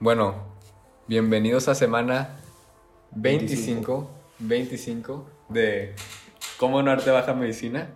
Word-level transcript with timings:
Bueno, 0.00 0.36
bienvenidos 1.08 1.66
a 1.66 1.74
semana 1.74 2.36
25, 3.16 4.08
25 4.38 5.26
de 5.48 5.96
¿Cómo 6.56 6.80
no 6.84 6.92
arte 6.92 7.10
baja 7.10 7.34
medicina? 7.34 7.90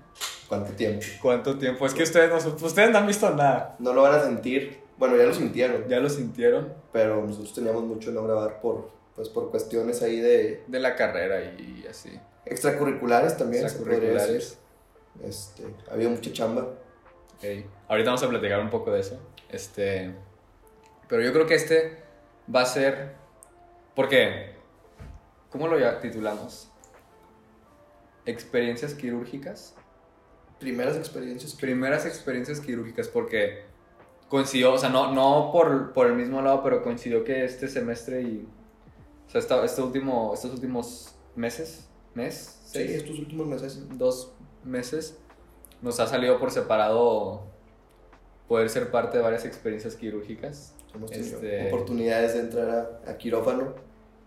¿Cuánto 0.48 0.72
tiempo? 0.72 1.06
¿Cuánto 1.22 1.58
tiempo? 1.58 1.86
Es 1.86 1.94
que 1.94 2.02
ustedes 2.02 2.28
no, 2.44 2.66
ustedes 2.66 2.90
no 2.90 2.98
han 2.98 3.06
visto 3.06 3.30
nada. 3.30 3.76
No 3.78 3.92
lo 3.92 4.02
van 4.02 4.14
a 4.14 4.24
sentir. 4.24 4.80
Bueno, 4.98 5.16
ya 5.16 5.22
lo 5.22 5.32
sintieron. 5.32 5.88
Ya 5.88 6.00
lo 6.00 6.10
sintieron. 6.10 6.74
Pero 6.93 7.25
nosotros 7.25 7.54
teníamos 7.54 7.84
mucho 7.84 8.11
no 8.11 8.25
grabar 8.25 8.61
por, 8.61 8.91
pues, 9.14 9.29
por 9.29 9.53
cuestiones 9.53 10.03
ahí 10.03 10.19
de... 10.19 10.64
De 10.66 10.80
la 10.80 10.96
carrera 10.96 11.41
y 11.41 11.87
así. 11.89 12.11
Extracurriculares 12.45 13.37
también. 13.37 13.62
Extracurriculares. 13.62 14.59
Este, 15.23 15.62
ha 15.89 15.95
habido 15.95 16.11
mucha 16.11 16.32
chamba. 16.32 16.66
Okay. 17.39 17.64
Ahorita 17.87 18.11
vamos 18.11 18.25
a 18.25 18.29
platicar 18.29 18.59
un 18.59 18.71
poco 18.71 18.91
de 18.91 18.98
eso. 18.98 19.21
Este, 19.48 20.12
pero 21.09 21.23
yo 21.23 21.32
creo 21.32 21.46
que 21.46 21.55
este 21.55 22.03
va 22.55 22.62
a 22.62 22.66
ser, 22.66 23.15
porque, 23.95 24.55
¿cómo 25.51 25.69
lo 25.69 25.79
ya 25.79 26.01
titulamos? 26.01 26.70
Experiencias 28.24 28.95
quirúrgicas. 28.95 29.74
Primeras 30.59 30.96
experiencias. 30.96 31.55
Primeras 31.55 32.07
experiencias 32.07 32.60
quirúrgicas, 32.60 33.09
porque 33.09 33.65
coincidió, 34.29 34.73
o 34.73 34.79
sea, 34.79 34.88
no, 34.88 35.12
no 35.12 35.51
por, 35.52 35.93
por 35.93 36.07
el 36.07 36.15
mismo 36.15 36.41
lado, 36.41 36.62
pero 36.62 36.83
coincidió 36.83 37.24
que 37.24 37.45
este 37.45 37.69
semestre 37.69 38.23
y, 38.23 38.48
o 39.27 39.30
sea, 39.30 39.41
esta, 39.41 39.65
este 39.65 39.82
último, 39.82 40.32
estos 40.32 40.52
últimos 40.52 41.15
meses, 41.37 41.88
mes, 42.15 42.60
seis, 42.65 42.91
sí, 42.91 42.96
estos 42.96 43.19
últimos 43.19 43.46
meses, 43.46 43.87
dos 43.98 44.32
meses, 44.65 45.19
nos 45.82 46.01
ha 46.01 46.07
salido 46.07 46.38
por 46.38 46.51
separado 46.51 47.43
poder 48.48 48.71
ser 48.71 48.91
parte 48.91 49.19
de 49.19 49.23
varias 49.23 49.45
experiencias 49.45 49.96
quirúrgicas. 49.96 50.74
Hemos 50.95 51.10
tenido 51.10 51.37
este, 51.37 51.69
oportunidades 51.69 52.34
de 52.34 52.41
entrar 52.41 53.01
a, 53.06 53.16
quirófano. 53.16 53.74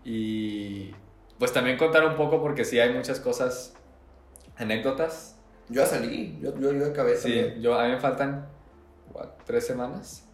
Y 0.04 0.92
pues 1.38 1.52
también 1.52 1.76
contar 1.78 2.04
un 2.04 2.16
poco 2.16 2.40
porque 2.40 2.64
sí 2.64 2.78
hay 2.78 2.92
muchas 2.92 3.20
cosas, 3.20 3.74
anécdotas. 4.56 5.36
Yo 5.68 5.82
ya 5.82 5.86
salí, 5.86 6.38
yo, 6.40 6.56
yo, 6.58 6.72
yo 6.72 6.86
acabé 6.86 7.16
Sí, 7.16 7.54
yo, 7.60 7.78
a 7.78 7.84
mí 7.84 7.92
me 7.92 8.00
faltan 8.00 8.48
tres 9.44 9.66
semanas. 9.66 10.24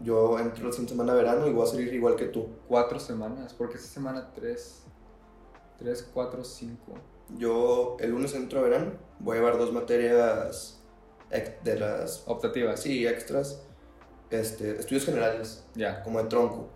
Yo 0.00 0.38
entro 0.38 0.66
la 0.66 0.72
semana 0.72 1.14
de 1.14 1.22
verano 1.22 1.46
y 1.46 1.52
voy 1.52 1.66
a 1.66 1.70
salir 1.70 1.92
igual 1.94 2.16
que 2.16 2.26
tú. 2.26 2.48
Cuatro 2.68 3.00
semanas, 3.00 3.54
porque 3.54 3.76
esta 3.76 3.88
semana 3.88 4.30
tres, 4.34 4.84
tres, 5.78 6.08
cuatro, 6.12 6.44
cinco. 6.44 6.94
Yo 7.38 7.96
el 8.00 8.10
lunes 8.10 8.34
entro 8.34 8.60
a 8.60 8.62
verano, 8.62 8.92
voy 9.18 9.36
a 9.36 9.40
llevar 9.40 9.58
dos 9.58 9.72
materias 9.72 10.82
de 11.64 11.78
las... 11.78 12.24
Optativas. 12.26 12.80
Sí, 12.80 13.06
extras. 13.06 13.65
Este, 14.30 14.78
estudios 14.78 15.04
generales. 15.04 15.66
Ya. 15.74 16.02
Como 16.02 16.22
de 16.22 16.28
tronco. 16.28 16.68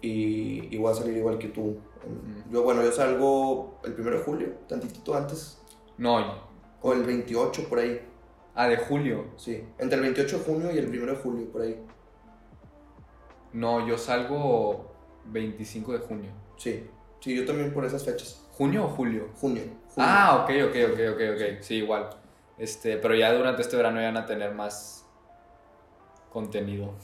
Y, 0.00 0.74
y, 0.74 0.78
voy 0.78 0.92
a 0.92 0.94
salir 0.94 1.16
igual 1.16 1.38
que 1.38 1.48
tú. 1.48 1.78
Yo, 2.50 2.62
bueno, 2.62 2.82
yo 2.82 2.90
salgo 2.90 3.78
el 3.84 3.92
primero 3.92 4.18
de 4.18 4.24
julio, 4.24 4.48
tantitito 4.66 5.14
antes. 5.14 5.60
No. 5.98 6.48
O 6.80 6.92
el 6.94 7.04
28, 7.04 7.68
por 7.68 7.78
ahí. 7.78 8.00
Ah, 8.54 8.68
de 8.68 8.78
julio. 8.78 9.26
Sí, 9.36 9.64
entre 9.78 9.96
el 9.96 10.02
28 10.02 10.38
de 10.38 10.44
junio 10.44 10.72
y 10.72 10.78
el 10.78 10.88
primero 10.88 11.12
de 11.12 11.18
julio, 11.18 11.50
por 11.52 11.62
ahí. 11.62 11.78
No, 13.52 13.86
yo 13.86 13.98
salgo 13.98 14.94
25 15.26 15.92
de 15.92 15.98
junio. 15.98 16.30
Sí, 16.56 16.88
sí, 17.20 17.36
yo 17.36 17.44
también 17.44 17.72
por 17.72 17.84
esas 17.84 18.04
fechas. 18.04 18.46
¿Junio 18.52 18.84
o 18.84 18.88
julio? 18.88 19.28
Junio. 19.40 19.62
Ah, 19.96 20.42
ok, 20.42 20.50
ok, 20.68 20.76
ok, 20.92 21.00
ok, 21.14 21.20
ok. 21.34 21.60
Sí, 21.60 21.76
igual. 21.76 22.10
Este, 22.58 22.96
pero 22.98 23.14
ya 23.14 23.32
durante 23.32 23.62
este 23.62 23.76
verano 23.76 24.00
ya 24.00 24.06
van 24.06 24.18
a 24.18 24.26
tener 24.26 24.54
más 24.54 25.06
contenido. 26.32 26.94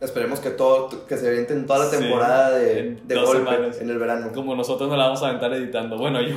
Esperemos 0.00 0.40
que 0.40 0.50
todo, 0.50 1.06
que 1.06 1.16
se 1.18 1.28
avienten 1.28 1.66
toda 1.66 1.84
la 1.84 1.90
temporada 1.90 2.50
de, 2.52 2.98
de 3.04 3.20
golpe 3.20 3.70
en 3.80 3.90
el 3.90 3.98
verano. 3.98 4.32
Como 4.32 4.56
nosotros 4.56 4.88
nos 4.88 4.96
la 4.96 5.04
vamos 5.04 5.22
a 5.22 5.28
aventar 5.28 5.52
editando. 5.52 5.98
Bueno, 5.98 6.22
yo. 6.22 6.36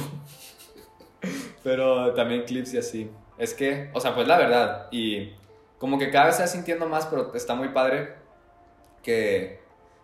pero 1.64 2.14
también 2.14 2.44
clips 2.44 2.74
y 2.74 2.78
así. 2.78 3.12
Es 3.38 3.54
que, 3.54 3.90
o 3.94 4.02
sea, 4.02 4.14
pues 4.14 4.28
la 4.28 4.38
verdad. 4.38 4.88
Y 4.92 5.32
como 5.80 5.98
que 5.98 6.12
cada 6.12 6.26
vez 6.26 6.36
se 6.36 6.42
va 6.42 6.48
sintiendo 6.48 6.88
más, 6.88 7.06
pero 7.06 7.34
está 7.34 7.56
muy 7.56 7.70
padre. 7.70 8.16
Que 9.02 9.62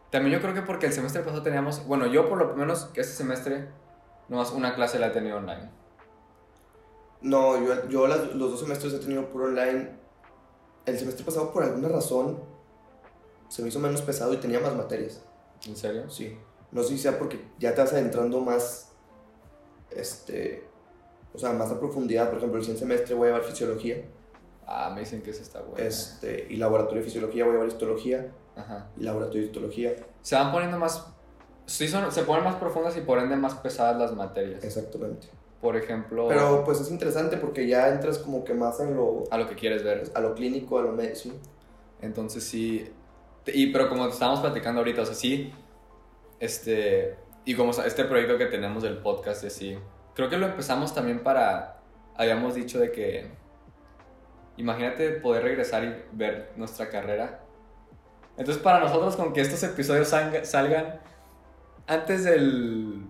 también 0.09 0.35
yo 0.35 0.41
creo 0.41 0.53
que 0.53 0.61
porque 0.61 0.85
el 0.85 0.93
semestre 0.93 1.21
pasado 1.21 1.43
teníamos. 1.43 1.85
Bueno, 1.85 2.07
yo 2.07 2.29
por 2.29 2.37
lo 2.37 2.55
menos 2.55 2.85
que 2.85 3.01
este 3.01 3.13
semestre, 3.13 3.67
nomás 4.29 4.51
una 4.51 4.73
clase 4.73 4.99
la 4.99 5.07
he 5.07 5.11
tenido 5.11 5.37
online. 5.37 5.69
No, 7.21 7.61
yo, 7.61 7.89
yo 7.89 8.07
los 8.07 8.51
dos 8.51 8.59
semestres 8.61 8.93
he 8.93 8.99
tenido 8.99 9.25
puro 9.29 9.45
online. 9.45 9.99
El 10.89 10.97
semestre 10.97 11.23
pasado, 11.23 11.51
por 11.53 11.63
alguna 11.63 11.87
razón, 11.87 12.39
se 13.47 13.61
me 13.61 13.69
hizo 13.69 13.79
menos 13.79 14.01
pesado 14.01 14.33
y 14.33 14.37
tenía 14.37 14.59
más 14.59 14.75
materias. 14.75 15.21
¿En 15.67 15.75
serio? 15.75 16.09
Sí. 16.09 16.37
No 16.71 16.83
sé 16.83 16.89
si 16.89 16.99
sea 16.99 17.17
porque 17.17 17.39
ya 17.59 17.73
te 17.73 17.81
vas 17.81 17.93
adentrando 17.93 18.41
más, 18.41 18.91
este, 19.91 20.67
o 21.33 21.37
sea, 21.37 21.53
más 21.53 21.71
a 21.71 21.79
profundidad. 21.79 22.29
Por 22.29 22.37
ejemplo, 22.37 22.57
el 22.57 22.63
siguiente 22.63 22.87
semestre 22.87 23.15
voy 23.15 23.27
a 23.27 23.31
llevar 23.31 23.47
fisiología. 23.47 24.03
Ah, 24.65 24.91
me 24.93 25.01
dicen 25.01 25.21
que 25.21 25.31
eso 25.31 25.41
está 25.41 25.61
bueno. 25.61 25.77
Este, 25.77 26.47
y 26.49 26.57
laboratorio 26.57 27.01
de 27.01 27.05
fisiología 27.05 27.43
voy 27.43 27.51
a 27.51 27.53
llevar 27.55 27.69
histología. 27.69 28.31
Ajá. 28.55 28.89
Y 28.97 29.03
laboratorio 29.03 29.41
de 29.41 29.47
histología. 29.47 29.95
Se 30.21 30.35
van 30.35 30.51
poniendo 30.51 30.77
más, 30.77 31.05
sí, 31.65 31.87
son, 31.87 32.11
se 32.11 32.23
ponen 32.23 32.43
más 32.43 32.55
profundas 32.55 32.95
y 32.97 33.01
por 33.01 33.19
ende 33.19 33.35
más 33.35 33.55
pesadas 33.55 33.97
las 33.97 34.13
materias. 34.13 34.63
Exactamente 34.63 35.29
por 35.61 35.75
ejemplo. 35.75 36.27
Pero 36.27 36.63
pues 36.63 36.79
es 36.79 36.89
interesante 36.89 37.37
porque 37.37 37.67
ya 37.67 37.89
entras 37.89 38.19
como 38.19 38.43
que 38.43 38.53
más 38.53 38.79
en 38.79 38.95
lo. 38.95 39.23
A 39.29 39.37
lo 39.37 39.47
que 39.47 39.55
quieres 39.55 39.83
ver. 39.83 40.03
A 40.13 40.21
lo 40.21 40.33
clínico, 40.33 40.79
a 40.79 40.83
lo 40.83 40.93
médico. 40.93 41.35
Entonces 42.01 42.43
sí. 42.43 42.91
Y 43.47 43.71
pero 43.71 43.89
como 43.89 44.07
estábamos 44.07 44.39
platicando 44.39 44.79
ahorita, 44.79 45.01
o 45.01 45.05
sea, 45.05 45.15
sí. 45.15 45.51
Este. 46.39 47.17
Y 47.45 47.55
como 47.55 47.71
este 47.71 48.05
proyecto 48.05 48.37
que 48.37 48.45
tenemos 48.45 48.83
del 48.83 48.99
podcast, 48.99 49.43
así. 49.43 49.77
Creo 50.13 50.29
que 50.29 50.37
lo 50.37 50.45
empezamos 50.45 50.93
también 50.93 51.23
para. 51.23 51.81
Habíamos 52.15 52.55
dicho 52.55 52.79
de 52.79 52.91
que. 52.91 53.31
Imagínate 54.57 55.11
poder 55.11 55.43
regresar 55.43 55.83
y 55.83 56.15
ver 56.15 56.51
nuestra 56.57 56.89
carrera. 56.89 57.41
Entonces, 58.37 58.61
para 58.61 58.79
nosotros, 58.79 59.15
con 59.15 59.33
que 59.33 59.41
estos 59.41 59.61
episodios 59.63 60.07
salgan 60.07 60.99
antes 61.87 62.23
del 62.23 63.08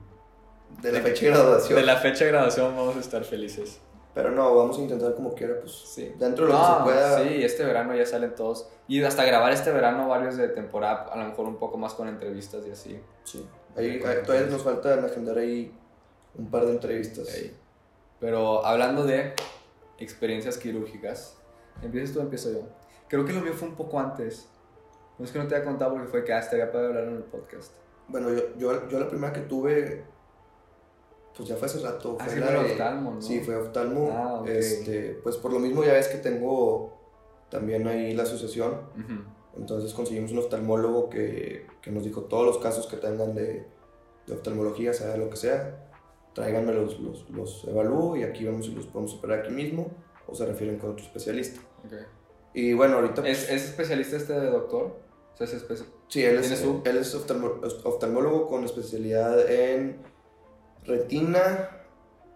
de 0.81 0.91
la 0.91 1.01
fecha 1.01 1.25
de 1.25 1.31
graduación. 1.31 1.79
De 1.79 1.85
la 1.85 1.97
fecha 1.97 2.25
de 2.25 2.31
graduación 2.31 2.75
vamos 2.75 2.95
a 2.95 2.99
estar 2.99 3.23
felices. 3.23 3.79
Pero 4.13 4.31
no, 4.31 4.55
vamos 4.55 4.77
a 4.77 4.81
intentar 4.81 5.13
como 5.15 5.33
quiera, 5.33 5.59
pues. 5.59 5.71
Sí. 5.71 6.13
Dentro 6.17 6.47
de 6.47 6.53
lo 6.53 6.59
que 6.59 6.65
se 6.65 6.83
pueda. 6.83 7.23
Sí, 7.23 7.43
este 7.43 7.63
verano 7.63 7.95
ya 7.95 8.05
salen 8.05 8.35
todos. 8.35 8.67
Y 8.87 9.03
hasta 9.03 9.23
grabar 9.23 9.51
este 9.53 9.71
verano 9.71 10.07
varios 10.07 10.35
de 10.35 10.49
temporada, 10.49 11.09
a 11.11 11.17
lo 11.17 11.25
mejor 11.25 11.45
un 11.45 11.57
poco 11.57 11.77
más 11.77 11.93
con 11.93 12.07
entrevistas 12.07 12.65
y 12.67 12.71
así. 12.71 12.99
Sí. 13.23 13.47
Ahí, 13.75 13.99
todavía 14.25 14.47
nos 14.47 14.63
falta 14.63 14.93
agendar 14.95 15.37
ahí 15.37 15.71
un 16.35 16.49
par 16.49 16.65
de 16.65 16.71
entrevistas. 16.71 17.27
Pero 18.19 18.65
hablando 18.65 19.05
de 19.05 19.33
experiencias 19.99 20.57
quirúrgicas, 20.57 21.37
¿empiezas 21.81 22.13
tú 22.13 22.19
o 22.19 22.23
empiezo 22.23 22.51
yo? 22.51 22.67
Creo 23.07 23.25
que 23.25 23.33
lo 23.33 23.41
mío 23.41 23.53
fue 23.53 23.69
un 23.69 23.75
poco 23.75 23.99
antes. 23.99 24.49
No 25.17 25.25
es 25.25 25.31
que 25.31 25.39
no 25.39 25.47
te 25.47 25.55
haya 25.55 25.65
contado 25.65 25.91
porque 25.91 26.07
fue 26.07 26.23
que 26.23 26.33
hasta 26.33 26.57
ya 26.57 26.71
para 26.71 26.87
hablar 26.87 27.03
en 27.05 27.17
el 27.17 27.23
podcast. 27.23 27.73
Bueno, 28.07 28.33
yo, 28.33 28.57
yo, 28.57 28.89
yo 28.89 28.99
la 28.99 29.07
primera 29.07 29.31
que 29.31 29.41
tuve 29.41 30.03
pues 31.39 31.47
ya 31.47 31.55
fue 31.55 31.67
hace 31.67 31.79
rato. 31.79 32.17
Ah, 32.19 32.25
fue 32.25 32.57
oftalmo, 32.57 33.11
¿no? 33.11 33.21
Sí, 33.21 33.39
fue 33.39 33.55
oftalmo. 33.55 34.09
Ah, 34.11 34.43
este, 34.45 35.17
pues 35.23 35.37
por 35.37 35.53
lo 35.53 35.59
mismo 35.59 35.85
ya 35.85 35.93
ves 35.93 36.09
que 36.09 36.17
tengo 36.17 36.99
también 37.49 37.87
ahí 37.87 38.13
la 38.13 38.23
asociación. 38.23 38.73
Entonces 39.55 39.93
conseguimos 39.93 40.33
un 40.33 40.39
oftalmólogo 40.39 41.09
que, 41.09 41.65
que, 41.81 41.91
nos 41.91 42.03
dijo 42.03 42.23
todos 42.23 42.45
los 42.45 42.57
casos 42.57 42.87
que 42.87 42.97
tengan 42.97 43.35
de, 43.35 43.63
de 44.27 44.33
oftalmología, 44.33 44.91
sea 44.93 45.15
lo 45.15 45.29
que 45.29 45.37
sea, 45.37 45.87
tráiganme 46.33 46.73
los, 46.73 46.99
los, 46.99 47.29
los, 47.29 47.63
evalúo 47.69 48.17
y 48.17 48.23
aquí 48.23 48.43
vemos 48.43 48.65
si 48.65 48.73
los 48.73 48.87
podemos 48.87 49.13
operar 49.13 49.39
aquí 49.39 49.53
mismo 49.53 49.91
o 50.27 50.35
se 50.35 50.45
refieren 50.45 50.77
con 50.77 50.89
otro 50.89 51.05
especialista. 51.05 51.61
Okay. 51.85 52.05
Y 52.53 52.73
bueno, 52.73 52.95
ahorita... 52.95 53.25
¿Es, 53.25 53.45
pues 53.45 53.49
¿Es, 53.49 53.69
especialista 53.69 54.17
este 54.17 54.33
de 54.33 54.49
doctor? 54.49 54.97
O 55.33 55.37
sea, 55.37 55.47
¿es 55.47 55.85
sí, 56.09 56.21
él 56.21 56.37
es, 56.37 56.51
él 56.51 56.97
es 56.97 57.15
oftalmólogo 57.15 58.47
con 58.47 58.65
especialidad 58.65 59.49
en 59.49 60.18
retina, 60.85 61.69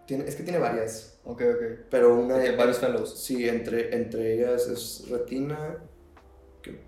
tiene, 0.06 0.24
es 0.24 0.36
que 0.36 0.42
tiene 0.42 0.58
varias. 0.58 1.18
Ok, 1.24 1.42
ok. 1.42 1.62
Pero 1.90 2.18
una 2.18 2.36
de... 2.36 2.56
varios 2.56 2.78
fellows. 2.78 3.18
Sí, 3.18 3.48
entre, 3.48 3.94
entre 3.94 4.34
ellas 4.34 4.68
es 4.68 5.08
retina, 5.08 5.78
que 6.62 6.80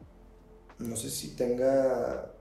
no 0.79 0.97
sé 0.97 1.11
si 1.11 1.35
tenga 1.37 2.33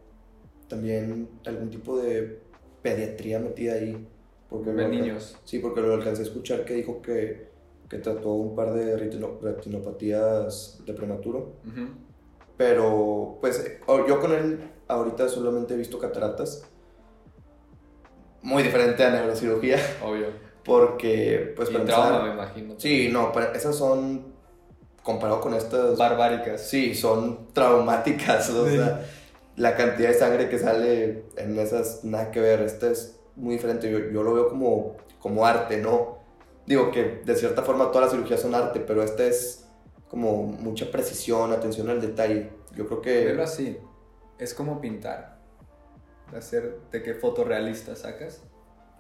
también 0.68 1.30
algún 1.46 1.70
tipo 1.70 1.98
de 2.00 2.42
pediatría 2.82 3.40
metida 3.40 3.74
ahí. 3.74 4.08
Porque 4.50 4.72
de 4.72 4.88
niños. 4.88 5.38
Sí, 5.44 5.60
porque 5.60 5.82
lo 5.82 5.94
alcancé 5.94 6.22
a 6.22 6.26
escuchar 6.26 6.66
que 6.66 6.76
dijo 6.76 7.02
que, 7.02 7.50
que 7.90 7.98
trató 7.98 8.34
un 8.34 8.56
par 8.56 8.74
de 8.74 8.96
retinopatías 8.96 10.82
de 10.86 10.94
prematuro. 10.94 11.54
Pero, 12.58 13.38
pues, 13.42 13.80
yo 14.08 14.20
con 14.20 14.34
él 14.34 14.72
ahorita 14.88 15.28
solamente 15.30 15.74
he 15.74 15.78
visto 15.78 15.98
cataratas 16.00 16.70
muy 18.46 18.62
diferente 18.64 19.04
a 19.04 19.10
neurocirugía. 19.10 19.78
Obvio. 20.04 20.28
Porque, 20.64 21.54
pues, 21.56 21.70
y 21.72 21.74
trauma, 21.74 22.24
me 22.24 22.34
imagino. 22.34 22.76
Sí, 22.78 23.10
no, 23.12 23.32
pero 23.32 23.54
esas 23.54 23.76
son, 23.76 24.34
comparado 25.04 25.42
con 25.42 25.54
estas... 25.54 25.98
Barbáricas. 25.98 26.62
Sí, 26.62 26.96
son 26.96 27.54
traumáticas, 27.54 28.50
o 28.52 28.70
sea, 28.70 29.02
la 29.56 29.76
cantidad 29.76 30.10
de 30.10 30.14
sangre 30.16 30.48
que 30.48 30.60
sale 30.60 31.26
en 31.38 31.60
esas, 31.60 32.04
nada 32.04 32.32
que 32.32 32.40
ver. 32.40 32.62
Este 32.62 32.92
es 32.92 33.20
muy 33.36 33.56
diferente. 33.56 33.92
Yo, 33.92 34.00
yo 34.12 34.24
lo 34.24 34.34
veo 34.34 34.50
como, 34.50 34.96
como 35.20 35.46
arte, 35.46 35.78
¿no? 35.78 36.20
Digo 36.66 36.92
que 36.92 37.22
de 37.24 37.36
cierta 37.36 37.64
forma 37.64 37.92
todas 37.92 38.06
las 38.06 38.12
cirugías 38.12 38.42
son 38.42 38.56
arte, 38.56 38.80
pero 38.80 39.04
este 39.04 39.28
es 39.28 39.68
como 40.08 40.44
mucha 40.44 40.90
precisión, 40.92 41.52
atención 41.52 41.90
al 41.90 42.02
detalle. 42.02 42.52
Yo 42.76 42.88
creo 42.88 43.02
que... 43.02 43.26
Verlo 43.26 43.44
así, 43.44 43.78
es 44.38 44.54
como 44.54 44.82
pintar. 44.82 45.35
Hacer 46.34 46.78
de 46.92 47.04
qué 47.04 47.14
fotorrealista 47.14 47.96
sacas. 47.96 48.42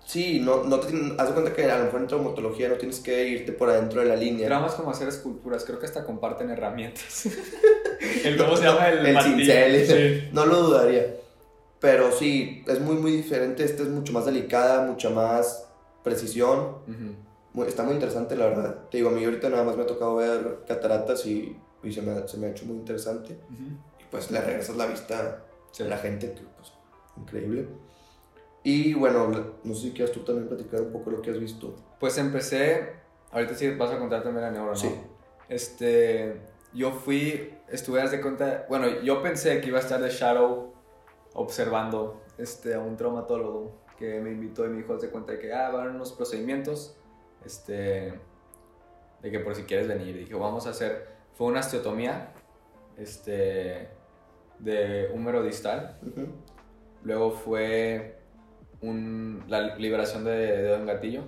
Sí, 0.05 0.39
no, 0.39 0.63
no 0.63 0.79
te, 0.79 0.87
haz 1.17 1.29
de 1.29 1.33
cuenta 1.33 1.53
que 1.53 1.63
a 1.63 1.79
lo 1.79 1.85
mejor 1.85 2.01
en 2.01 2.07
traumatología 2.07 2.69
no 2.69 2.75
tienes 2.75 2.99
que 2.99 3.27
irte 3.27 3.51
por 3.51 3.69
adentro 3.69 4.01
de 4.01 4.07
la 4.07 4.15
línea. 4.15 4.47
Pero 4.47 4.61
más 4.61 4.73
como 4.73 4.91
hacer 4.91 5.07
esculturas, 5.07 5.65
creo 5.65 5.79
que 5.79 5.87
hasta 5.87 6.03
comparten 6.03 6.51
herramientas. 6.51 7.25
el 8.23 8.37
cómo 8.37 8.55
se 8.55 8.63
llama 8.63 8.89
el, 8.89 9.05
el 9.05 9.21
cincel, 9.21 10.29
no 10.31 10.45
lo 10.45 10.61
dudaría. 10.61 11.15
Pero 11.79 12.11
sí, 12.11 12.63
es 12.67 12.79
muy 12.79 12.95
muy 12.95 13.11
diferente, 13.11 13.63
esta 13.63 13.83
es 13.83 13.89
mucho 13.89 14.13
más 14.13 14.25
delicada, 14.25 14.85
mucha 14.85 15.09
más 15.09 15.67
precisión. 16.03 16.77
está 17.67 17.83
muy 17.83 17.93
interesante 17.95 18.35
la 18.35 18.45
verdad. 18.47 18.75
Te 18.89 18.97
digo, 18.97 19.09
a 19.09 19.11
mí 19.11 19.23
ahorita 19.25 19.49
nada 19.49 19.63
más 19.63 19.75
me 19.75 19.83
ha 19.83 19.87
tocado 19.87 20.15
ver 20.15 20.59
cataratas 20.67 21.25
y, 21.25 21.57
y 21.83 21.91
se, 21.91 22.01
me, 22.01 22.27
se, 22.27 22.37
me, 22.37 22.47
ha 22.47 22.49
hecho 22.51 22.65
muy 22.65 22.77
interesante. 22.77 23.37
Y 23.99 24.03
pues 24.11 24.29
le 24.29 24.39
regresas 24.39 24.77
la 24.77 24.85
vista 24.85 25.43
a 25.79 25.83
la 25.83 25.97
gente, 25.97 26.33
que 26.33 26.54
increíble. 27.17 27.67
Y 28.63 28.93
bueno, 28.95 29.29
no 29.63 29.75
sé 29.75 29.81
si 29.81 29.91
quieres 29.91 30.11
tú 30.11 30.21
también 30.21 30.47
platicar 30.47 30.81
un 30.81 30.91
poco 30.91 31.11
lo 31.11 31.21
que 31.21 31.31
has 31.31 31.39
visto. 31.39 31.75
Pues 31.99 32.17
empecé, 32.17 32.93
ahorita 33.31 33.53
sí 33.53 33.69
vas 33.71 33.91
a 33.91 33.99
contar 33.99 34.23
también 34.23 34.45
la 34.45 34.51
neuro, 34.51 34.71
¿no? 34.71 34.75
Sí. 34.75 34.89
Este, 35.47 36.41
yo 36.73 36.91
fui, 36.91 37.53
estuve 37.69 38.07
de 38.09 38.21
cuenta, 38.21 38.65
bueno, 38.67 39.01
yo 39.01 39.21
pensé 39.21 39.61
que 39.61 39.67
iba 39.67 39.77
a 39.77 39.81
estar 39.81 40.01
de 40.01 40.09
Shadow 40.09 40.73
observando 41.33 42.21
este, 42.37 42.73
a 42.73 42.79
un 42.79 42.97
traumatólogo 42.97 43.85
que 43.97 44.19
me 44.19 44.31
invitó 44.31 44.65
y 44.65 44.69
me 44.69 44.77
dijo, 44.77 44.97
de 44.97 45.09
cuenta 45.09 45.33
de 45.33 45.39
que, 45.39 45.53
ah, 45.53 45.69
van 45.69 45.95
unos 45.95 46.11
procedimientos, 46.13 46.97
este, 47.45 48.19
de 49.21 49.31
que 49.31 49.39
por 49.39 49.55
si 49.55 49.63
quieres 49.63 49.87
venir. 49.87 50.15
Y 50.15 50.19
dije, 50.19 50.33
vamos 50.33 50.65
a 50.67 50.71
hacer, 50.71 51.07
fue 51.35 51.47
una 51.47 51.59
osteotomía, 51.59 52.33
este, 52.97 53.89
de 54.59 55.11
húmero 55.13 55.43
distal. 55.43 55.99
Luego 57.05 57.31
fue 57.31 58.19
la 59.47 59.75
liberación 59.77 60.23
de 60.25 60.31
dedo 60.31 60.75
en 60.75 60.85
gatillo. 60.87 61.23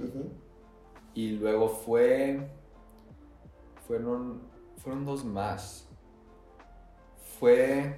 Y 1.13 1.31
luego 1.31 1.69
fue. 1.69 2.49
Fueron. 3.87 4.41
Fueron 4.77 5.05
dos 5.05 5.23
más. 5.23 5.87
Fue. 7.39 7.95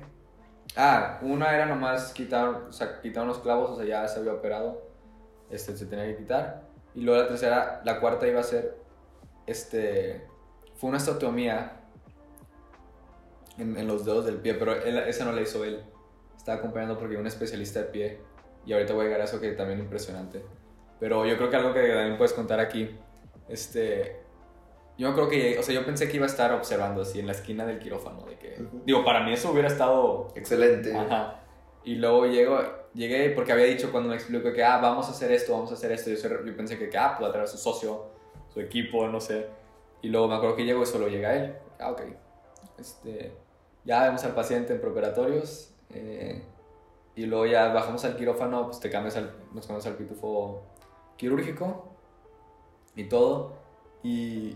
Ah, 0.75 1.19
una 1.21 1.55
era 1.55 1.65
nomás 1.65 2.13
quitar, 2.13 2.49
o 2.69 2.71
sea, 2.71 3.01
quitar 3.01 3.23
unos 3.23 3.39
clavos, 3.39 3.71
o 3.71 3.75
sea, 3.77 3.85
ya 3.85 4.07
se 4.07 4.19
había 4.19 4.33
operado. 4.33 4.83
Este, 5.49 5.75
se 5.75 5.85
tenía 5.85 6.05
que 6.05 6.17
quitar. 6.17 6.67
Y 6.93 7.01
luego 7.01 7.21
la 7.21 7.27
tercera, 7.27 7.81
la 7.85 7.99
cuarta 7.99 8.27
iba 8.27 8.41
a 8.41 8.43
ser. 8.43 8.77
Este. 9.47 10.27
Fue 10.75 10.89
una 10.89 10.97
osteotomía 10.97 11.81
en, 13.57 13.77
en, 13.77 13.87
los 13.87 14.05
dedos 14.05 14.25
del 14.25 14.37
pie, 14.37 14.53
pero 14.53 14.73
esa 14.73 15.25
no 15.25 15.31
la 15.31 15.41
hizo 15.41 15.63
él. 15.65 15.83
Estaba 16.39 16.59
acompañando 16.59 16.97
porque 16.97 17.17
un 17.17 17.27
especialista 17.27 17.81
de 17.81 17.85
pie 17.85 18.17
y 18.65 18.71
ahorita 18.71 18.93
voy 18.93 19.01
a 19.01 19.05
llegar 19.07 19.21
a 19.21 19.23
eso 19.25 19.41
que 19.41 19.51
también 19.51 19.79
impresionante. 19.79 20.41
Pero 21.01 21.25
yo 21.25 21.35
creo 21.35 21.49
que 21.49 21.55
algo 21.57 21.73
que 21.73 21.81
también 21.81 22.17
puedes 22.17 22.31
contar 22.31 22.61
aquí, 22.61 22.97
este, 23.49 24.21
yo 24.97 25.13
creo 25.13 25.27
que, 25.27 25.59
o 25.59 25.63
sea, 25.63 25.75
yo 25.75 25.85
pensé 25.85 26.07
que 26.09 26.15
iba 26.15 26.25
a 26.25 26.29
estar 26.29 26.53
observando 26.53 27.01
así 27.01 27.19
en 27.19 27.27
la 27.27 27.33
esquina 27.33 27.65
del 27.65 27.77
quirófano, 27.77 28.25
de 28.25 28.37
que, 28.37 28.57
digo, 28.85 29.03
para 29.03 29.21
mí 29.25 29.33
eso 29.33 29.51
hubiera 29.51 29.67
estado... 29.67 30.29
Excelente. 30.33 30.95
Ajá. 30.95 31.41
Y 31.83 31.95
luego 31.95 32.25
llego, 32.25 32.61
llegué 32.93 33.31
porque 33.31 33.51
había 33.51 33.65
dicho 33.65 33.91
cuando 33.91 34.09
me 34.09 34.15
explicó 34.15 34.53
que, 34.53 34.63
ah, 34.63 34.77
vamos 34.77 35.09
a 35.09 35.11
hacer 35.11 35.33
esto, 35.33 35.51
vamos 35.51 35.71
a 35.71 35.73
hacer 35.73 35.91
esto, 35.91 36.09
yo, 36.09 36.45
yo 36.45 36.55
pensé 36.55 36.77
que, 36.77 36.97
ah, 36.97 37.17
a 37.17 37.31
traer 37.31 37.43
a 37.43 37.47
su 37.47 37.57
socio, 37.57 38.11
su 38.53 38.61
equipo, 38.61 39.07
no 39.07 39.19
sé. 39.19 39.47
Y 40.01 40.07
luego 40.07 40.29
me 40.29 40.35
acuerdo 40.35 40.55
que 40.55 40.63
llego 40.63 40.83
y 40.83 40.85
solo 40.85 41.09
llega 41.09 41.35
él. 41.35 41.53
Ah, 41.79 41.91
ok. 41.91 42.01
Este, 42.77 43.33
ya 43.83 44.03
vemos 44.03 44.23
al 44.23 44.33
paciente 44.33 44.73
en 44.73 44.79
preoperatorios. 44.79 45.73
Eh, 45.91 46.43
y 47.15 47.25
luego 47.25 47.45
ya 47.45 47.73
bajamos 47.73 48.05
al 48.05 48.15
quirófano, 48.15 48.67
pues 48.67 48.79
te 48.79 48.89
cambias 48.89 49.15
nos 49.53 49.65
cambiamos 49.65 49.85
al 49.87 49.95
pitufo 49.95 50.61
quirúrgico 51.17 51.89
y 52.95 53.05
todo. 53.05 53.53
Y, 54.03 54.55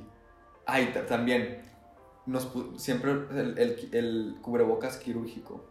ay, 0.66 0.94
también, 1.08 1.62
nos, 2.26 2.50
siempre 2.78 3.12
el, 3.12 3.78
el, 3.92 4.38
cubrebocas 4.42 4.98
quirúrgico, 4.98 5.66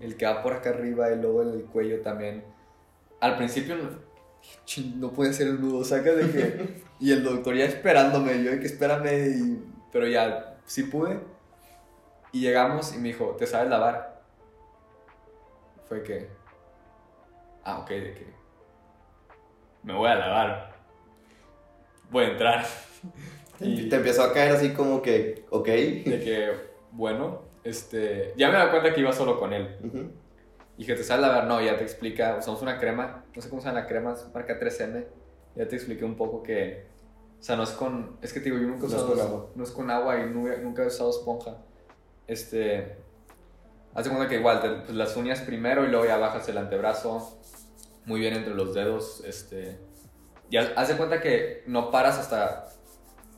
el 0.00 0.16
que 0.16 0.26
va 0.26 0.42
por 0.42 0.54
acá 0.54 0.70
arriba 0.70 1.12
y 1.12 1.20
luego 1.20 1.42
el 1.42 1.64
cuello 1.64 2.00
también. 2.00 2.44
Al 3.20 3.36
principio 3.36 3.76
no, 4.96 5.12
puede 5.12 5.32
ser 5.32 5.48
el 5.48 5.60
nudo, 5.60 5.84
saca 5.84 6.12
de 6.12 6.30
que... 6.30 6.82
y 6.98 7.12
el 7.12 7.22
doctor 7.22 7.54
ya 7.54 7.64
esperándome, 7.64 8.42
yo 8.42 8.50
de 8.50 8.60
que 8.60 8.66
espérame, 8.66 9.62
pero 9.92 10.08
ya 10.08 10.58
sí 10.66 10.84
pude. 10.84 11.20
Y 12.32 12.40
llegamos 12.40 12.94
y 12.94 12.98
me 12.98 13.08
dijo, 13.08 13.36
¿te 13.38 13.46
sabes 13.46 13.68
lavar? 13.68 14.11
Fue 15.92 16.02
que, 16.02 16.26
ah, 17.64 17.80
ok, 17.80 17.88
de 17.90 18.14
que 18.14 18.26
me 19.82 19.92
voy 19.92 20.08
a 20.08 20.14
lavar, 20.14 20.72
voy 22.10 22.24
a 22.24 22.28
entrar. 22.28 22.64
y 23.60 23.90
te 23.90 23.96
empezó 23.96 24.22
a 24.22 24.32
caer 24.32 24.52
así 24.52 24.72
como 24.72 25.02
que, 25.02 25.44
ok. 25.50 25.66
De 25.66 26.20
que, 26.24 26.52
bueno, 26.92 27.42
este, 27.62 28.32
ya 28.38 28.48
me 28.48 28.56
da 28.56 28.70
cuenta 28.70 28.94
que 28.94 29.00
iba 29.00 29.12
solo 29.12 29.38
con 29.38 29.52
él. 29.52 30.14
Y 30.78 30.86
que 30.86 30.94
te 30.94 31.04
sabes 31.04 31.20
lavar, 31.20 31.46
no, 31.46 31.60
ya 31.60 31.76
te 31.76 31.84
explica, 31.84 32.36
usamos 32.38 32.62
una 32.62 32.78
crema, 32.78 33.26
no 33.36 33.42
sé 33.42 33.50
cómo 33.50 33.60
se 33.60 33.68
llama 33.68 33.80
la 33.80 33.86
crema, 33.86 34.14
es 34.14 34.26
marca 34.32 34.58
3M, 34.58 35.04
ya 35.56 35.68
te 35.68 35.76
expliqué 35.76 36.06
un 36.06 36.16
poco 36.16 36.42
que, 36.42 36.86
o 37.38 37.42
sea, 37.42 37.56
no 37.56 37.64
es 37.64 37.70
con, 37.72 38.16
es 38.22 38.32
que 38.32 38.40
te 38.40 38.46
digo, 38.46 38.56
yo 38.56 38.66
nunca 38.66 38.84
he 38.84 38.86
usado, 38.86 39.14
no 39.14 39.14
es 39.14 39.20
con 39.20 39.20
agua, 39.20 39.50
no 39.54 39.64
es 39.64 39.70
con 39.70 39.90
agua 39.90 40.20
y 40.20 40.30
nunca, 40.30 40.56
nunca 40.56 40.84
he 40.84 40.86
usado 40.86 41.10
esponja. 41.10 41.58
Este, 42.26 42.96
Haz 43.94 44.04
de 44.04 44.10
cuenta 44.10 44.28
que 44.28 44.36
igual, 44.36 44.60
pues, 44.86 44.96
las 44.96 45.16
uñas 45.16 45.40
primero 45.40 45.84
y 45.84 45.88
luego 45.88 46.06
ya 46.06 46.16
bajas 46.16 46.48
el 46.48 46.58
antebrazo 46.58 47.38
muy 48.06 48.20
bien 48.20 48.34
entre 48.34 48.54
los 48.54 48.74
dedos. 48.74 49.22
Este, 49.24 49.78
y 50.50 50.56
haz 50.56 50.88
de 50.88 50.96
cuenta 50.96 51.20
que 51.20 51.62
no 51.66 51.90
paras 51.90 52.18
hasta. 52.18 52.68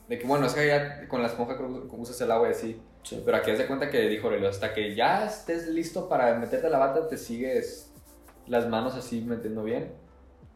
De 0.07 0.19
que 0.19 0.27
bueno, 0.27 0.45
es 0.45 0.53
que 0.53 0.67
ya 0.67 1.07
con 1.07 1.21
la 1.21 1.27
esponja 1.27 1.57
usas 1.91 2.19
el 2.21 2.31
agua 2.31 2.49
y 2.49 2.51
así. 2.51 2.81
Pero 3.23 3.37
aquí 3.37 3.51
haz 3.51 3.57
de 3.57 3.67
cuenta 3.67 3.89
que 3.89 4.01
dijo 4.07 4.29
hasta 4.47 4.73
que 4.73 4.95
ya 4.95 5.25
estés 5.25 5.67
listo 5.67 6.09
para 6.09 6.33
meterte 6.35 6.69
la 6.69 6.79
bata, 6.79 7.07
te 7.07 7.17
sigues 7.17 7.91
las 8.47 8.67
manos 8.67 8.95
así 8.95 9.21
metiendo 9.21 9.63
bien. 9.63 9.93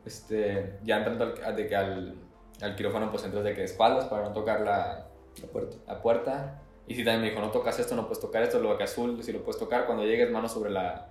Este, 0.05 0.79
ya 0.83 0.97
entrando 0.97 1.35
al, 1.45 1.55
de 1.55 1.67
que 1.67 1.75
al, 1.75 2.15
al 2.61 2.75
quirófano, 2.75 3.11
pues 3.11 3.23
entras 3.25 3.43
de 3.43 3.53
que 3.53 3.63
espaldas 3.63 4.05
para 4.05 4.23
no 4.23 4.33
tocar 4.33 4.61
la, 4.61 5.07
la 5.41 5.47
puerta. 5.47 5.77
La 5.87 6.01
puerta 6.01 6.61
y 6.89 6.95
si 6.95 7.03
también 7.03 7.21
me 7.21 7.29
dijo, 7.29 7.39
no 7.39 7.51
tocas 7.51 7.77
esto, 7.77 7.95
no 7.95 8.07
puedes 8.07 8.19
tocar 8.19 8.41
esto, 8.41 8.59
lo 8.59 8.75
que 8.75 8.83
azul, 8.83 9.21
si 9.21 9.31
lo 9.31 9.43
puedes 9.43 9.59
tocar, 9.59 9.85
cuando 9.85 10.03
llegues 10.05 10.31
mano 10.31 10.49
sobre 10.49 10.71
la, 10.71 11.09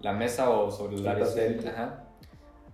la 0.00 0.12
mesa 0.12 0.50
o 0.50 0.68
sobre 0.72 0.96
el 0.96 1.06
área 1.06 1.24
Ajá. 1.24 2.04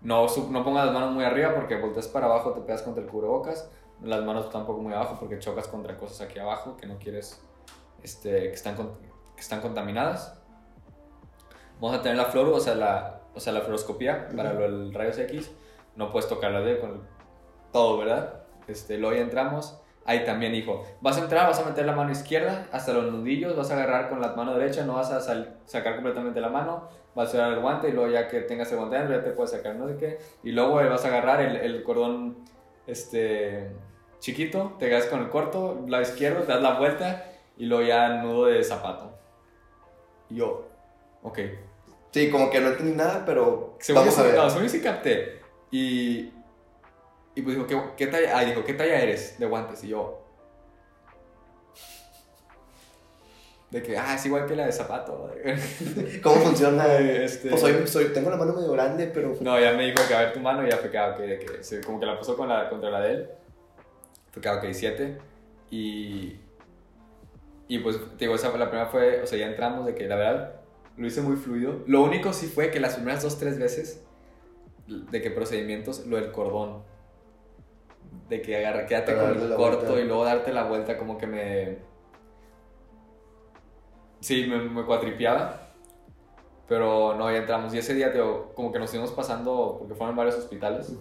No, 0.00 0.26
no 0.50 0.64
pongas 0.64 0.86
las 0.86 0.94
manos 0.94 1.12
muy 1.12 1.24
arriba 1.24 1.54
porque 1.54 1.76
volteas 1.76 2.08
para 2.08 2.24
abajo, 2.24 2.52
te 2.54 2.62
pegas 2.62 2.80
contra 2.80 3.04
el 3.04 3.10
cubrebocas. 3.10 3.70
Las 4.02 4.24
manos 4.24 4.48
tampoco 4.48 4.80
muy 4.80 4.94
abajo 4.94 5.18
porque 5.20 5.38
chocas 5.38 5.68
contra 5.68 5.98
cosas 5.98 6.22
aquí 6.22 6.38
abajo 6.38 6.74
que 6.78 6.86
no 6.86 6.98
quieres 6.98 7.44
este, 8.02 8.30
que, 8.30 8.54
están, 8.54 8.76
que 8.76 9.40
están 9.40 9.60
contaminadas. 9.60 10.40
Vamos 11.82 11.98
a 11.98 12.02
tener 12.02 12.16
la 12.16 12.24
flor, 12.24 12.48
o 12.48 12.60
sea, 12.60 12.74
la, 12.74 13.24
o 13.34 13.40
sea, 13.40 13.52
la 13.52 13.60
fluoroscopía 13.60 14.26
para 14.34 14.52
el 14.52 14.94
rayos 14.94 15.18
X. 15.18 15.50
No 15.96 16.10
puedes 16.10 16.30
tocarla 16.30 16.60
de 16.62 16.80
con 16.80 17.02
todo, 17.72 17.98
¿verdad? 17.98 18.44
Este, 18.68 18.96
luego 18.96 19.14
ya 19.14 19.22
entramos 19.22 19.82
ahí 20.08 20.24
también 20.24 20.52
dijo, 20.52 20.86
vas 21.02 21.18
a 21.18 21.20
entrar, 21.20 21.46
vas 21.46 21.60
a 21.60 21.66
meter 21.66 21.84
la 21.84 21.92
mano 21.92 22.10
izquierda 22.10 22.66
hasta 22.72 22.94
los 22.94 23.12
nudillos, 23.12 23.54
vas 23.54 23.70
a 23.70 23.74
agarrar 23.74 24.08
con 24.08 24.22
la 24.22 24.32
mano 24.32 24.54
derecha, 24.56 24.82
no 24.86 24.94
vas 24.94 25.12
a 25.12 25.20
sacar 25.20 25.96
completamente 25.96 26.40
la 26.40 26.48
mano, 26.48 26.88
vas 27.14 27.28
a 27.28 27.36
usar 27.36 27.52
el 27.52 27.60
guante 27.60 27.90
y 27.90 27.92
luego 27.92 28.10
ya 28.10 28.26
que 28.26 28.40
tengas 28.40 28.72
el 28.72 28.78
guante 28.78 28.96
ya 28.96 29.22
te 29.22 29.32
puedes 29.32 29.50
sacar 29.50 29.76
no 29.76 29.86
sé 29.86 29.98
qué, 29.98 30.18
y 30.42 30.52
luego 30.52 30.76
vas 30.76 31.04
a 31.04 31.08
agarrar 31.08 31.42
el, 31.42 31.56
el 31.56 31.82
cordón 31.82 32.38
este, 32.86 33.68
chiquito, 34.18 34.76
te 34.78 34.88
quedas 34.88 35.04
con 35.06 35.20
el 35.20 35.28
corto, 35.28 35.84
lado 35.86 36.02
izquierdo, 36.02 36.40
te 36.40 36.52
das 36.52 36.62
la 36.62 36.78
vuelta 36.78 37.26
y 37.58 37.66
luego 37.66 37.84
ya 37.84 38.06
el 38.06 38.22
nudo 38.22 38.46
de 38.46 38.64
zapato. 38.64 39.14
Y 40.30 40.36
yo, 40.36 40.68
ok. 41.22 41.38
Sí, 42.12 42.30
como 42.30 42.48
que 42.48 42.60
no 42.62 42.68
entendí 42.68 42.96
nada, 42.96 43.24
pero 43.26 43.76
según 43.78 44.04
vamos 44.04 44.18
a 44.18 44.22
ver. 44.22 44.34
No, 44.36 44.48
según 44.48 44.70
sí 44.70 44.80
capté. 44.80 45.42
Y 45.70 46.32
y 47.38 47.42
pues 47.42 47.54
dijo, 47.54 47.68
¿qué, 47.68 47.80
qué 47.96 48.06
talla? 48.08 48.36
Ah, 48.36 48.44
dijo, 48.44 48.64
¿qué 48.64 48.74
talla 48.74 49.00
eres 49.00 49.38
de 49.38 49.46
guantes? 49.46 49.84
Y 49.84 49.88
yo, 49.88 50.24
de 53.70 53.80
que, 53.80 53.96
ah, 53.96 54.14
es 54.16 54.26
igual 54.26 54.44
que 54.44 54.56
la 54.56 54.66
de 54.66 54.72
zapato. 54.72 55.30
¿Cómo 56.22 56.36
funciona? 56.36 56.96
Este... 56.96 57.50
Pues 57.50 57.60
soy, 57.60 57.86
soy, 57.86 58.06
tengo 58.06 58.30
la 58.30 58.36
mano 58.36 58.54
medio 58.54 58.72
grande, 58.72 59.06
pero... 59.06 59.36
No, 59.40 59.60
ya 59.60 59.72
me 59.74 59.84
dijo 59.84 60.02
que 60.08 60.14
a 60.14 60.20
ver 60.20 60.32
tu 60.32 60.40
mano 60.40 60.66
y 60.66 60.70
ya 60.70 60.78
fue 60.78 60.90
que, 60.90 60.98
ah, 60.98 61.16
de 61.16 61.38
que 61.38 61.80
como 61.82 62.00
que 62.00 62.06
la 62.06 62.18
puso 62.18 62.36
con 62.36 62.48
la, 62.48 62.68
contra 62.68 62.90
la 62.90 63.02
de 63.02 63.12
él. 63.12 63.28
Fue 64.32 64.42
que, 64.42 64.48
ah, 64.48 64.56
ok, 64.56 64.64
siete. 64.72 65.18
Y... 65.70 66.40
Y 67.68 67.78
pues, 67.78 67.98
te 68.16 68.24
digo, 68.24 68.34
esa, 68.34 68.50
la 68.56 68.68
primera 68.68 68.88
fue, 68.88 69.22
o 69.22 69.26
sea, 69.28 69.38
ya 69.38 69.46
entramos 69.46 69.86
de 69.86 69.94
que 69.94 70.08
la 70.08 70.16
verdad 70.16 70.54
lo 70.96 71.06
hice 71.06 71.20
muy 71.20 71.36
fluido. 71.36 71.84
Lo 71.86 72.02
único 72.02 72.32
sí 72.32 72.46
fue 72.46 72.72
que 72.72 72.80
las 72.80 72.94
primeras 72.94 73.22
dos, 73.22 73.38
tres 73.38 73.60
veces 73.60 74.02
de 74.88 75.22
que 75.22 75.30
procedimientos, 75.30 76.04
lo 76.04 76.16
del 76.16 76.32
cordón. 76.32 76.87
De 78.28 78.42
que 78.42 78.56
agarra, 78.56 78.86
quédate 78.86 79.16
con 79.16 79.40
el 79.40 79.54
corto 79.54 79.98
y 79.98 80.04
luego 80.04 80.24
darte 80.24 80.52
la 80.52 80.64
vuelta 80.64 80.98
como 80.98 81.16
que 81.16 81.26
me... 81.26 81.78
Sí, 84.20 84.46
me, 84.46 84.58
me 84.58 84.84
cuatripeaba. 84.84 85.68
Pero 86.66 87.14
no, 87.14 87.30
ya 87.30 87.38
entramos. 87.38 87.72
Y 87.72 87.78
ese 87.78 87.94
día, 87.94 88.12
como 88.54 88.70
que 88.70 88.78
nos 88.78 88.92
íbamos 88.92 89.12
pasando, 89.12 89.76
porque 89.78 89.94
fueron 89.94 90.14
varios 90.14 90.36
hospitales. 90.36 90.92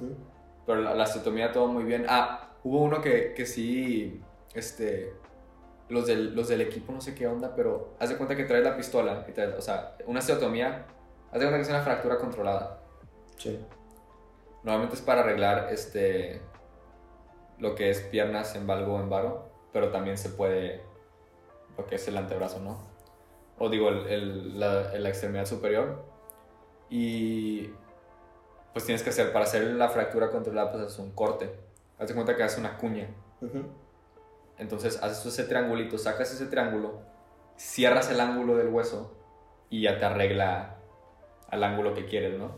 Pero 0.65 0.81
la, 0.81 0.93
la 0.95 1.51
todo 1.51 1.67
muy 1.67 1.83
bien. 1.83 2.05
Ah, 2.07 2.51
hubo 2.63 2.81
uno 2.81 3.01
que, 3.01 3.33
que 3.33 3.45
sí, 3.45 4.21
este, 4.53 5.13
los 5.89 6.07
del, 6.07 6.35
los 6.35 6.47
del 6.47 6.61
equipo 6.61 6.91
no 6.91 7.01
sé 7.01 7.15
qué 7.15 7.27
onda, 7.27 7.53
pero 7.55 7.95
haz 7.99 8.09
de 8.09 8.17
cuenta 8.17 8.35
que 8.35 8.43
traes 8.43 8.63
la 8.63 8.75
pistola, 8.75 9.25
y 9.27 9.39
o 9.39 9.61
sea, 9.61 9.95
una 10.05 10.19
osteotomía, 10.19 10.85
haz 11.31 11.39
de 11.39 11.45
cuenta 11.45 11.57
que 11.57 11.61
es 11.61 11.69
una 11.69 11.81
fractura 11.81 12.17
controlada. 12.17 12.79
Sí. 13.37 13.59
Normalmente 14.63 14.95
es 14.95 15.01
para 15.01 15.21
arreglar 15.21 15.69
este, 15.71 16.41
lo 17.59 17.75
que 17.75 17.89
es 17.89 18.01
piernas 18.01 18.55
en 18.55 18.67
valgo 18.67 18.95
o 18.95 18.99
en 18.99 19.09
varo, 19.09 19.49
pero 19.73 19.89
también 19.89 20.17
se 20.17 20.29
puede 20.29 20.81
lo 21.77 21.85
que 21.85 21.95
es 21.95 22.07
el 22.07 22.17
antebrazo, 22.17 22.59
¿no? 22.59 22.77
O 23.59 23.69
digo, 23.69 23.89
el, 23.89 24.07
el, 24.07 24.59
la, 24.59 24.93
la, 24.97 25.09
extremidad 25.09 25.45
superior. 25.45 26.03
Y 26.89 27.69
pues 28.73 28.85
tienes 28.85 29.03
que 29.03 29.09
hacer, 29.09 29.33
para 29.33 29.45
hacer 29.45 29.63
la 29.63 29.89
fractura 29.89 30.29
controlada, 30.29 30.71
pues 30.71 30.93
es 30.93 30.99
un 30.99 31.11
corte. 31.11 31.51
Haz 31.99 32.09
de 32.09 32.13
cuenta 32.13 32.35
que 32.35 32.43
haces 32.43 32.59
una 32.59 32.77
cuña. 32.77 33.09
Entonces 34.57 35.01
haces 35.01 35.25
ese 35.25 35.43
triangulito, 35.43 35.97
sacas 35.97 36.31
ese 36.31 36.47
triángulo, 36.47 37.01
cierras 37.57 38.09
el 38.09 38.19
ángulo 38.19 38.55
del 38.55 38.69
hueso 38.69 39.15
y 39.69 39.83
ya 39.83 39.97
te 39.97 40.05
arregla 40.05 40.77
al 41.49 41.63
ángulo 41.63 41.93
que 41.93 42.05
quieres, 42.05 42.37
¿no? 42.37 42.51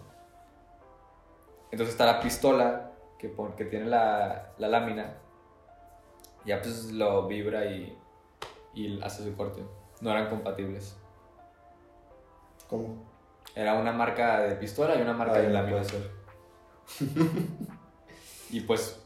Entonces 1.72 1.94
está 1.94 2.06
la 2.06 2.20
pistola 2.22 2.89
que, 3.20 3.32
que 3.58 3.66
tiene 3.66 3.86
la, 3.86 4.54
la 4.58 4.68
lámina, 4.70 5.18
ya 6.46 6.62
pues 6.62 6.92
lo 6.92 7.28
vibra 7.28 7.66
y, 7.66 7.96
y 8.74 9.02
hace 9.04 9.24
su 9.24 9.36
corte. 9.36 9.62
No 10.02 10.12
eran 10.12 10.30
compatibles. 10.30 10.98
¿Cómo? 12.68 13.06
Era 13.54 13.74
una 13.76 13.92
marca 13.92 14.42
de 14.42 14.56
pistola 14.56 14.96
y 14.96 15.02
una 15.02 15.14
marca 15.14 15.40
de 15.40 15.50
lámina. 15.50 15.82
y 18.50 18.62
pues 18.62 19.06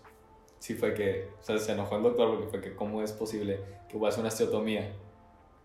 sí 0.60 0.76
fue 0.76 0.94
que, 0.94 1.32
o 1.42 1.44
sea, 1.44 1.58
se 1.58 1.72
enojó 1.72 1.98
el 1.98 2.04
doctor 2.04 2.30
porque 2.30 2.48
fue 2.48 2.62
que 2.62 2.76
cómo 2.76 3.02
es 3.02 3.12
posible 3.12 3.60
que 3.90 3.98
voy 3.98 4.06
a 4.06 4.10
hacer 4.10 4.22
una 4.22 4.30
osteotomía 4.30 4.94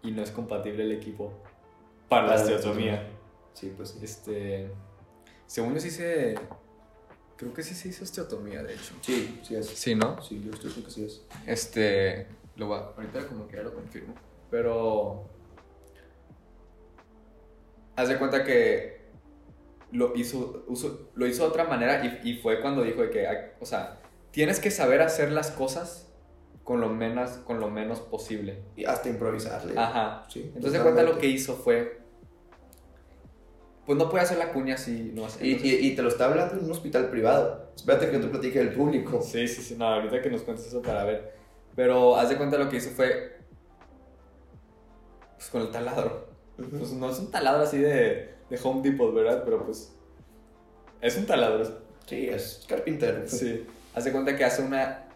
y 0.03 0.11
no 0.11 0.23
es 0.23 0.31
compatible 0.31 0.85
el 0.85 0.93
equipo 0.93 1.33
para, 2.09 2.29
la 2.29 2.35
osteotomía. 2.35 3.07
Sí, 3.53 3.73
pues 3.77 3.91
sí. 3.91 4.01
Este, 4.03 4.71
según 5.47 5.75
yo 5.75 5.81
sí 5.81 5.91
se, 5.91 6.37
creo 7.39 7.55
que 7.55 7.63
sí 7.63 7.75
se 7.75 7.89
hizo 7.89 8.05
osteotomía, 8.05 8.63
de 8.63 8.75
hecho. 8.75 8.95
Sí, 9.01 9.41
sí 9.43 9.55
es. 9.55 9.67
Sí, 9.67 9.95
¿no? 9.95 10.21
Sí, 10.23 10.43
yo 10.45 10.53
estoy 10.53 10.83
que 10.83 10.91
sí 10.91 11.05
es. 11.05 11.23
Este, 11.47 12.27
lo 12.57 12.67
voy 12.67 12.79
a, 12.79 12.83
ahorita 12.97 13.27
como 13.27 13.49
que 13.49 13.57
ya 13.57 13.63
lo 13.63 13.73
confirmo, 13.73 14.15
pero 14.51 15.25
haz 17.97 18.09
de 18.09 18.19
cuenta 18.19 18.45
que 18.45 18.99
lo 19.93 20.15
hizo, 20.15 20.67
lo 21.15 21.27
hizo 21.27 21.45
de 21.45 21.49
otra 21.49 21.65
manera 21.65 22.05
y, 22.05 22.29
y 22.29 22.39
fue 22.39 22.61
cuando 22.61 22.83
dijo 22.83 23.01
de 23.01 23.11
que, 23.11 23.27
o 23.61 23.65
sea, 23.65 24.01
tienes 24.33 24.61
que 24.61 24.71
saber 24.71 25.01
hacer 25.01 25.33
las 25.33 25.51
cosas 25.51 26.09
con 26.69 26.83
lo 26.83 26.91
menos, 26.91 27.31
con 27.47 27.61
lo 27.61 27.71
menos 27.71 28.01
posible. 28.01 28.63
Y 28.77 28.85
hasta 28.85 29.09
improvisarle. 29.09 29.73
Ajá. 29.79 30.27
Sí, 30.29 30.53
Entonces, 30.55 30.75
de 30.75 30.81
cuenta 30.81 31.03
lo 31.03 31.19
que 31.19 31.27
hizo 31.27 31.57
fue. 31.57 31.99
Pues 33.89 33.97
no 33.97 34.11
puede 34.11 34.25
hacer 34.25 34.37
la 34.37 34.53
cuña 34.53 34.75
así. 34.75 35.13
No 35.15 35.27
y, 35.41 35.53
y, 35.53 35.97
te 35.97 36.03
lo 36.03 36.11
está 36.11 36.27
hablando 36.27 36.57
en 36.57 36.65
un 36.67 36.71
hospital 36.71 37.09
privado. 37.09 37.71
Espérate 37.75 38.11
que 38.11 38.17
yo 38.17 38.21
te 38.21 38.29
platique 38.29 38.59
del 38.59 38.75
público. 38.75 39.23
Sí, 39.23 39.49
sí, 39.49 39.63
sí. 39.63 39.77
No, 39.79 39.87
ahorita 39.87 40.21
que 40.21 40.29
nos 40.29 40.43
cuentes 40.43 40.67
eso 40.67 40.83
para 40.83 41.05
ver. 41.05 41.33
Pero 41.75 42.15
haz 42.15 42.29
de 42.29 42.37
cuenta 42.37 42.59
lo 42.59 42.69
que 42.69 42.77
hizo 42.77 42.91
fue. 42.91 43.39
Pues 45.37 45.49
con 45.49 45.63
el 45.63 45.71
taladro. 45.71 46.29
Pues 46.59 46.93
no 46.93 47.09
es 47.09 47.19
un 47.19 47.31
taladro 47.31 47.63
así 47.63 47.79
de, 47.79 48.35
de 48.51 48.61
Home 48.63 48.83
Depot, 48.83 49.15
¿verdad? 49.15 49.43
Pero 49.43 49.65
pues. 49.65 49.97
Es 51.01 51.17
un 51.17 51.25
taladro. 51.25 51.65
Sí, 52.05 52.29
es 52.29 52.67
carpintero. 52.69 53.27
Sí. 53.27 53.67
Hace 53.95 54.13
cuenta 54.13 54.37
que 54.37 54.45
hace 54.45 54.61
una. 54.61 55.09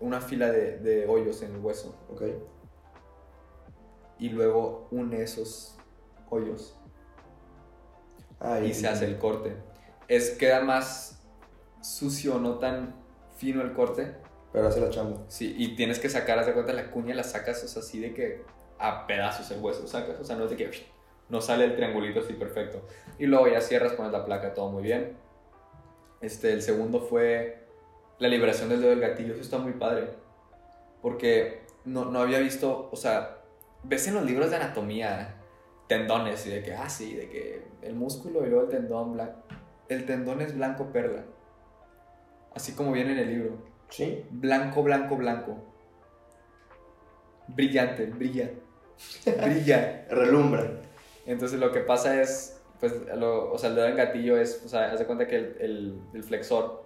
Una 0.00 0.22
fila 0.22 0.50
de, 0.50 0.78
de 0.78 1.06
hoyos 1.06 1.42
en 1.42 1.54
el 1.54 1.60
hueso. 1.60 1.94
Ok. 2.08 2.22
Y 4.18 4.30
luego 4.30 4.88
une 4.90 5.20
esos 5.22 5.77
hoyos. 6.30 6.76
y 8.64 8.72
se 8.72 8.88
hace 8.88 9.04
el 9.04 9.18
corte. 9.18 9.56
Es, 10.08 10.30
queda 10.30 10.60
más 10.60 11.22
sucio, 11.82 12.38
no 12.38 12.58
tan 12.58 12.94
fino 13.36 13.62
el 13.62 13.72
corte. 13.72 14.14
Pero 14.52 14.68
hace 14.68 14.80
la 14.80 14.90
chamba. 14.90 15.18
Sí, 15.28 15.54
y 15.56 15.76
tienes 15.76 15.98
que 15.98 16.08
sacar, 16.08 16.38
haz 16.38 16.46
de 16.46 16.54
cuenta, 16.54 16.72
la 16.72 16.90
cuña 16.90 17.14
la 17.14 17.24
sacas, 17.24 17.62
o 17.64 17.68
sea, 17.68 17.82
así 17.82 18.00
de 18.00 18.14
que 18.14 18.42
a 18.78 19.06
pedazos 19.06 19.50
el 19.50 19.60
hueso 19.60 19.86
sacas. 19.86 20.18
O 20.20 20.24
sea, 20.24 20.36
no 20.36 20.44
es 20.44 20.50
de 20.50 20.56
que 20.56 20.70
no 21.28 21.40
sale 21.40 21.64
el 21.64 21.76
triangulito 21.76 22.20
así 22.20 22.32
perfecto. 22.32 22.82
Y 23.18 23.26
luego 23.26 23.48
ya 23.48 23.60
cierras, 23.60 23.92
pones 23.92 24.12
la 24.12 24.24
placa, 24.24 24.54
todo 24.54 24.70
muy 24.70 24.82
bien. 24.82 25.16
Este, 26.20 26.52
el 26.52 26.62
segundo 26.62 27.00
fue 27.00 27.66
la 28.18 28.28
liberación 28.28 28.68
del 28.68 28.80
dedo 28.80 28.90
del 28.90 29.00
gatillo. 29.00 29.34
Eso 29.34 29.42
está 29.42 29.58
muy 29.58 29.72
padre. 29.72 30.10
Porque 31.02 31.62
no, 31.84 32.06
no 32.06 32.20
había 32.20 32.38
visto, 32.38 32.88
o 32.90 32.96
sea, 32.96 33.38
ves 33.82 34.08
en 34.08 34.14
los 34.14 34.24
libros 34.24 34.50
de 34.50 34.56
anatomía 34.56 35.37
tendones 35.88 36.46
y 36.46 36.50
de 36.50 36.62
que, 36.62 36.74
ah, 36.74 36.88
sí, 36.88 37.14
de 37.14 37.28
que 37.28 37.66
el 37.82 37.94
músculo 37.94 38.46
y 38.46 38.50
luego 38.50 38.64
el 38.64 38.70
tendón 38.70 39.14
blanco. 39.14 39.42
El 39.88 40.04
tendón 40.06 40.40
es 40.40 40.54
blanco 40.54 40.92
perla. 40.92 41.24
Así 42.54 42.72
como 42.72 42.92
viene 42.92 43.12
en 43.12 43.18
el 43.18 43.28
libro. 43.28 43.58
Sí. 43.88 44.24
Blanco, 44.30 44.82
blanco, 44.82 45.16
blanco. 45.16 45.56
Brillante, 47.48 48.06
brilla. 48.06 48.50
brilla. 49.24 50.06
Relumbra. 50.10 50.70
Entonces 51.24 51.58
lo 51.58 51.72
que 51.72 51.80
pasa 51.80 52.20
es, 52.20 52.60
pues, 52.80 52.92
o 52.92 53.58
sea, 53.58 53.70
el 53.70 53.76
dedo 53.76 53.86
en 53.86 53.96
gatillo 53.96 54.38
es, 54.38 54.62
o 54.64 54.68
sea, 54.68 54.92
haz 54.92 54.98
de 54.98 55.06
cuenta 55.06 55.26
que 55.26 55.36
el, 55.36 56.00
el, 56.12 56.22
flexor, 56.22 56.84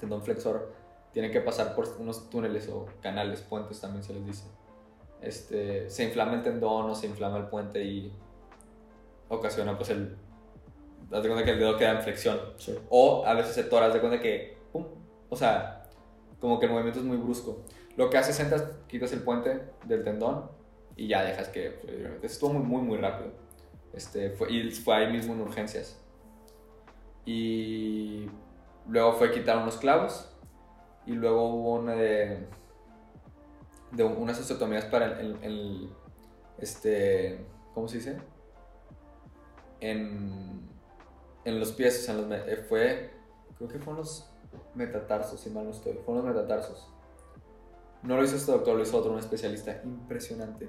tendón 0.00 0.22
flexor, 0.22 0.72
tiene 1.12 1.30
que 1.30 1.40
pasar 1.40 1.74
por 1.74 1.88
unos 1.98 2.30
túneles 2.30 2.68
o 2.68 2.86
canales, 3.02 3.42
puentes 3.42 3.80
también 3.80 4.02
se 4.02 4.14
les 4.14 4.24
dice. 4.24 4.44
Este, 5.22 5.88
se 5.88 6.04
inflama 6.04 6.34
el 6.34 6.42
tendón 6.42 6.90
o 6.90 6.94
se 6.94 7.06
inflama 7.06 7.38
el 7.38 7.46
puente 7.46 7.82
y 7.84 8.12
ocasiona, 9.28 9.76
pues, 9.76 9.90
el. 9.90 10.16
De 11.10 11.20
cuenta 11.20 11.44
que 11.44 11.50
el 11.52 11.58
dedo 11.58 11.76
queda 11.76 11.92
en 11.92 12.02
flexión. 12.02 12.38
O 12.88 13.24
a 13.26 13.34
veces 13.34 13.54
se 13.54 13.64
tora, 13.64 13.88
de 13.90 14.00
cuenta 14.00 14.20
que, 14.20 14.56
pum, 14.72 14.86
o 15.28 15.36
sea, 15.36 15.84
como 16.40 16.58
que 16.58 16.66
el 16.66 16.72
movimiento 16.72 17.00
es 17.00 17.04
muy 17.04 17.18
brusco. 17.18 17.62
Lo 17.96 18.08
que 18.08 18.18
haces, 18.18 18.34
sentas, 18.34 18.64
quitas 18.88 19.12
el 19.12 19.22
puente 19.22 19.62
del 19.84 20.02
tendón 20.02 20.50
y 20.96 21.08
ya 21.08 21.22
dejas 21.22 21.48
que. 21.48 21.70
Pues, 21.70 22.32
estuvo 22.32 22.52
muy, 22.54 22.62
muy, 22.62 22.82
muy 22.82 22.98
rápido. 22.98 23.30
Este, 23.92 24.30
fue, 24.30 24.50
y 24.50 24.70
fue 24.70 24.96
ahí 24.96 25.12
mismo 25.12 25.34
en 25.34 25.42
urgencias. 25.42 25.98
Y 27.26 28.26
luego 28.88 29.12
fue 29.12 29.30
quitar 29.30 29.58
unos 29.58 29.76
clavos. 29.76 30.28
Y 31.06 31.12
luego 31.12 31.48
hubo 31.48 31.74
una 31.74 31.94
de, 31.94 32.46
de 33.92 34.04
unas 34.04 34.40
osteotomías 34.40 34.86
para 34.86 35.20
el, 35.20 35.90
este, 36.58 37.44
¿cómo 37.74 37.88
se 37.88 37.98
dice? 37.98 38.18
En, 39.80 40.68
en 41.44 41.60
los 41.60 41.72
pies, 41.72 42.08
o 42.08 42.12
sea, 42.12 42.44
eh, 42.46 42.64
fue, 42.68 43.10
creo 43.56 43.68
que 43.68 43.78
fueron 43.78 43.98
los 43.98 44.30
metatarsos, 44.74 45.40
si 45.40 45.50
mal 45.50 45.64
no 45.64 45.70
estoy, 45.70 45.94
fueron 46.04 46.24
los 46.24 46.34
metatarsos. 46.34 46.88
No 48.02 48.16
lo 48.16 48.24
hizo 48.24 48.36
este 48.36 48.50
doctor, 48.50 48.76
lo 48.76 48.82
hizo 48.82 48.96
otro, 48.96 49.12
un 49.12 49.18
especialista, 49.18 49.80
impresionante. 49.84 50.68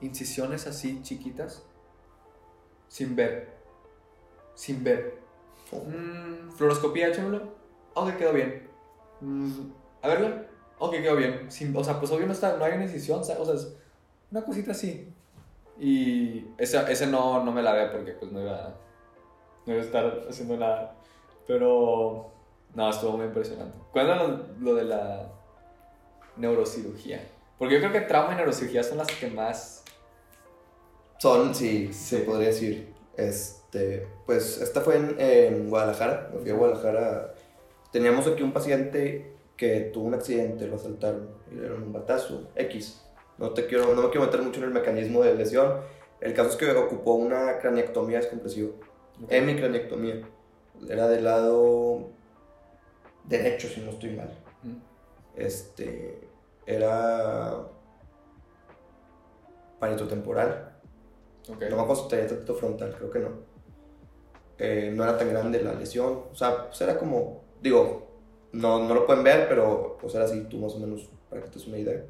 Incisiones 0.00 0.66
así 0.66 1.02
chiquitas, 1.02 1.64
sin 2.88 3.14
ver. 3.14 3.58
Sin 4.54 4.82
ver. 4.82 5.20
Mm, 5.72 6.50
fluoroscopía, 6.50 7.08
échamelo. 7.08 7.54
Ok, 7.94 8.16
quedó 8.16 8.32
bien. 8.32 8.68
Mm, 9.20 9.70
a 10.02 10.08
verlo. 10.08 10.47
Ok, 10.78 10.92
quedó 10.92 11.16
bien. 11.16 11.50
Sin, 11.50 11.76
o 11.76 11.82
sea, 11.82 11.98
pues 11.98 12.10
obvio 12.12 12.26
no, 12.26 12.32
está, 12.32 12.56
no 12.56 12.64
hay 12.64 12.72
una 12.74 12.84
incisión, 12.84 13.20
o 13.20 13.24
sea, 13.24 13.36
es 13.36 13.76
una 14.30 14.42
cosita 14.42 14.72
así. 14.72 15.12
Y 15.78 16.46
ese, 16.58 16.80
ese 16.90 17.06
no, 17.06 17.44
no 17.44 17.52
me 17.52 17.62
la 17.62 17.72
ve 17.72 17.86
porque 17.86 18.12
pues 18.12 18.32
no 18.32 18.40
iba, 18.40 18.74
no 19.66 19.72
iba 19.72 19.82
a 19.82 19.84
estar 19.84 20.26
haciendo 20.28 20.56
nada. 20.56 20.94
Pero 21.46 22.30
no, 22.74 22.90
estuvo 22.90 23.16
muy 23.16 23.26
impresionante. 23.26 23.76
Cuéntanos 23.92 24.28
lo, 24.28 24.46
lo 24.60 24.74
de 24.74 24.84
la 24.84 25.28
neurocirugía. 26.36 27.20
Porque 27.58 27.74
yo 27.74 27.80
creo 27.80 27.92
que 27.92 28.00
trauma 28.02 28.34
y 28.34 28.36
neurocirugía 28.36 28.82
son 28.82 28.98
las 28.98 29.08
que 29.08 29.28
más 29.28 29.84
son, 31.18 31.52
sí, 31.52 31.92
se 31.92 32.20
podría 32.20 32.48
decir. 32.48 32.94
Este, 33.16 34.06
pues 34.24 34.60
esta 34.60 34.80
fue 34.80 34.96
en, 34.96 35.68
Guadalajara. 35.68 36.30
Me 36.32 36.40
fui 36.40 36.50
a 36.50 36.54
Guadalajara. 36.54 37.34
Teníamos 37.90 38.26
aquí 38.28 38.42
un 38.42 38.52
paciente 38.52 39.32
que 39.58 39.90
tuvo 39.92 40.06
un 40.06 40.14
accidente, 40.14 40.66
lo 40.68 40.76
asaltaron. 40.76 41.28
Y 41.50 41.56
le 41.56 41.62
dieron 41.62 41.82
un 41.82 41.92
batazo, 41.92 42.48
X. 42.54 43.04
no, 43.36 43.50
te 43.50 43.66
quiero, 43.66 43.94
no 43.94 44.02
me 44.02 44.08
quiero 44.08 44.24
meter 44.24 44.40
mucho 44.40 44.60
en 44.60 44.66
el 44.66 44.70
mecanismo 44.70 45.22
de 45.22 45.34
lesión. 45.34 45.80
El 46.20 46.32
caso 46.32 46.50
es 46.50 46.56
que 46.56 46.70
ocupó 46.70 47.14
una 47.14 47.58
craniectomía 47.58 48.18
descompresiva. 48.18 48.70
Okay. 49.24 49.38
Hemicraniectomía. 49.38 50.22
Era 50.88 51.08
del 51.08 51.24
lado 51.24 52.08
derecho, 53.24 53.68
si 53.68 53.80
no 53.80 53.90
estoy 53.90 54.10
mal. 54.10 54.32
Este. 55.36 56.28
Era. 56.64 57.66
Paritotemporal. 59.80 60.76
Okay. 61.48 61.68
No 61.68 61.76
me 61.76 61.82
acuerdo 61.82 62.04
si 62.04 62.08
tenía 62.08 62.54
frontal, 62.54 62.94
creo 62.96 63.10
que 63.10 63.18
no. 63.18 63.30
Eh, 64.58 64.92
no 64.94 65.02
era 65.02 65.18
tan 65.18 65.30
grande 65.30 65.62
la 65.62 65.74
lesión. 65.74 66.24
O 66.30 66.34
sea, 66.34 66.68
pues 66.68 66.80
era 66.80 66.96
como. 66.96 67.42
Digo, 67.60 68.07
no, 68.52 68.86
no 68.86 68.94
lo 68.94 69.06
pueden 69.06 69.24
ver, 69.24 69.48
pero 69.48 69.98
pues 70.00 70.14
era 70.14 70.24
así, 70.24 70.46
tú 70.48 70.58
más 70.58 70.74
o 70.74 70.78
menos, 70.78 71.08
para 71.28 71.42
que 71.42 71.48
te 71.48 71.58
des 71.58 71.66
una 71.66 71.78
idea. 71.78 72.04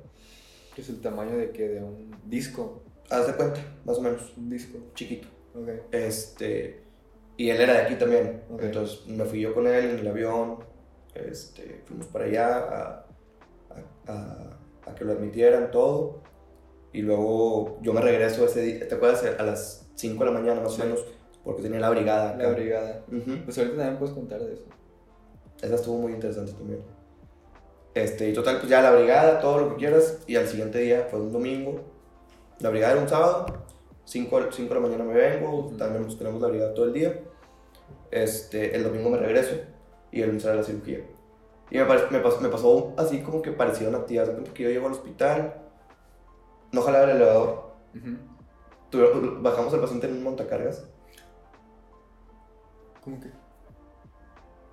¿Qué 0.75 0.83
es 0.83 0.89
el 0.89 1.01
tamaño 1.01 1.37
de 1.37 1.51
qué? 1.51 1.69
¿De 1.69 1.83
un 1.83 2.15
disco? 2.25 2.83
Haz 3.11 3.27
de 3.27 3.35
cuenta, 3.35 3.61
más 3.85 3.99
o 3.99 4.03
menos. 4.03 4.33
Un 4.37 4.49
disco. 4.49 4.79
Chiquito. 4.95 5.29
Ok. 5.55 5.69
Este. 5.91 6.83
Y 7.37 7.51
él 7.51 7.61
era 7.61 7.73
de 7.73 7.79
aquí 7.81 7.95
también. 7.97 8.43
Entonces 8.61 9.07
me 9.07 9.25
fui 9.25 9.41
yo 9.41 9.55
con 9.55 9.67
él 9.67 9.91
en 9.91 9.99
el 9.99 10.07
avión. 10.07 10.59
Este, 11.15 11.83
fuimos 11.87 12.07
para 12.07 12.27
allá 12.27 12.59
a, 12.59 13.07
a, 14.07 14.59
a, 14.87 14.95
que 14.95 15.05
lo 15.05 15.13
admitieran 15.13 15.71
todo. 15.71 16.23
Y 16.93 17.03
luego 17.03 17.79
yo 17.83 17.93
me 17.93 18.01
regreso 18.01 18.45
ese 18.45 18.63
día. 18.63 18.89
¿Te 18.89 18.95
acuerdas? 18.95 19.25
A 19.39 19.43
las 19.43 19.89
5 19.95 20.25
de 20.25 20.31
la 20.31 20.39
mañana 20.39 20.61
más 20.61 20.79
o 20.79 20.85
menos. 20.85 21.05
Porque 21.45 21.63
tenía 21.63 21.81
la 21.81 21.91
brigada. 21.91 22.37
La 22.37 22.51
brigada. 22.51 23.05
Pues 23.45 23.57
ahorita 23.59 23.77
también 23.77 23.99
puedes 23.99 24.15
contar 24.15 24.41
de 24.43 24.55
eso. 24.55 24.65
Esa 25.63 25.75
estuvo 25.75 25.99
muy 25.99 26.13
interesante 26.13 26.53
también. 26.53 26.83
Este, 27.95 28.29
y 28.29 28.33
total, 28.33 28.59
pues 28.59 28.69
ya 28.69 28.81
la 28.81 28.93
brigada, 28.93 29.41
todo 29.41 29.59
lo 29.59 29.71
que 29.71 29.77
quieras. 29.77 30.21
Y 30.27 30.37
al 30.37 30.47
siguiente 30.47 30.79
día 30.79 31.09
fue 31.11 31.21
un 31.21 31.33
domingo. 31.33 31.81
La 32.61 32.71
brigada 32.71 32.93
era 32.93 33.03
un 33.03 33.09
sábado. 33.09 33.47
5 34.05 34.41
de 34.41 34.75
la 34.75 34.81
mañana 34.81 35.05
me 35.05 35.15
vengo. 35.15 35.73
También 35.77 36.05
nos 36.05 36.17
tenemos 36.17 36.41
la 36.41 36.49
brigada 36.49 36.75
todo 36.75 36.87
el 36.87 36.93
día. 36.93 37.21
Este, 38.11 38.75
el 38.75 38.85
domingo 38.85 39.11
me 39.11 39.19
regreso. 39.19 39.57
Y 40.13 40.23
el 40.23 40.29
lunes 40.29 40.45
era 40.45 40.55
la 40.55 40.63
cirugía. 40.63 41.01
Y 41.71 41.77
me, 41.77 41.85
me, 41.85 42.21
pasó, 42.21 42.41
me, 42.41 42.49
pasó, 42.49 42.95
así 42.97 43.21
como 43.21 43.43
que 43.43 43.53
parecido 43.53 43.91
a 43.91 43.97
una 43.97 44.07
tía. 44.07 44.25
que 44.55 44.63
yo 44.63 44.71
llego 44.71 44.87
al 44.87 44.93
hospital. 44.93 45.55
No 46.73 46.83
jalaba 46.83 47.05
el 47.05 47.17
elevador. 47.17 47.73
bajamos 49.41 49.75
al 49.75 49.81
paciente 49.81 50.07
en 50.07 50.15
un 50.15 50.23
montacargas. 50.23 50.87
¿Cómo 53.03 53.21
que? 53.21 53.48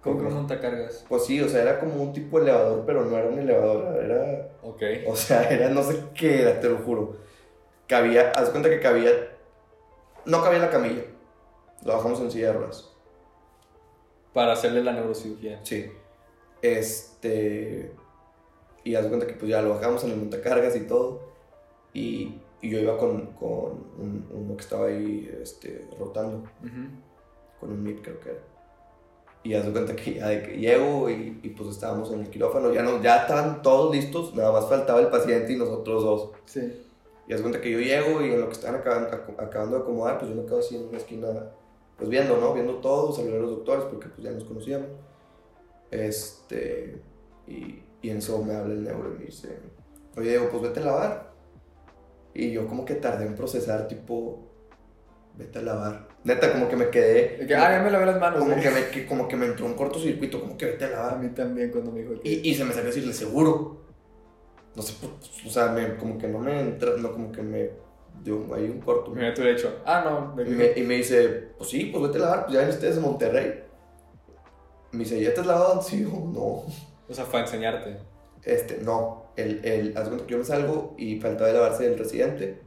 ¿Cómo 0.05 0.19
que 0.19 0.27
un 0.27 0.33
montacargas? 0.35 1.03
Pues 1.09 1.25
sí, 1.25 1.41
o 1.41 1.49
sea, 1.49 1.63
era 1.63 1.79
como 1.79 1.95
un 1.95 2.13
tipo 2.13 2.37
de 2.37 2.43
elevador, 2.43 2.83
pero 2.85 3.05
no 3.05 3.17
era 3.17 3.27
un 3.27 3.39
elevador, 3.39 4.03
era... 4.03 4.51
Ok. 4.61 4.83
O 5.07 5.15
sea, 5.15 5.49
era 5.49 5.69
no 5.69 5.81
sé 5.81 5.99
qué 6.13 6.43
era, 6.43 6.59
te 6.59 6.69
lo 6.69 6.77
juro. 6.77 7.17
Cabía, 7.87 8.29
haz 8.35 8.51
cuenta 8.51 8.69
que 8.69 8.79
cabía... 8.79 9.09
No 10.25 10.43
cabía 10.43 10.59
la 10.59 10.69
camilla. 10.69 11.01
Lo 11.83 11.93
bajamos 11.93 12.19
en 12.19 12.29
silla 12.29 12.51
de 12.51 12.53
ruedas. 12.53 12.93
Para 14.31 14.53
hacerle 14.53 14.83
la 14.83 14.93
neurocirugía. 14.93 15.59
Sí. 15.63 15.91
Este... 16.61 17.91
Y 18.83 18.93
haz 18.93 19.07
cuenta 19.07 19.25
que 19.25 19.33
pues 19.33 19.49
ya 19.49 19.63
lo 19.63 19.71
bajamos 19.71 20.03
en 20.03 20.11
el 20.11 20.17
montacargas 20.17 20.75
y 20.75 20.81
todo. 20.81 21.21
Y, 21.93 22.41
y 22.61 22.69
yo 22.69 22.77
iba 22.77 22.95
con, 22.99 23.33
con 23.33 23.87
uno 24.31 24.55
que 24.55 24.61
estaba 24.61 24.85
ahí 24.85 25.35
este, 25.41 25.87
rotando. 25.97 26.43
Con 27.59 27.71
un 27.71 27.81
MIP 27.81 28.03
creo 28.03 28.19
que 28.19 28.29
era. 28.29 28.54
Y 29.45 29.53
haz 29.53 29.63
de 29.63 29.71
cuenta 29.71 29.95
que 29.95 30.15
ya 30.15 30.27
de 30.27 30.41
que 30.41 30.57
llego 30.57 31.07
y, 31.07 31.39
y, 31.43 31.49
pues 31.49 31.69
estábamos 31.69 32.11
en 32.11 32.21
el 32.21 32.29
quirófano, 32.31 32.73
ya, 32.73 32.81
no, 32.81 32.99
ya 32.99 33.17
estaban 33.17 33.61
todos 33.61 33.95
listos, 33.95 34.33
nada 34.33 34.51
más 34.51 34.67
faltaba 34.67 34.99
el 34.99 35.09
paciente 35.09 35.53
y 35.53 35.55
nosotros 35.55 36.03
dos. 36.03 36.31
Sí. 36.45 36.83
Y 37.27 37.31
haz 37.31 37.37
de 37.37 37.43
cuenta 37.43 37.61
que 37.61 37.69
yo 37.69 37.79
llego 37.79 38.23
y 38.23 38.31
en 38.31 38.41
lo 38.41 38.47
que 38.47 38.53
estaban 38.53 38.79
acabando, 38.79 39.15
acabando 39.37 39.77
de 39.77 39.83
acomodar, 39.83 40.17
pues 40.17 40.31
yo 40.31 40.35
me 40.35 40.47
quedo 40.47 40.57
así 40.57 40.75
en 40.75 40.87
una 40.87 40.97
esquina, 40.97 41.27
pues 41.95 42.09
viendo, 42.09 42.37
¿no? 42.37 42.55
Viendo 42.55 42.77
todo, 42.77 43.13
salieron 43.13 43.43
los 43.43 43.51
doctores 43.51 43.85
porque 43.85 44.07
pues 44.07 44.23
ya 44.23 44.31
nos 44.31 44.45
conocíamos. 44.45 44.87
Este, 45.91 46.99
y, 47.45 47.83
y 48.01 48.09
en 48.09 48.17
eso 48.17 48.43
me 48.43 48.55
habla 48.55 48.73
el 48.73 48.83
neuro 48.83 49.13
y 49.13 49.19
me 49.19 49.25
dice, 49.25 49.59
oye 50.17 50.29
Diego, 50.31 50.49
pues 50.49 50.63
vete 50.63 50.79
a 50.79 50.85
lavar. 50.85 51.33
Y 52.33 52.51
yo 52.51 52.67
como 52.67 52.83
que 52.83 52.95
tardé 52.95 53.27
en 53.27 53.35
procesar, 53.35 53.87
tipo, 53.87 54.39
vete 55.37 55.59
a 55.59 55.61
lavar. 55.61 56.14
Neta, 56.25 56.51
como 56.51 56.67
que 56.67 56.75
me 56.75 56.89
quedé. 56.89 57.45
Que, 57.45 57.55
ah, 57.55 57.77
ya 57.77 57.83
me 57.83 57.91
lavé 57.91 58.07
las 58.07 58.19
manos. 58.19 58.39
Como, 58.39 58.55
que 58.59 58.71
me, 58.71 59.05
como 59.05 59.27
que 59.27 59.35
me 59.35 59.45
entró 59.45 59.67
un 59.67 59.75
cortocircuito, 59.75 60.41
como 60.41 60.57
que 60.57 60.65
vete 60.65 60.85
a 60.85 60.89
lavar. 60.89 61.13
A 61.13 61.17
mí 61.17 61.29
también, 61.29 61.69
cuando 61.69 61.91
me 61.91 62.01
dijo. 62.01 62.13
Y, 62.23 62.49
y 62.49 62.55
se 62.55 62.65
me 62.65 62.73
salió 62.73 62.87
decirle 62.87 63.13
seguro. 63.13 63.85
No 64.75 64.81
sé, 64.81 64.95
pues, 64.99 65.45
o 65.45 65.49
sea, 65.49 65.67
me, 65.67 65.95
como 65.97 66.17
que 66.17 66.27
no 66.27 66.39
me 66.39 66.59
entra, 66.59 66.97
no, 66.97 67.11
como 67.11 67.31
que 67.31 67.43
me 67.43 67.69
dio 68.23 68.43
ahí 68.55 68.63
un 68.63 68.81
corto. 68.81 69.11
Mira, 69.11 69.35
tú 69.35 69.43
le 69.43 69.51
hecho, 69.51 69.81
ah, 69.85 70.33
no. 70.35 70.41
Y 70.41 70.49
me, 70.49 70.71
y 70.75 70.81
me, 70.81 70.95
dice, 70.95 71.29
pues 71.59 71.69
sí, 71.69 71.85
pues 71.93 72.03
vete 72.03 72.17
a 72.17 72.21
lavar, 72.21 72.45
pues 72.45 72.53
ya 72.53 72.59
vienes 72.59 72.75
ustedes 72.75 72.95
de 72.95 73.01
Monterrey. 73.01 73.63
Me 74.93 74.99
dice, 74.99 75.21
¿ya 75.21 75.31
te 75.31 75.41
has 75.41 75.45
lavado? 75.45 75.79
Sí, 75.83 76.01
no. 76.01 76.41
O 77.07 77.13
sea, 77.13 77.25
fue 77.25 77.39
a 77.39 77.43
enseñarte. 77.43 77.97
Este, 78.43 78.79
no. 78.81 79.25
El, 79.35 79.63
el, 79.63 79.95
haz 79.95 80.07
cuenta 80.07 80.25
que 80.25 80.31
yo 80.31 80.39
me 80.39 80.45
salgo 80.45 80.95
y 80.97 81.19
faltaba 81.19 81.49
de 81.49 81.53
lavarse 81.53 81.85
el 81.85 81.99
residente 81.99 82.64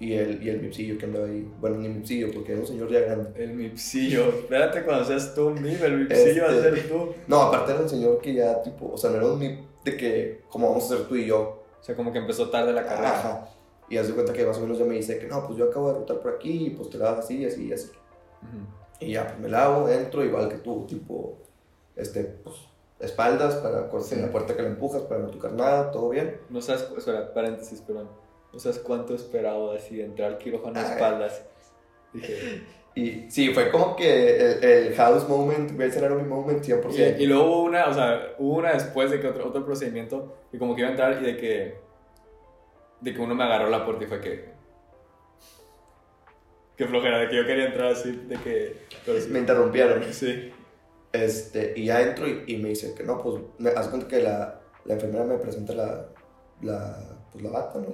y 0.00 0.14
el, 0.14 0.42
y 0.42 0.50
el 0.50 0.60
mipsillo 0.60 0.98
que 0.98 1.06
andaba 1.06 1.26
ahí. 1.26 1.48
Bueno, 1.60 1.76
ni 1.76 1.88
mipsillo, 1.88 2.30
porque 2.32 2.52
era 2.52 2.60
un 2.60 2.66
señor 2.66 2.90
ya 2.90 3.00
grande. 3.00 3.30
El 3.42 3.54
mipsillo. 3.54 4.28
Espérate 4.28 4.82
cuando 4.82 5.04
seas 5.04 5.34
tú, 5.34 5.50
Mip, 5.50 5.82
el 5.82 5.98
mipsillo 5.98 6.42
va 6.42 6.48
a 6.50 6.56
este, 6.56 6.74
ser 6.74 6.88
tú. 6.88 7.14
No, 7.26 7.42
aparte 7.42 7.72
era 7.72 7.80
un 7.80 7.88
señor 7.88 8.20
que 8.20 8.34
ya, 8.34 8.62
tipo, 8.62 8.92
o 8.92 8.98
sea, 8.98 9.10
no 9.10 9.16
era 9.16 9.26
un 9.26 9.38
mip 9.38 9.60
de 9.84 9.96
que, 9.96 10.42
como 10.48 10.68
vamos 10.68 10.84
a 10.84 10.96
ser 10.96 11.06
tú 11.06 11.16
y 11.16 11.26
yo. 11.26 11.62
O 11.80 11.84
sea, 11.84 11.94
como 11.94 12.12
que 12.12 12.18
empezó 12.18 12.50
tarde 12.50 12.72
la 12.72 12.84
carrera. 12.84 13.18
Ajá. 13.18 13.48
Y 13.88 13.98
hace 13.98 14.14
cuenta 14.14 14.32
que 14.32 14.44
más 14.44 14.56
o 14.58 14.60
menos 14.62 14.78
ya 14.78 14.84
me 14.84 14.94
dice 14.94 15.18
que 15.18 15.26
no, 15.26 15.46
pues 15.46 15.58
yo 15.58 15.66
acabo 15.66 15.92
de 15.92 15.98
rotar 16.00 16.20
por 16.20 16.34
aquí, 16.34 16.66
y 16.66 16.70
pues 16.70 16.90
te 16.90 16.98
lavas 16.98 17.24
así, 17.24 17.44
así, 17.44 17.72
así. 17.72 17.90
Y 18.98 19.12
ya, 19.12 19.26
pues 19.26 19.38
me 19.38 19.48
lavo, 19.48 19.88
entro, 19.88 20.24
igual 20.24 20.48
que 20.48 20.56
tú, 20.56 20.86
tipo, 20.86 21.38
este, 21.94 22.24
pues, 22.24 22.56
espaldas 22.98 23.56
para 23.56 23.88
cortar 23.88 24.18
la 24.18 24.30
puerta 24.30 24.56
que 24.56 24.62
la 24.62 24.68
empujas 24.68 25.02
para 25.02 25.20
no 25.20 25.28
tocar 25.28 25.52
nada, 25.52 25.90
todo 25.90 26.08
bien. 26.08 26.40
No 26.48 26.62
sabes, 26.62 26.88
espera, 26.96 27.32
paréntesis, 27.32 27.80
perdón 27.82 28.23
no 28.54 28.60
sabes 28.60 28.78
cuánto 28.78 29.14
esperaba 29.14 29.74
así 29.74 30.00
entrar 30.00 30.32
al 30.32 30.38
quirófano 30.38 30.80
de 30.80 30.86
espaldas. 30.86 31.44
Dije, 32.12 32.62
y 32.94 33.28
sí, 33.28 33.52
fue 33.52 33.70
como 33.72 33.96
que 33.96 34.36
el, 34.36 34.64
el 34.64 34.94
house 34.94 35.28
moment, 35.28 35.78
era 35.80 36.10
mi 36.10 36.22
moment 36.22 36.64
100%. 36.64 37.18
Y, 37.18 37.24
y, 37.24 37.26
luego 37.26 37.46
hubo 37.46 37.62
una, 37.64 37.88
o 37.88 37.94
sea, 37.94 38.34
hubo 38.38 38.58
una 38.58 38.72
después 38.72 39.10
de 39.10 39.20
que 39.20 39.26
otro, 39.26 39.48
otro 39.48 39.66
procedimiento, 39.66 40.36
y 40.52 40.58
como 40.58 40.76
que 40.76 40.82
iba 40.82 40.88
a 40.88 40.92
entrar 40.92 41.20
y 41.20 41.24
de 41.24 41.36
que, 41.36 41.74
de 43.00 43.12
que 43.12 43.20
uno 43.20 43.34
me 43.34 43.42
agarró 43.42 43.68
la 43.68 43.84
puerta 43.84 44.04
y 44.04 44.06
fue 44.06 44.20
que, 44.20 44.44
qué 46.76 46.86
flojera, 46.86 47.18
de 47.18 47.28
que 47.28 47.36
yo 47.36 47.44
quería 47.44 47.66
entrar 47.66 47.88
así, 47.88 48.12
de 48.12 48.36
que... 48.36 48.76
Me 49.30 49.40
interrumpieron. 49.40 50.04
Sí. 50.12 50.52
Este, 51.12 51.74
y 51.76 51.86
ya 51.86 52.00
entro 52.00 52.28
y, 52.28 52.44
y 52.46 52.56
me 52.58 52.68
dice 52.68 52.94
que 52.94 53.02
no, 53.02 53.20
pues, 53.20 53.42
me 53.58 53.70
haz 53.70 53.88
cuenta 53.88 54.06
que 54.06 54.22
la, 54.22 54.60
la 54.84 54.94
enfermera 54.94 55.24
me 55.24 55.38
presenta 55.38 55.72
la, 55.74 56.06
la, 56.62 57.18
pues, 57.32 57.42
la 57.42 57.50
bata, 57.50 57.80
¿no? 57.80 57.88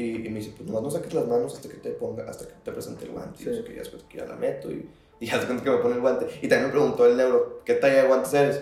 Y, 0.00 0.28
me 0.30 0.38
dice, 0.38 0.52
pues 0.56 0.66
nomás 0.66 0.82
no 0.82 0.90
saques 0.90 1.12
las 1.12 1.26
manos 1.26 1.54
hasta 1.54 1.68
que 1.68 1.76
te 1.76 1.90
ponga, 1.90 2.24
hasta 2.24 2.46
que 2.46 2.54
te 2.64 2.72
presente 2.72 3.04
el 3.04 3.10
guante. 3.10 3.42
Y 3.42 3.44
yo 3.44 3.64
que 3.64 3.74
ya 3.74 3.80
después 3.80 4.02
que 4.04 4.18
ya 4.18 4.24
la 4.24 4.36
meto 4.36 4.70
y, 4.70 4.88
y 5.20 5.26
ya 5.26 5.38
cuenta 5.46 5.62
que 5.62 5.70
me 5.70 5.76
pone 5.78 5.96
el 5.96 6.00
guante. 6.00 6.26
Y 6.40 6.48
también 6.48 6.66
me 6.66 6.72
preguntó 6.72 7.06
el 7.06 7.16
neuro, 7.16 7.60
¿qué 7.64 7.74
talla 7.74 8.02
de 8.02 8.08
guantes 8.08 8.34
eres? 8.34 8.60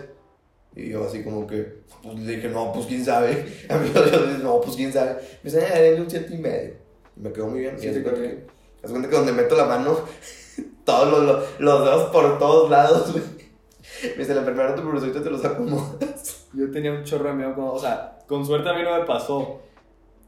Y 0.74 0.90
yo 0.90 1.05
así 1.05 1.22
como 1.22 1.46
que, 1.46 1.83
pues 2.03 2.18
le 2.18 2.37
dije, 2.37 2.48
no, 2.48 2.72
pues 2.72 2.87
quién 2.87 3.05
sabe. 3.05 3.46
A 3.68 3.79
mí 3.79 3.90
yo 3.94 4.03
dije, 4.03 4.42
no, 4.42 4.61
pues 4.61 4.77
quién 4.77 4.92
sabe. 4.92 5.14
Me 5.42 5.51
dice, 5.51 5.64
eh, 5.64 5.83
denle 5.83 6.03
un 6.03 6.11
7 6.11 6.35
y 6.35 6.38
medio. 6.38 6.74
Y 7.16 7.20
me 7.20 7.33
quedó 7.33 7.46
muy 7.46 7.61
bien. 7.61 7.77
y 7.81 7.87
hace 7.87 8.03
cuenta, 8.03 8.20
que, 8.20 8.46
cuenta 8.83 9.09
que 9.09 9.16
donde 9.16 9.33
meto 9.33 9.57
la 9.57 9.66
mano, 9.66 9.98
todos 10.85 11.11
los, 11.11 11.24
los, 11.24 11.61
los 11.61 11.85
dedos 11.85 12.11
por 12.11 12.38
todos 12.38 12.70
lados, 12.70 13.14
Me 13.14 14.18
dice, 14.18 14.35
la 14.35 14.40
enfermera 14.40 14.74
preocupes, 14.74 15.03
ahorita 15.03 15.22
te 15.22 15.31
los 15.31 15.44
acomodas. 15.44 16.46
Yo 16.53 16.70
tenía 16.70 16.92
un 16.92 17.05
chorro 17.05 17.29
de 17.29 17.35
miedo, 17.35 17.55
como, 17.55 17.72
o 17.72 17.79
sea, 17.79 18.18
con 18.27 18.44
suerte 18.44 18.68
a 18.68 18.74
mí 18.74 18.83
no 18.83 18.98
me 18.98 19.05
pasó. 19.05 19.61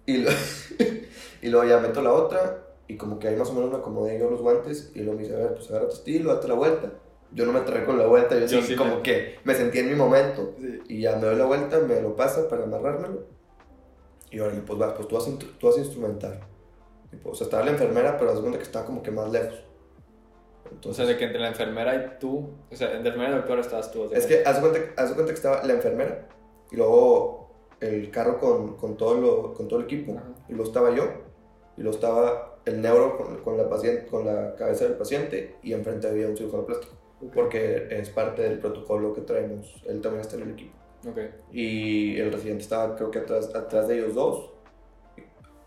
Y, 0.07 0.25
y 1.43 1.49
luego 1.49 1.69
ya 1.69 1.79
meto 1.79 2.03
la 2.03 2.13
otra 2.13 2.67
y 2.91 2.97
como 2.97 3.19
que 3.21 3.29
ahí 3.29 3.37
más 3.37 3.49
o 3.51 3.53
menos 3.53 3.71
me 3.71 3.77
acomodé 3.77 4.19
yo 4.19 4.29
los 4.29 4.43
guantes 4.43 4.91
y 4.95 5.01
luego 5.01 5.15
me 5.15 5.23
dice, 5.23 5.37
a 5.37 5.39
ver, 5.39 5.55
pues 5.55 5.71
agarra 5.71 5.87
tu 5.87 5.95
estilo, 5.95 6.35
date 6.35 6.49
la 6.49 6.55
vuelta. 6.55 6.93
Yo 7.33 7.47
no 7.47 7.53
me 7.53 7.61
traje 7.61 7.85
con 7.85 7.97
la 7.97 8.07
vuelta, 8.07 8.37
yo, 8.37 8.49
sí, 8.61 8.75
como 8.75 9.03
que 9.03 9.39
me 9.45 9.55
sentí 9.55 9.79
en 9.79 9.89
mi 9.89 9.95
momento. 9.95 10.57
Y 10.89 11.03
ya 11.03 11.15
me 11.15 11.27
doy 11.27 11.37
la 11.37 11.45
vuelta, 11.45 11.79
me 11.79 12.01
lo 12.01 12.17
pasa 12.17 12.49
para 12.49 12.65
amarrármelo. 12.65 13.27
Y 14.33 14.41
ahora, 14.41 14.61
pues 14.67 14.77
vas, 14.77 14.95
pues 14.95 15.07
tú 15.07 15.15
vas, 15.15 15.29
tú 15.59 15.67
vas 15.69 15.77
a 15.77 15.79
instrumentar. 15.79 16.41
o 17.23 17.33
sea, 17.33 17.45
estaba 17.45 17.65
la 17.65 17.71
enfermera, 17.71 18.19
pero 18.19 18.33
haz 18.33 18.41
cuenta 18.41 18.59
que 18.59 18.65
estaba 18.65 18.85
como 18.85 19.05
que 19.05 19.13
más 19.13 19.31
lejos. 19.31 19.63
Entonces, 20.73 20.91
o 20.91 20.95
sea, 20.95 21.07
de 21.07 21.17
que 21.17 21.25
entre 21.27 21.41
la 21.41 21.49
enfermera 21.49 21.95
y 21.95 22.19
tú, 22.19 22.51
o 22.71 22.75
sea, 22.75 22.89
entre 22.89 23.03
la 23.03 23.09
enfermera 23.11 23.31
y 23.31 23.35
el 23.35 23.39
doctor 23.39 23.59
estabas 23.61 23.93
tú. 23.93 24.11
Es 24.13 24.27
que 24.27 24.43
haz 24.45 24.59
cuenta, 24.59 24.81
haz 24.97 25.13
cuenta 25.13 25.33
que 25.33 25.37
estaba 25.37 25.63
la 25.65 25.75
enfermera 25.75 26.29
y 26.73 26.77
luego 26.77 27.40
el 27.81 28.11
carro 28.11 28.39
con, 28.39 28.77
con, 28.77 28.97
todo, 28.97 29.15
lo, 29.15 29.55
con 29.55 29.69
todo 29.69 29.81
el 29.81 29.87
equipo. 29.87 30.21
Y 30.49 30.55
lo 30.55 30.65
estaba 30.65 30.95
yo, 30.95 31.05
y 31.77 31.83
lo 31.83 31.91
estaba 31.91 32.59
el 32.65 32.81
neuro 32.81 33.17
con, 33.17 33.39
con, 33.39 33.57
la, 33.57 33.69
paciente, 33.69 34.07
con 34.07 34.27
la 34.27 34.55
cabeza 34.55 34.85
del 34.85 34.95
paciente, 34.95 35.57
y 35.63 35.73
enfrente 35.73 36.09
había 36.09 36.29
un 36.29 36.37
cirujano 36.37 36.67
plástico. 36.67 36.95
Porque 37.35 37.89
es 37.91 38.09
parte 38.11 38.43
del 38.43 38.59
protocolo 38.59 39.13
que 39.13 39.23
traemos. 39.23 39.83
Él 39.87 40.01
también 40.01 40.23
está 40.23 40.37
en 40.37 40.43
el 40.43 40.51
equipo. 40.53 40.77
Okay. 41.11 41.31
Y 41.51 42.19
el 42.19 42.33
residente 42.33 42.63
estaba, 42.63 42.95
creo 42.97 43.11
que 43.11 43.21
atrás, 43.21 43.55
atrás 43.55 43.89
de 43.89 43.99
ellos 43.99 44.15
dos. 44.15 44.51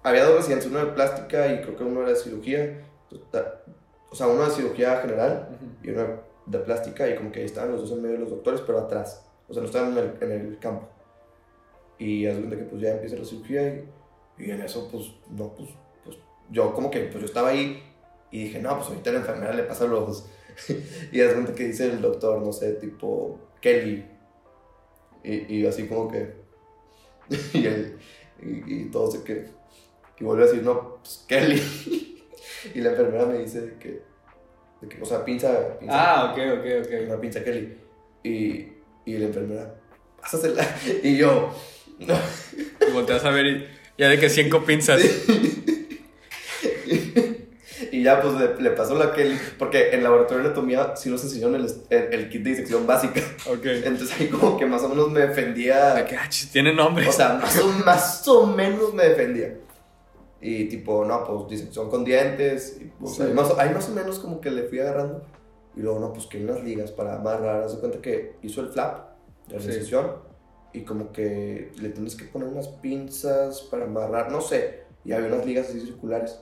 había 0.04 0.26
dos 0.26 0.38
residentes, 0.38 0.68
uno 0.68 0.80
de 0.80 0.92
plástica 0.92 1.52
y 1.54 1.62
creo 1.62 1.76
que 1.76 1.84
uno 1.84 2.02
era 2.02 2.10
de 2.10 2.16
cirugía. 2.16 2.82
O 4.10 4.16
sea, 4.16 4.28
uno 4.28 4.46
de 4.46 4.52
cirugía 4.52 4.98
general 4.98 5.50
y 5.82 5.90
uno 5.90 6.22
de 6.46 6.60
plástica 6.60 7.10
y 7.10 7.16
como 7.16 7.32
que 7.32 7.40
ahí 7.40 7.46
estaban 7.46 7.72
los 7.72 7.82
dos 7.82 7.92
en 7.92 8.02
medio 8.02 8.16
de 8.16 8.22
los 8.22 8.30
doctores, 8.30 8.62
pero 8.62 8.80
atrás. 8.80 9.26
O 9.48 9.54
sea, 9.54 9.62
no 9.62 9.68
estaban 9.68 9.98
en 9.98 9.98
el, 9.98 10.32
en 10.32 10.32
el 10.32 10.60
campo. 10.60 10.88
Y 11.98 12.26
es 12.26 12.40
donde 12.40 12.58
que 12.58 12.64
pues 12.64 12.82
ya 12.82 12.92
empieza 12.92 13.16
la 13.16 13.26
cirugía 13.26 13.68
y, 13.68 13.86
y, 14.38 14.52
en 14.52 14.62
eso 14.62 14.90
pues, 14.92 15.12
no, 15.30 15.54
pues, 15.54 15.70
pues 16.04 16.18
yo 16.50 16.74
como 16.74 16.90
que 16.90 17.02
pues 17.02 17.20
yo 17.20 17.26
estaba 17.26 17.50
ahí 17.50 17.82
y 18.32 18.46
dije, 18.46 18.60
no, 18.60 18.76
pues 18.78 18.90
ahorita 18.90 19.12
a 19.12 19.14
la 19.14 19.20
enfermera 19.20 19.54
le 19.54 19.64
pasa 19.64 19.86
los... 19.86 20.26
y 21.12 21.20
es 21.20 21.36
donde 21.36 21.54
que 21.54 21.66
dice 21.66 21.86
el 21.86 22.02
doctor, 22.02 22.42
no 22.42 22.52
sé, 22.52 22.74
tipo 22.74 23.40
Kelly. 23.62 24.06
Y, 25.24 25.58
y 25.58 25.66
así 25.68 25.88
como 25.88 26.10
que... 26.10 26.34
y, 27.54 27.66
el, 27.66 27.98
y, 28.42 28.82
y 28.82 28.86
todo 28.86 29.12
se 29.12 29.24
que... 29.24 29.46
Y 30.20 30.24
vuelve 30.24 30.44
a 30.44 30.48
decir, 30.48 30.64
no, 30.64 30.98
pues 30.98 31.26
Kelly. 31.28 31.62
y 32.74 32.82
la 32.82 32.92
enfermera 32.92 33.26
me 33.26 33.40
dice 33.40 33.76
que, 33.80 34.02
que 34.88 35.02
o 35.02 35.06
sea, 35.06 35.24
pinza, 35.24 35.78
pinza, 35.80 35.94
Ah, 35.96 36.32
ok, 36.32 36.60
ok, 36.60 36.66
ok. 36.86 37.08
Una 37.08 37.20
pinza 37.20 37.44
Kelly. 37.44 37.78
Y, 38.24 38.68
y 39.06 39.18
la 39.18 39.26
enfermera, 39.26 39.76
pásasela. 40.20 40.66
Y 41.04 41.18
yo. 41.18 41.54
Y 42.88 42.92
volteas 42.92 43.24
a 43.26 43.30
ver 43.30 43.46
y 43.46 43.68
ya 43.98 44.10
de 44.10 44.20
que 44.20 44.30
cinco 44.30 44.64
pinzas. 44.66 45.02
y 47.92 48.04
ya 48.04 48.22
pues 48.22 48.34
le, 48.34 48.62
le, 48.62 48.72
pasó 48.72 48.96
la 48.96 49.14
Kelly, 49.14 49.38
porque 49.60 49.92
en 49.92 50.04
laboratorio 50.04 50.44
de 50.44 50.50
anatomía 50.50 50.96
sí 50.96 51.10
nos 51.10 51.24
enseñaron 51.24 51.56
el, 51.56 51.68
el, 51.90 52.14
el, 52.14 52.30
kit 52.30 52.42
de 52.44 52.50
disección 52.52 52.88
básica. 52.88 53.22
Ok. 53.48 53.66
Entonces 53.66 54.20
ahí 54.20 54.28
como 54.30 54.58
que 54.58 54.66
más 54.66 54.82
o 54.84 54.90
menos 54.90 55.12
me 55.12 55.22
defendía. 55.22 56.06
¿Qué? 56.06 56.18
Tiene 56.52 56.74
nombre. 56.74 57.08
O 57.08 57.12
sea, 57.12 57.36
más 57.36 57.58
o, 57.60 57.68
más 57.86 58.28
o 58.28 58.48
menos 58.48 58.94
me 58.94 59.10
defendía. 59.10 59.58
Y 60.42 60.66
tipo, 60.66 61.06
no, 61.06 61.24
pues 61.24 61.50
disección 61.50 61.90
con 61.90 62.04
dientes. 62.04 62.78
Y, 62.82 62.86
pues, 63.00 63.16
sí. 63.16 63.24
ahí, 63.24 63.34
más, 63.34 63.52
ahí, 63.58 63.74
más, 63.74 63.88
o 63.90 63.92
menos 63.94 64.20
como 64.20 64.42
que 64.42 64.52
le 64.52 64.64
fui 64.64 64.80
agarrando. 64.80 65.24
Y 65.76 65.82
luego, 65.82 66.00
no, 66.00 66.12
pues 66.14 66.26
que 66.26 66.38
hay 66.38 66.44
unas 66.44 66.64
ligas 66.64 66.92
para 66.92 67.16
amarrar. 67.16 67.64
Haz 67.64 67.76
de 67.76 67.80
cuenta 67.80 68.02
que 68.02 68.38
hizo 68.42 68.62
el 68.62 68.70
flap 68.70 69.12
de 69.48 69.56
la 69.56 69.62
sí. 69.62 69.68
disección. 69.68 70.33
Y 70.74 70.82
como 70.82 71.12
que 71.12 71.72
le 71.80 71.90
tienes 71.90 72.16
que 72.16 72.26
poner 72.26 72.48
unas 72.48 72.68
pinzas 72.68 73.62
para 73.62 73.86
amarrar, 73.86 74.32
no 74.32 74.42
sé. 74.42 74.86
Y 75.06 75.12
había 75.12 75.28
unas 75.28 75.46
ligas 75.46 75.70
así 75.70 75.80
circulares. 75.82 76.40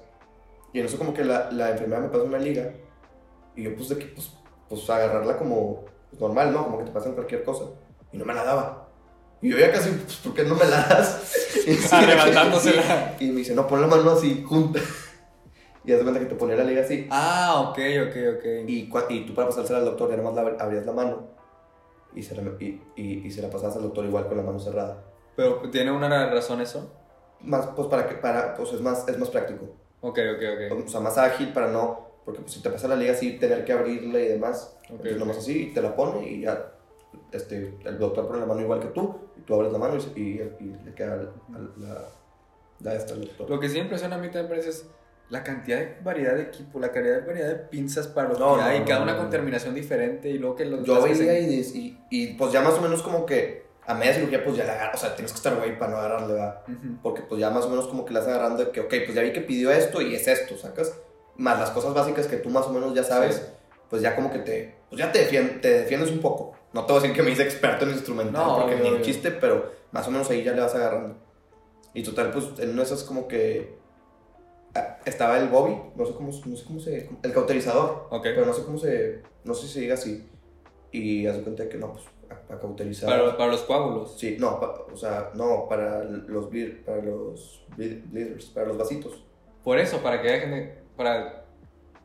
Y 0.72 0.80
en 0.80 0.86
eso 0.86 0.98
como 0.98 1.14
que 1.14 1.26
la, 1.26 1.52
la 1.52 1.72
enfermera 1.72 2.02
me 2.02 2.08
pasó 2.08 2.24
una 2.24 2.38
liga. 2.38 2.72
Y 3.58 3.64
yo 3.64 3.76
pues 3.76 3.90
de 3.90 3.98
que, 3.98 4.06
pues, 4.06 4.32
pues 4.70 4.90
agarrarla 4.90 5.38
como 5.38 5.84
pues, 6.10 6.22
normal, 6.22 6.54
¿no? 6.54 6.64
Como 6.64 6.80
que 6.80 6.86
te 6.86 6.92
pasan 6.92 7.14
cualquier 7.14 7.44
cosa. 7.44 7.66
Y 8.14 8.18
no 8.18 8.24
me 8.24 8.34
la 8.34 8.46
daba. 8.46 8.88
Y 9.42 9.50
yo 9.50 9.58
ya 9.58 9.70
casi, 9.72 9.90
pues, 9.90 10.16
¿por 10.18 10.34
qué 10.34 10.44
no 10.44 10.56
me 10.56 10.64
la 10.66 10.78
das? 10.84 11.48
ah, 11.92 12.02
levantándosela. 12.02 13.18
Y 13.20 13.32
me 13.32 13.40
dice, 13.40 13.54
no, 13.54 13.68
pon 13.68 13.82
la 13.82 13.88
mano 13.88 14.12
así, 14.12 14.44
junta. 14.48 14.80
Y 15.84 15.92
haz 15.92 16.04
cuenta 16.04 16.20
que 16.20 16.28
te 16.28 16.36
ponía 16.36 16.56
la 16.56 16.64
liga 16.64 16.84
así. 16.84 17.08
Ah, 17.10 17.56
ok, 17.60 17.80
ok, 18.08 18.16
ok. 18.38 18.46
Y, 18.68 18.88
y 19.10 19.26
tú 19.26 19.34
para 19.34 19.48
pasársela 19.48 19.80
al 19.80 19.86
doctor, 19.86 20.12
ya 20.12 20.18
nada 20.18 20.30
más 20.30 20.36
la, 20.36 20.64
abrías 20.64 20.86
la 20.86 20.92
mano 20.92 21.41
y 22.16 22.24
se, 22.24 22.36
la, 22.36 22.44
y, 22.60 22.82
y, 22.96 23.28
y 23.28 23.32
se 23.32 23.42
la 23.42 23.50
pasabas 23.50 23.76
al 23.78 23.84
doctor 23.84 24.06
igual 24.06 24.28
con 24.28 24.38
la 24.38 24.44
mano 24.44 24.60
cerrada. 24.60 25.04
¿Pero 25.36 25.70
tiene 25.70 25.92
una 25.92 26.30
razón 26.30 26.62
eso? 26.62 26.92
Más, 27.42 27.68
pues 27.68 27.88
para 27.88 28.08
que, 28.08 28.16
para, 28.16 28.54
pues 28.54 28.74
es 28.74 28.82
más, 28.82 29.08
es 29.08 29.18
más 29.18 29.30
práctico. 29.30 29.66
Ok, 30.02 30.20
ok, 30.36 30.72
ok. 30.74 30.86
O 30.86 30.90
sea, 30.90 31.00
más 31.00 31.18
ágil 31.18 31.54
para 31.54 31.68
no, 31.72 32.08
porque 32.26 32.42
pues 32.42 32.54
si 32.54 32.62
te 32.62 32.70
pasa 32.70 32.88
la 32.88 32.96
liga 32.96 33.14
así, 33.14 33.38
tener 33.38 33.64
que 33.66 33.74
abrirla 33.74 34.20
y 34.20 34.28
demás. 34.28 34.78
Okay, 34.84 34.92
entonces 34.92 35.14
okay. 35.14 35.20
nomás 35.20 35.38
así, 35.38 35.64
y 35.64 35.74
te 35.74 35.82
la 35.82 35.96
pone 35.96 36.28
y 36.30 36.42
ya, 36.42 36.74
este, 37.32 37.78
el 37.84 37.98
doctor 37.98 38.28
pone 38.28 38.40
la 38.40 38.46
mano 38.46 38.62
igual 38.62 38.80
que 38.80 38.88
tú, 38.88 39.16
y 39.38 39.42
tú 39.42 39.56
abres 39.56 39.72
la 39.72 39.80
mano 39.80 39.96
y, 40.16 40.22
y, 40.22 40.56
y 40.60 40.78
le 40.84 40.94
queda 40.94 41.16
la, 41.18 41.32
la, 41.78 42.10
la 42.80 42.94
esta 42.96 43.14
al 43.14 43.22
doctor. 43.22 43.50
Lo 43.50 43.60
que 43.60 43.70
sí 43.70 43.80
impresiona 43.80 44.16
a 44.16 44.20
mí 44.20 44.30
también 44.30 44.60
es 44.60 44.86
la 45.32 45.44
cantidad 45.44 45.80
de 45.80 45.98
variedad 46.04 46.36
de 46.36 46.44
equipo, 46.44 46.78
la 46.78 46.92
cantidad 46.92 47.22
de 47.22 47.26
variedad 47.26 47.48
de 47.48 47.56
pinzas 47.56 48.06
para 48.06 48.28
los 48.28 48.38
no, 48.38 48.58
que 48.58 48.64
hay, 48.64 48.80
no, 48.82 48.86
cada 48.86 49.00
no, 49.00 49.04
una 49.06 49.18
con 49.18 49.30
terminación 49.30 49.74
diferente 49.74 50.30
y 50.30 50.38
luego 50.38 50.58
que 50.58 50.66
los... 50.66 50.86
Yo 50.86 51.02
veía 51.02 51.40
y, 51.40 51.62
y, 51.74 52.00
y, 52.10 52.34
pues 52.34 52.52
ya 52.52 52.62
más 52.62 52.74
o 52.74 52.82
menos 52.82 53.02
como 53.02 53.26
que 53.26 53.64
a 53.88 53.94
media 53.94 54.14
cirugía 54.14 54.44
pues 54.44 54.58
ya 54.58 54.66
la 54.66 54.74
agarras, 54.74 55.02
o 55.02 55.06
sea, 55.06 55.16
tienes 55.16 55.32
que 55.32 55.38
estar 55.38 55.56
güey 55.56 55.80
para 55.80 55.92
no 55.92 55.98
agarrarle, 56.00 56.34
va. 56.34 56.64
Uh 56.68 56.72
-huh. 56.72 56.98
Porque 57.02 57.22
pues 57.22 57.40
ya 57.40 57.50
más 57.50 57.64
o 57.64 57.70
menos 57.70 57.88
como 57.88 58.04
que 58.04 58.14
la 58.14 58.20
estás 58.20 58.36
agarrando 58.36 58.66
de 58.66 58.72
que, 58.72 58.82
ok, 58.82 58.90
pues 59.06 59.14
ya 59.14 59.22
vi 59.22 59.32
que 59.32 59.40
pidió 59.40 59.72
esto 59.72 60.02
y 60.02 60.14
es 60.16 60.28
esto, 60.28 60.58
¿sacas? 60.58 61.00
Más 61.38 61.58
las 61.58 61.70
cosas 61.70 61.94
básicas 61.94 62.28
que 62.28 62.36
tú 62.36 62.50
más 62.50 62.66
o 62.66 62.74
menos 62.74 62.94
ya 62.94 63.04
sabes, 63.04 63.36
sí. 63.36 63.42
pues 63.90 64.02
ya 64.02 64.18
como 64.18 64.34
que 64.34 64.40
te, 64.40 64.76
pues 64.90 65.00
ya 65.00 65.14
te, 65.14 65.20
defiend, 65.20 65.62
te 65.62 65.80
defiendes 65.80 66.12
un 66.12 66.20
poco. 66.20 66.52
No 66.74 66.86
te 66.86 66.92
voy 66.92 67.00
a 67.00 67.02
decir 67.04 67.16
que 67.16 67.24
me 67.24 67.32
hice 67.32 67.44
experto 67.44 67.86
en 67.86 67.92
instrumental, 67.92 68.52
porque 68.60 68.76
ni 68.76 68.90
un 68.90 69.02
chiste, 69.02 69.32
pero 69.32 69.72
más 69.94 70.06
o 70.10 70.12
menos 70.12 70.30
ahí 70.30 70.44
ya 70.44 70.52
le 70.52 70.60
vas 70.60 70.76
agarrando. 70.76 71.16
Y 71.94 72.04
total, 72.04 72.32
pues 72.32 72.48
en 72.60 72.72
una 72.72 72.82
de 72.82 72.84
esas 72.84 73.04
como 73.04 73.30
que 73.30 73.81
estaba 75.06 75.38
el 75.40 75.50
Bobby, 75.50 75.76
no 75.96 76.06
sé 76.06 76.14
cómo, 76.14 76.30
no 76.30 76.56
sé 76.56 76.66
cómo 76.66 76.80
se. 76.80 77.10
El 77.22 77.34
cauterizador. 77.34 78.08
Okay. 78.10 78.34
Pero 78.34 78.46
no 78.46 78.54
sé 78.54 78.64
cómo 78.64 78.78
se. 78.78 79.22
No 79.44 79.54
sé 79.54 79.68
si 79.68 79.74
se 79.74 79.80
diga 79.82 79.96
así. 79.96 80.28
Y 80.92 81.26
haz 81.28 81.38
de 81.38 81.44
cuenta 81.44 81.70
que 81.70 81.78
no, 81.78 81.94
pues 81.94 82.06
para 82.48 82.60
cauterizar. 82.60 83.10
Para, 83.10 83.38
para 83.38 83.52
los 83.52 83.62
coágulos. 83.62 84.18
Sí, 84.18 84.38
no, 84.40 84.60
pa, 84.60 84.86
o 84.92 84.96
sea, 84.96 85.32
no, 85.34 85.68
para 85.68 86.04
los 86.04 86.50
bleed, 86.50 86.84
para 86.86 87.02
los 87.02 87.66
bleeders, 87.76 88.46
para 88.46 88.68
los 88.68 88.78
vasitos. 88.78 89.24
Por 89.64 89.78
eso, 89.80 90.02
para 90.02 90.22
que 90.22 90.30
dejen 90.30 90.52
de. 90.52 90.76
Para 90.96 91.46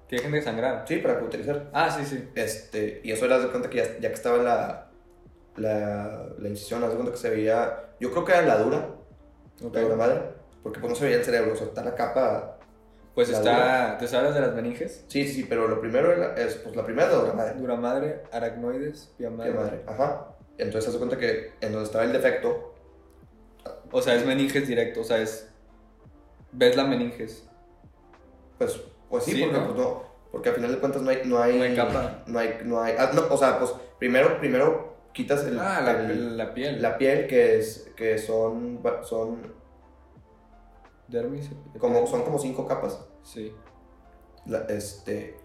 que 0.08 0.16
dejen 0.16 0.32
de 0.32 0.42
sangrar. 0.42 0.84
Sí, 0.86 0.96
para 0.96 1.18
cauterizar. 1.18 1.70
Ah, 1.72 1.90
sí, 1.90 2.04
sí. 2.04 2.28
Este, 2.34 3.00
y 3.02 3.12
eso 3.12 3.24
era 3.24 3.38
de 3.38 3.48
cuenta 3.48 3.68
que 3.70 3.78
ya, 3.78 3.98
ya 4.00 4.08
que 4.08 4.14
estaba 4.14 4.38
la. 4.38 4.82
La, 5.56 6.34
la 6.38 6.48
incisión, 6.50 6.84
haz 6.84 6.90
de 6.90 6.96
cuenta 6.96 7.12
que 7.12 7.18
se 7.18 7.30
veía. 7.30 7.94
Yo 7.98 8.10
creo 8.10 8.24
que 8.26 8.32
era 8.32 8.42
la 8.42 8.58
dura. 8.58 8.90
Okay. 9.56 9.70
La 9.72 9.88
dura 9.88 9.96
madre. 9.96 10.20
Porque 10.62 10.80
pues 10.80 10.90
no 10.90 10.96
se 10.96 11.04
veía 11.04 11.18
el 11.18 11.24
cerebro, 11.24 11.52
o 11.52 11.56
sea, 11.56 11.68
está 11.68 11.82
la 11.82 11.94
capa 11.94 12.55
pues 13.16 13.30
está. 13.30 13.96
¿Te 13.96 14.06
sabes 14.06 14.34
de 14.34 14.42
las 14.42 14.54
meninges? 14.54 15.06
Sí, 15.08 15.26
sí, 15.26 15.46
pero 15.48 15.66
lo 15.68 15.80
primero 15.80 16.12
es. 16.36 16.56
Pues 16.56 16.76
la 16.76 16.84
primera 16.84 17.08
dura 17.08 17.32
madre. 17.32 17.54
Dura 17.54 17.74
madre, 17.76 18.22
aracnoides, 18.30 19.14
pia 19.16 19.30
madre. 19.30 19.52
Pia 19.52 19.60
madre, 19.62 19.80
ajá. 19.86 20.36
Entonces, 20.58 20.90
haz 20.90 20.98
cuenta 20.98 21.16
que 21.16 21.52
en 21.62 21.72
donde 21.72 21.86
estaba 21.86 22.04
el 22.04 22.12
defecto. 22.12 22.74
O 23.90 24.02
sea, 24.02 24.16
es 24.16 24.26
meninges 24.26 24.68
directo, 24.68 25.00
o 25.00 25.04
sea, 25.04 25.16
es. 25.16 25.48
¿Ves 26.52 26.76
la 26.76 26.84
meninges? 26.84 27.48
Pues, 28.58 28.82
pues 29.08 29.24
sí, 29.24 29.32
sí 29.32 29.42
porque, 29.44 29.56
¿no? 29.56 29.64
Pues 29.64 29.78
no, 29.78 30.02
porque 30.30 30.48
al 30.50 30.54
final 30.56 30.72
de 30.72 30.78
cuentas 30.78 31.00
no 31.00 31.08
hay. 31.08 31.22
No 31.24 31.42
hay, 31.42 31.56
no 31.56 31.64
hay 31.64 31.74
capa. 31.74 32.22
No 32.26 32.38
hay. 32.38 32.58
No 32.64 32.82
hay 32.82 32.96
ah, 32.98 33.12
no, 33.14 33.28
o 33.30 33.38
sea, 33.38 33.58
pues 33.58 33.72
primero, 33.98 34.38
primero 34.38 34.94
quitas 35.14 35.42
el. 35.46 35.58
Ah, 35.58 35.80
la, 35.80 35.92
el, 35.92 36.36
la 36.36 36.52
piel. 36.52 36.82
La 36.82 36.98
piel 36.98 37.26
que 37.26 37.58
es. 37.58 37.90
Que 37.96 38.18
son. 38.18 38.82
Son 39.04 39.56
dermis. 41.08 41.50
Como, 41.78 42.06
son 42.06 42.22
como 42.22 42.38
cinco 42.38 42.66
capas. 42.66 43.00
Sí. 43.22 43.52
La, 44.46 44.60
este, 44.68 45.36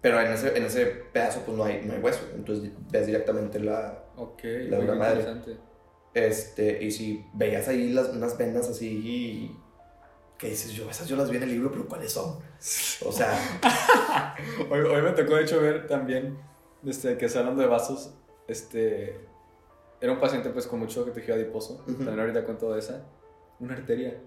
pero 0.00 0.20
en 0.20 0.32
ese, 0.32 0.56
en 0.56 0.64
ese 0.64 0.86
pedazo 0.86 1.40
pues 1.44 1.56
no 1.56 1.64
hay, 1.64 1.82
no 1.84 1.92
hay 1.92 2.00
hueso, 2.00 2.20
entonces 2.34 2.70
ves 2.90 3.06
directamente 3.06 3.60
la, 3.60 4.04
okay, 4.16 4.68
la 4.68 4.78
dura 4.78 4.94
madre. 4.94 5.24
Este, 6.14 6.82
y 6.82 6.90
si 6.90 7.26
veías 7.34 7.68
ahí 7.68 7.90
las, 7.92 8.08
unas 8.10 8.36
vendas 8.36 8.68
así 8.68 8.88
y... 8.88 9.56
¿Qué 10.38 10.48
dices 10.48 10.72
yo? 10.72 10.88
Esas 10.88 11.06
yo 11.06 11.16
las 11.16 11.28
vi 11.28 11.36
en 11.36 11.42
el 11.42 11.50
libro, 11.50 11.70
pero 11.70 11.86
¿cuáles 11.86 12.12
son? 12.12 12.38
O 13.04 13.12
sea... 13.12 13.38
hoy, 14.70 14.80
hoy 14.80 15.02
me 15.02 15.10
tocó 15.10 15.36
de 15.36 15.42
hecho 15.42 15.60
ver 15.60 15.86
también, 15.86 16.38
este, 16.84 17.18
que 17.18 17.26
hablando 17.26 17.60
de 17.60 17.68
vasos, 17.68 18.14
este... 18.48 19.28
Era 20.00 20.12
un 20.14 20.18
paciente 20.18 20.48
pues 20.48 20.66
con 20.66 20.78
mucho 20.78 21.04
tejido 21.12 21.34
adiposo, 21.34 21.84
uh 21.86 21.90
-huh. 21.90 21.96
también 21.98 22.20
ahorita 22.20 22.44
con 22.46 22.56
toda 22.56 22.78
esa, 22.78 23.04
una 23.58 23.74
arteria 23.74 24.18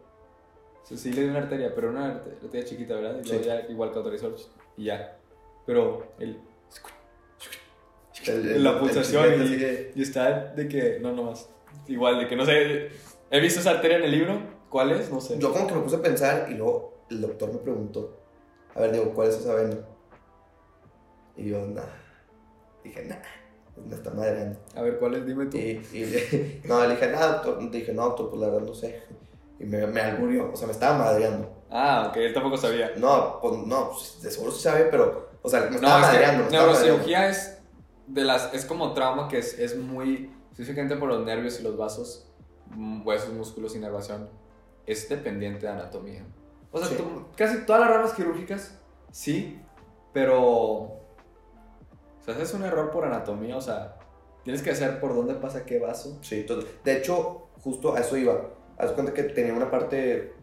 Sí, 0.84 0.98
sí, 0.98 1.13
le 1.13 1.22
dio 1.22 1.32
una 1.32 1.39
arteria, 1.39 1.74
pero 1.74 1.89
una 1.89 2.08
arteria 2.15 2.65
chiquita, 2.65 2.96
¿verdad? 2.96 3.19
Y 3.24 3.28
sí. 3.28 3.41
ya 3.43 3.62
igual 3.69 3.91
que 3.91 3.98
autorizó 3.98 4.36
y 4.76 4.86
ya. 4.86 5.17
Pero 5.65 6.08
el, 6.19 6.41
el, 8.28 8.50
el 8.50 8.63
la 8.63 8.80
pulsación 8.80 9.32
el 9.32 9.91
y, 9.96 10.00
y, 10.00 10.02
está 10.02 10.54
de 10.54 10.67
que, 10.67 11.00
no, 11.00 11.13
no 11.13 11.24
más. 11.24 11.50
Igual, 11.88 12.19
de 12.19 12.28
que 12.28 12.36
no 12.36 12.46
sé. 12.46 12.89
He 13.32 13.39
visto 13.39 13.62
esa 13.62 13.72
arteria 13.72 13.98
en 13.98 14.04
el 14.04 14.12
libro. 14.12 14.41
¿Cuál 14.69 14.91
es? 14.91 15.10
No 15.10 15.22
sé. 15.22 15.39
Yo 15.39 15.54
como 15.54 15.67
que 15.67 15.76
me 15.76 15.82
puse 15.82 15.96
a 15.96 16.02
pensar 16.02 16.48
y 16.52 16.56
luego 16.56 17.06
el 17.10 17.22
doctor 17.22 17.54
me 17.54 17.60
preguntó. 17.60 18.17
A 18.76 18.82
ver, 18.82 18.91
digo, 18.91 19.13
¿cuál 19.13 19.30
es 19.30 19.38
esa 19.38 19.56
vena? 19.56 19.78
Y 21.38 21.50
yo, 21.50 21.65
nada. 21.67 21.96
Dije, 22.84 23.06
nada. 23.06 23.24
Me 23.88 23.96
está 23.96 24.12
madreando. 24.12 24.60
A 24.76 24.82
ver, 24.82 25.00
¿cuál 25.00 25.15
es? 25.15 25.26
Dime 25.26 25.46
tú. 25.46 25.58
Y, 25.58 25.82
y 25.93 26.62
no, 26.67 26.86
le 26.86 26.96
dije, 26.96 27.08
nada, 27.08 27.41
doctor. 27.41 27.72
Dije, 27.72 27.93
no, 27.93 28.04
doctor, 28.04 28.30
pues 28.30 28.41
la 28.41 28.50
verdad 28.50 28.67
no 28.67 28.74
sé. 28.74 29.02
Y 29.63 29.65
me, 29.65 29.88
me 29.88 30.02
alburió, 30.02 30.52
o 30.52 30.56
sea, 30.58 30.67
me 30.67 30.73
estaba 30.73 30.97
madreando. 30.97 31.49
Ah, 31.71 32.08
ok, 32.10 32.17
él 32.17 32.34
tampoco 32.34 32.58
sabía. 32.58 32.91
No, 32.97 33.39
pues 33.41 33.65
no, 33.65 33.91
pues, 33.91 34.21
de 34.21 34.30
seguro 34.30 34.52
sí 34.52 34.62
sabe, 34.62 34.86
pero, 34.91 35.30
o 35.41 35.49
sea, 35.49 35.62
me 35.62 35.76
estaba 35.76 36.02
no, 36.02 36.06
madreando. 36.06 36.43
Es 36.43 36.52
neurocirugía 36.52 37.30
es 37.30 37.60
de 38.08 38.26
las, 38.26 38.54
es 38.54 38.65
como 38.65 38.93
trauma 38.93 39.30
que 39.30 39.38
es, 39.38 39.58
es 39.58 39.78
muy, 39.78 40.30
específicamente 40.52 40.97
por 40.97 41.08
los 41.08 41.26
nervios 41.26 41.62
y 41.62 41.63
los 41.63 41.78
vasos, 41.78 42.30
huesos, 43.06 43.34
músculos, 43.34 43.73
inervación, 43.73 44.30
es 44.86 45.08
dependiente 45.08 45.65
de 45.65 45.71
anatomía. 45.71 46.26
O 46.73 46.78
sea, 46.78 46.89
sí. 46.89 46.95
tú, 46.97 47.28
casi 47.38 47.65
todas 47.65 47.84
las 47.84 47.89
ramas 47.89 48.13
quirúrgicas, 48.13 48.78
sí, 49.12 49.62
pero, 50.12 50.41
o 50.41 50.99
sea, 52.26 52.36
haces 52.36 52.54
un 52.54 52.63
error 52.63 52.91
por 52.91 53.06
anatomía, 53.06 53.56
o 53.56 53.62
sea, 53.62 53.95
tienes 54.43 54.62
que 54.62 54.71
hacer 54.71 54.99
por 54.99 55.15
dónde 55.15 55.36
pasa 55.36 55.65
qué 55.65 55.80
vaso. 55.80 56.19
Sí, 56.21 56.43
todo. 56.43 56.65
De 56.84 56.97
hecho, 56.97 57.47
justo 57.63 57.95
a 57.95 58.02
eso 58.02 58.17
iba 58.17 58.49
haz 58.84 58.91
cuenta 58.91 59.13
que 59.13 59.24
tenía 59.24 59.54
una 59.54 59.72
parte 59.72 60.34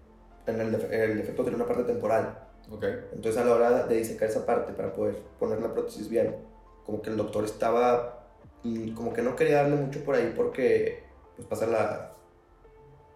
en 0.46 0.61
el, 0.61 0.74
el 0.74 1.18
defecto 1.18 1.42
tiene 1.42 1.57
una 1.57 1.66
parte 1.66 1.85
temporal. 1.85 2.38
Okay. 2.70 2.92
Entonces 3.12 3.37
a 3.40 3.44
la 3.44 3.55
hora 3.55 3.87
de 3.87 3.96
disecar 3.96 4.29
esa 4.29 4.46
parte 4.46 4.72
para 4.72 4.92
poder 4.92 5.16
poner 5.38 5.61
la 5.61 5.72
prótesis 5.72 6.09
bien, 6.09 6.37
como 6.85 7.03
que 7.03 7.11
el 7.11 7.16
doctor 7.16 7.44
estaba, 7.44 8.29
mm, 8.62 8.94
como 8.94 9.12
que 9.12 9.22
no 9.22 9.35
quería 9.35 9.62
darle 9.62 9.76
mucho 9.76 10.05
por 10.05 10.14
ahí 10.14 10.33
porque 10.37 11.03
pues 11.37 11.48
pasa 11.48 11.66
la, 11.66 12.12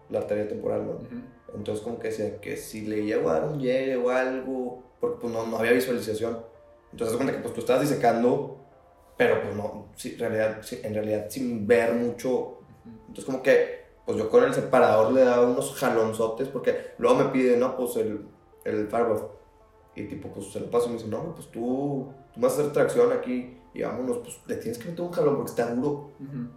la 0.09 0.19
arteria 0.19 0.47
temporal, 0.47 0.85
¿no? 0.85 0.99
Entonces 1.55 1.83
como 1.83 1.99
que 1.99 2.09
decía 2.09 2.41
que 2.41 2.57
si 2.57 2.81
le 2.81 3.05
llegó 3.05 3.29
a 3.29 3.39
dar 3.39 3.49
un 3.49 3.59
llegue 3.59 3.95
o 3.95 4.09
algo, 4.09 4.83
porque 4.99 5.19
pues 5.21 5.33
no, 5.33 5.45
no 5.47 5.57
había 5.57 5.71
visualización. 5.71 6.43
Entonces 6.91 7.15
cuenta 7.15 7.33
que 7.33 7.41
pues 7.41 7.53
tú 7.53 7.61
estabas 7.61 7.81
disecando, 7.81 8.59
pero 9.15 9.41
pues 9.41 9.55
no, 9.55 9.87
en, 10.03 10.19
realidad, 10.19 10.61
en 10.83 10.93
realidad 10.93 11.27
sin 11.29 11.65
ver 11.65 11.93
mucho. 11.93 12.59
Entonces 13.07 13.25
como 13.25 13.41
que 13.41 13.84
pues 14.05 14.17
yo 14.17 14.29
con 14.29 14.43
el 14.43 14.53
separador 14.53 15.13
le 15.13 15.23
daba 15.23 15.47
unos 15.47 15.73
jalonzotes 15.75 16.47
porque 16.49 16.93
luego 16.97 17.17
me 17.17 17.25
pide, 17.25 17.57
no, 17.57 17.75
pues 17.75 17.95
el, 17.97 18.27
el 18.63 18.89
Y 19.95 20.03
tipo, 20.03 20.29
pues 20.29 20.51
se 20.51 20.59
lo 20.59 20.69
paso 20.69 20.85
y 20.85 20.89
me 20.89 20.95
dice, 20.95 21.07
no, 21.07 21.33
pues 21.33 21.49
tú, 21.51 22.11
tú 22.33 22.39
vas 22.39 22.53
a 22.53 22.61
hacer 22.61 22.73
tracción 22.73 23.11
aquí 23.11 23.57
y 23.73 23.81
vámonos, 23.81 24.19
pues 24.19 24.39
le 24.45 24.55
tienes 24.55 24.77
que 24.77 24.89
meter 24.89 25.01
un 25.01 25.11
jalón 25.11 25.35
porque 25.35 25.49
está 25.49 25.73
duro. 25.73 26.11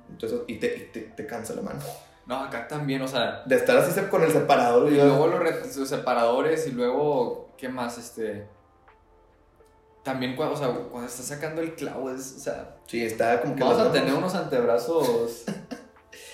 Entonces, 0.08 0.40
y 0.46 0.58
te, 0.58 0.68
te, 0.92 1.00
te 1.00 1.26
cansa 1.26 1.54
la 1.54 1.62
mano. 1.62 1.80
No, 2.28 2.44
acá 2.44 2.68
también, 2.68 3.00
o 3.00 3.08
sea. 3.08 3.42
De 3.46 3.56
estar 3.56 3.78
así 3.78 3.98
con 4.02 4.22
el 4.22 4.30
separador. 4.30 4.92
Y, 4.92 4.96
luego 4.96 5.26
los, 5.26 5.88
separadores 5.88 6.66
y 6.66 6.72
luego, 6.72 7.48
¿qué 7.56 7.70
más? 7.70 7.96
Este. 7.96 8.46
También 10.04 10.36
cuando, 10.36 10.54
o 10.54 10.58
sea, 10.58 10.68
cuando 10.68 11.08
estás 11.08 11.24
sacando 11.24 11.62
el 11.62 11.74
clavo, 11.74 12.10
es, 12.10 12.36
o 12.36 12.40
sea. 12.40 12.76
Sí, 12.86 13.02
está 13.02 13.40
como 13.40 13.56
que. 13.56 13.64
Vamos 13.64 13.80
a 13.80 13.90
tener 13.90 14.12
unos 14.12 14.34
antebrazos. 14.34 15.44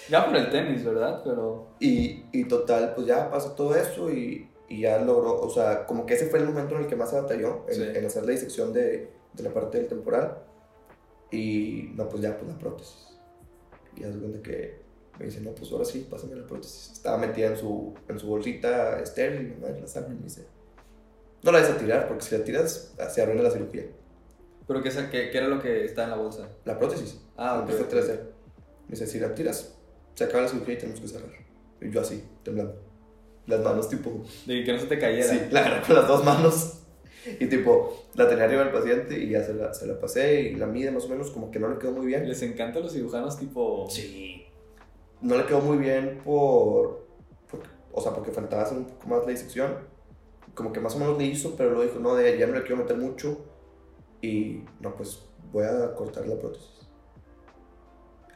ya 0.08 0.26
por 0.26 0.36
el 0.36 0.50
tenis, 0.50 0.84
¿verdad? 0.84 1.22
Pero. 1.24 1.68
Y, 1.80 2.24
y 2.32 2.44
total, 2.44 2.94
pues 2.94 3.06
ya 3.06 3.30
pasó 3.30 3.52
todo 3.52 3.74
eso 3.74 4.10
y, 4.10 4.50
y, 4.68 4.80
ya 4.80 4.98
logró, 4.98 5.40
o 5.40 5.50
sea, 5.50 5.86
como 5.86 6.06
que 6.06 6.14
ese 6.14 6.26
fue 6.26 6.40
el 6.40 6.46
momento 6.46 6.74
en 6.74 6.82
el 6.82 6.86
que 6.86 6.96
más 6.96 7.10
se 7.10 7.20
batalló, 7.20 7.64
en, 7.68 7.96
en 7.96 8.04
hacer 8.04 8.24
la 8.24 8.32
disección 8.32 8.72
de, 8.72 9.10
de, 9.32 9.42
la 9.42 9.50
parte 9.50 9.78
del 9.78 9.88
temporal. 9.88 10.38
Y 11.30 11.90
no, 11.94 12.08
pues 12.08 12.22
ya, 12.22 12.36
pues 12.36 12.50
la 12.50 12.58
prótesis. 12.58 13.18
Y 13.96 14.00
ya 14.00 14.10
cuenta 14.10 14.42
que 14.42 14.84
me 15.18 15.26
dice, 15.26 15.40
no, 15.40 15.52
pues 15.52 15.70
ahora 15.72 15.84
sí, 15.84 16.06
pásame 16.10 16.36
la 16.36 16.46
prótesis. 16.46 16.92
Estaba 16.92 17.18
metida 17.18 17.48
en 17.48 17.56
su, 17.56 17.94
en 18.08 18.18
su 18.18 18.26
bolsita 18.26 19.00
estéril 19.00 19.52
y 19.52 19.60
me 19.60 19.80
la 19.80 19.86
saca 19.86 20.08
y 20.08 20.16
me 20.16 20.24
dice, 20.24 20.46
no 21.42 21.52
la 21.52 21.60
vas 21.60 21.70
a 21.70 21.76
tirar 21.76 22.08
porque 22.08 22.24
si 22.24 22.36
la 22.36 22.44
tiras 22.44 22.94
se 23.10 23.22
arruina 23.22 23.42
la 23.42 23.50
cirugía. 23.50 23.86
¿Pero 24.66 24.82
qué, 24.82 24.90
qué, 25.10 25.30
qué 25.30 25.38
era 25.38 25.48
lo 25.48 25.60
que 25.60 25.84
está 25.84 26.04
en 26.04 26.10
la 26.10 26.16
bolsa? 26.16 26.48
La 26.64 26.78
prótesis. 26.78 27.20
Ah, 27.36 27.60
ok. 27.60 27.68
Me 27.68 28.90
dice, 28.90 29.06
si 29.06 29.18
la 29.18 29.34
tiras, 29.34 29.73
se 30.14 30.24
acaba 30.24 30.42
la 30.42 30.48
cirugía 30.48 30.74
y 30.74 30.78
tenemos 30.78 31.00
que 31.00 31.08
cerrar. 31.08 31.30
Y 31.80 31.90
yo 31.90 32.00
así, 32.00 32.24
temblando. 32.42 32.76
Las 33.46 33.60
manos 33.60 33.88
tipo... 33.88 34.24
De 34.46 34.64
que 34.64 34.72
no 34.72 34.78
se 34.78 34.86
te 34.86 34.98
cayera. 34.98 35.28
Sí, 35.28 35.40
la 35.50 35.82
con 35.82 35.96
las 35.96 36.08
dos 36.08 36.24
manos. 36.24 36.80
Y 37.40 37.46
tipo, 37.46 38.06
la 38.14 38.28
tenía 38.28 38.44
arriba 38.44 38.64
del 38.64 38.72
paciente 38.72 39.18
y 39.18 39.30
ya 39.30 39.42
se 39.42 39.54
la, 39.54 39.72
se 39.74 39.86
la 39.86 39.98
pasé 39.98 40.42
y 40.42 40.54
la 40.56 40.66
mide 40.66 40.90
más 40.90 41.04
o 41.04 41.08
menos 41.08 41.30
como 41.30 41.50
que 41.50 41.58
no 41.58 41.68
le 41.68 41.78
quedó 41.78 41.92
muy 41.92 42.06
bien. 42.06 42.28
Les 42.28 42.42
encanta 42.42 42.80
los 42.80 42.92
cirujanos 42.92 43.38
tipo... 43.38 43.86
Sí 43.90 44.44
no 45.24 45.38
le 45.38 45.46
quedó 45.46 45.60
muy 45.60 45.78
bien 45.78 46.20
por, 46.22 47.06
o 47.92 48.00
sea, 48.00 48.12
porque 48.12 48.30
faltaba 48.30 48.62
hacer 48.62 48.76
un 48.78 48.84
poco 48.84 49.08
más 49.08 49.24
la 49.24 49.30
disección. 49.30 49.72
Como 50.54 50.72
que 50.72 50.80
más 50.80 50.94
o 50.94 50.98
menos 50.98 51.18
le 51.18 51.24
hizo, 51.24 51.56
pero 51.56 51.70
luego 51.70 51.84
dijo, 51.84 51.98
no, 51.98 52.20
ya 52.20 52.46
no 52.46 52.54
le 52.54 52.62
quiero 52.62 52.76
meter 52.76 52.96
mucho. 52.96 53.38
Y 54.20 54.62
no, 54.80 54.94
pues 54.94 55.22
voy 55.50 55.64
a 55.64 55.94
cortar 55.94 56.28
la 56.28 56.38
prótesis. 56.38 56.83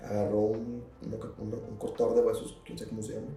Agarró 0.03 0.39
un, 0.39 0.85
un, 1.03 1.77
cortador 1.79 2.15
de 2.15 2.23
huesos, 2.23 2.61
quién 2.65 2.79
sé 2.79 2.87
cómo 2.89 3.03
se 3.03 3.15
llama. 3.15 3.29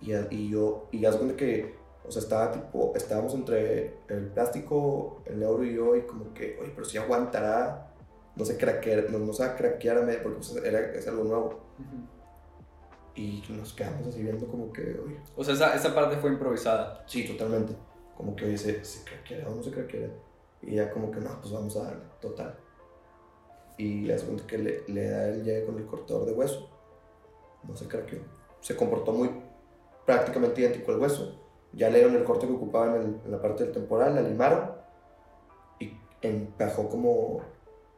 Y, 0.00 0.14
y 0.34 0.50
yo, 0.50 0.88
y 0.90 1.00
ya 1.00 1.12
se 1.12 1.36
que, 1.36 1.74
o 2.06 2.10
sea, 2.10 2.22
estaba 2.22 2.52
tipo, 2.52 2.92
estábamos 2.96 3.34
entre 3.34 3.94
el 4.08 4.26
plástico, 4.28 5.22
el 5.26 5.38
neuro 5.40 5.64
y 5.64 5.74
yo, 5.74 5.96
y 5.96 6.02
como 6.02 6.32
que, 6.34 6.58
oye, 6.60 6.72
pero 6.74 6.84
si 6.84 6.98
aguantará, 6.98 7.92
no 8.34 8.44
se 8.44 8.56
craquear, 8.56 9.10
no, 9.10 9.18
no 9.18 9.32
se 9.32 9.46
va 9.46 9.52
a 9.52 9.56
craquear 9.56 9.98
a 9.98 10.02
medio, 10.02 10.22
porque 10.22 10.40
era, 10.64 10.80
es 10.92 11.06
algo 11.06 11.24
nuevo. 11.24 11.60
Y 13.14 13.42
nos 13.50 13.74
quedamos 13.74 14.06
así 14.06 14.22
viendo 14.22 14.46
como 14.46 14.72
que, 14.72 14.98
oye. 15.04 15.20
O 15.36 15.44
sea, 15.44 15.54
esa, 15.54 15.74
esa 15.74 15.94
parte 15.94 16.16
fue 16.16 16.30
improvisada. 16.30 17.04
Sí, 17.06 17.26
totalmente. 17.26 17.74
Como 18.16 18.34
que 18.34 18.46
dice, 18.46 18.84
¿se 18.84 19.04
craqueara 19.04 19.50
o 19.50 19.54
no 19.54 19.62
se 19.62 19.70
craqueara? 19.70 20.12
Y 20.62 20.76
ya 20.76 20.90
como 20.90 21.10
que, 21.10 21.20
no, 21.20 21.40
pues 21.40 21.52
vamos 21.52 21.76
a 21.76 21.84
darle, 21.84 22.04
total. 22.20 22.56
Y 23.78 24.10
hace 24.10 24.26
cuenta 24.26 24.46
que 24.46 24.58
le, 24.58 24.82
le 24.88 25.08
da 25.08 25.28
el 25.28 25.44
llegue 25.44 25.64
con 25.64 25.78
el 25.78 25.86
cortador 25.86 26.26
de 26.26 26.32
hueso. 26.32 26.68
No 27.66 27.76
se 27.76 27.86
craqueó. 27.88 28.20
Se 28.60 28.76
comportó 28.76 29.12
muy 29.12 29.30
prácticamente 30.06 30.60
idéntico 30.60 30.92
al 30.92 31.00
hueso. 31.00 31.38
Ya 31.72 31.88
le 31.88 31.98
dieron 31.98 32.16
el 32.16 32.24
corte 32.24 32.46
que 32.46 32.52
ocupaba 32.52 32.96
en, 32.96 33.20
en 33.24 33.30
la 33.30 33.40
parte 33.40 33.64
del 33.64 33.72
temporal, 33.72 34.14
la 34.14 34.22
limaron 34.22 34.72
y 35.80 35.96
encajó 36.20 36.88
como 36.88 37.40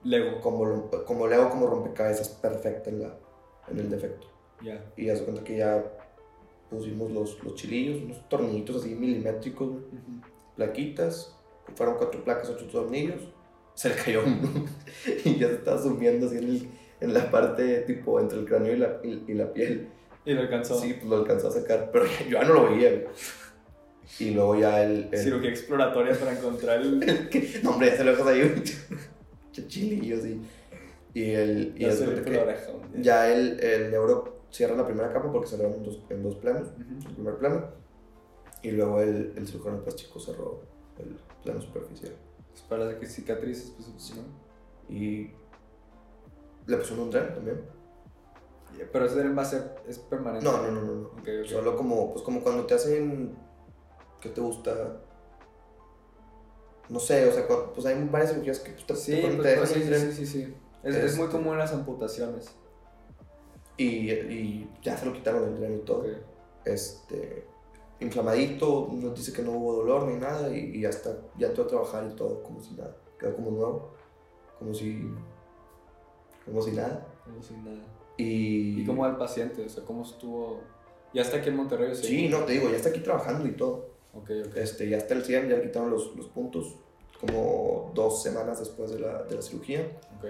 Lego. 0.04 0.40
Como, 0.40 0.90
como 1.04 1.26
Lego, 1.26 1.50
como 1.50 1.66
rompecabezas 1.66 2.28
perfecta 2.28 2.90
en, 2.90 3.02
la, 3.02 3.16
en 3.68 3.78
el 3.78 3.90
defecto. 3.90 4.28
Y 4.96 5.06
ya 5.06 5.16
se 5.16 5.24
cuenta 5.24 5.42
que 5.42 5.58
ya 5.58 5.84
pusimos 6.70 7.10
los, 7.10 7.42
los 7.42 7.54
chilillos, 7.54 8.02
unos 8.02 8.28
tornillitos 8.28 8.76
así 8.76 8.94
milimétricos, 8.94 9.70
plaquitas, 10.56 11.37
fueron 11.74 11.96
cuatro 11.96 12.22
placas, 12.24 12.50
ocho 12.50 12.66
tornillos, 12.68 13.22
se 13.74 13.88
le 13.88 13.94
cayó 13.96 14.22
uno 14.24 14.66
y 15.24 15.37
ya 15.37 15.48
se 15.48 15.54
estaba 15.54 15.82
sumiendo 15.82 16.26
así 16.26 16.38
en, 16.38 16.70
en, 17.00 17.14
la 17.14 17.30
parte 17.30 17.80
tipo 17.80 18.20
entre 18.20 18.38
el 18.38 18.46
cráneo 18.46 18.72
y 18.72 18.76
la, 18.76 19.00
y, 19.02 19.34
la 19.34 19.52
piel. 19.52 19.88
¿Y 20.24 20.32
lo 20.32 20.42
alcanzó? 20.42 20.80
Sí, 20.80 20.94
pues 20.94 21.04
lo 21.06 21.16
alcanzó 21.16 21.48
a 21.48 21.52
sacar, 21.52 21.90
pero 21.92 22.06
yo 22.06 22.38
ya 22.38 22.44
no 22.44 22.54
lo 22.54 22.70
veía. 22.70 23.04
Y 24.18 24.30
luego 24.30 24.56
ya 24.56 24.82
el... 24.82 25.08
el... 25.12 25.18
Cirugía 25.18 25.50
exploratoria 25.50 26.14
para 26.14 26.32
encontrar 26.32 26.80
el... 26.80 27.00
no, 27.62 27.70
hombre, 27.70 27.88
ya 27.88 27.96
se 27.96 28.04
lo 28.04 28.10
dejas 28.12 28.26
ahí. 28.26 28.62
Chilillos 29.68 30.24
y... 30.24 30.40
Y 31.14 31.30
el... 31.30 31.74
Y 31.76 31.84
el, 31.84 33.02
ya 33.02 33.32
el, 33.32 33.60
el 33.60 33.90
neuro 33.90 34.46
cierra 34.50 34.76
la 34.76 34.87
primera 34.87 35.12
capa 35.12 35.32
porque 35.32 35.48
cerraron 35.48 35.74
en 35.74 35.82
dos, 35.82 36.00
en 36.08 36.22
dos 36.22 36.37
planos, 36.37 36.68
el 36.78 37.14
primer 37.14 37.37
plano, 37.38 37.70
y 38.62 38.70
luego 38.70 39.00
el, 39.00 39.32
el 39.37 39.46
cirujano 39.48 39.82
plástico 39.82 40.20
cerró 40.20 40.62
el 40.98 41.16
plano 41.42 41.60
superficial. 41.60 42.12
Es 42.55 42.61
para 42.62 42.99
que 42.99 43.07
cicatrices, 43.07 43.71
pues, 43.71 43.88
sí. 43.97 44.14
Y 44.88 45.33
le 46.67 46.77
pusieron 46.77 47.05
un 47.05 47.11
tren 47.11 47.35
también. 47.35 47.62
Pero 48.93 49.07
ese 49.07 49.17
tren 49.17 49.37
va 49.37 49.43
a 49.43 49.47
ser, 49.47 49.75
es 49.88 49.99
permanente. 49.99 50.45
No, 50.45 50.62
no, 50.62 50.71
no, 50.71 50.83
no. 50.83 50.95
no. 50.95 51.45
Solo 51.47 51.77
como, 51.77 52.12
pues 52.12 52.25
como 52.25 52.43
cuando 52.43 52.67
te 52.67 52.75
hacen, 52.75 53.37
¿qué 54.21 54.29
te 54.31 54.40
gusta? 54.40 55.01
No 56.88 57.01
sé, 57.01 57.27
o 57.27 57.33
sea, 57.33 57.47
pues 57.47 57.87
hay 57.87 58.03
varias 58.11 58.33
cirugías 58.33 58.61
que 58.61 58.73
pues, 58.73 58.87
te, 58.87 58.97
sí, 58.97 59.12
te, 59.12 59.37
pues, 59.37 59.59
pues, 59.59 59.71
sí, 59.71 59.83
sí, 59.83 60.12
sí, 60.12 60.27
sí, 60.27 60.55
Es, 60.83 60.95
es 60.97 61.17
muy 61.17 61.25
este 61.27 61.37
común 61.37 61.55
en 61.55 61.61
las 61.61 61.73
amputaciones. 61.73 62.51
Y, 63.77 64.11
y 64.11 64.71
ya 64.83 64.97
se 64.97 65.07
lo 65.07 65.12
quitaron 65.12 65.49
el 65.49 65.57
tren 65.57 65.77
y 65.77 65.81
todo. 65.81 66.05
Este, 66.64 67.47
inflamadito, 68.00 68.90
nos 68.92 69.14
dice 69.14 69.33
que 69.33 69.42
no 69.42 69.52
hubo 69.52 69.74
dolor 69.74 70.07
ni 70.07 70.16
nada 70.16 70.54
y, 70.54 70.76
y 70.76 70.80
ya 70.83 70.90
está, 70.90 71.16
ya 71.38 71.48
entró 71.48 71.64
a 71.64 71.66
trabajar 71.66 72.09
y 72.11 72.14
todo 72.14 72.42
como 72.42 72.61
si 72.61 72.74
nada, 72.74 72.96
quedó 73.18 73.35
como 73.35 73.50
nuevo, 73.50 73.90
como 74.59 74.74
si, 74.74 75.11
como 76.44 76.61
si 76.62 76.72
nada. 76.72 77.07
Como 77.24 77.42
si 77.42 77.54
nada. 77.54 77.83
Y, 78.16 78.80
¿Y 78.83 78.87
cómo 78.87 79.02
va 79.02 79.11
el 79.11 79.16
paciente? 79.16 79.64
O 79.64 79.68
sea, 79.68 79.85
¿cómo 79.85 80.04
estuvo? 80.04 80.61
¿Ya 81.12 81.22
está 81.22 81.38
aquí 81.38 81.48
en 81.48 81.57
Monterrey? 81.57 81.94
Sí, 81.94 82.28
no, 82.28 82.40
te 82.44 82.52
digo, 82.52 82.68
ya 82.68 82.76
está 82.76 82.90
aquí 82.90 83.00
trabajando 83.00 83.46
y 83.46 83.52
todo. 83.52 83.94
Ok, 84.14 84.30
ok. 84.46 84.57
Este, 84.57 84.88
ya 84.88 84.98
está 84.98 85.14
el 85.14 85.24
100, 85.24 85.48
ya 85.48 85.57
le 85.57 85.62
quitaron 85.62 85.90
los, 85.90 86.14
los 86.14 86.26
puntos 86.26 86.76
como 87.20 87.90
dos 87.94 88.22
semanas 88.22 88.59
después 88.59 88.90
de 88.90 89.00
la, 89.00 89.22
de 89.22 89.37
la 89.37 89.42
cirugía. 89.42 89.80
Ok. 90.18 90.26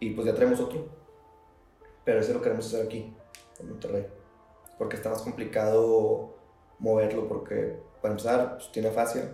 Y 0.00 0.10
pues 0.10 0.26
ya 0.26 0.34
traemos 0.34 0.60
otro 0.60 1.02
pero 2.04 2.20
eso 2.20 2.32
lo 2.32 2.42
queremos 2.42 2.66
hacer 2.66 2.84
aquí, 2.84 3.14
en 3.60 3.68
Monterrey. 3.68 4.06
Porque 4.78 4.96
está 4.96 5.10
más 5.10 5.22
complicado 5.22 6.34
moverlo 6.82 7.28
porque, 7.28 7.76
para 8.02 8.12
empezar, 8.12 8.56
pues, 8.56 8.70
tiene 8.72 8.90
fascia, 8.90 9.32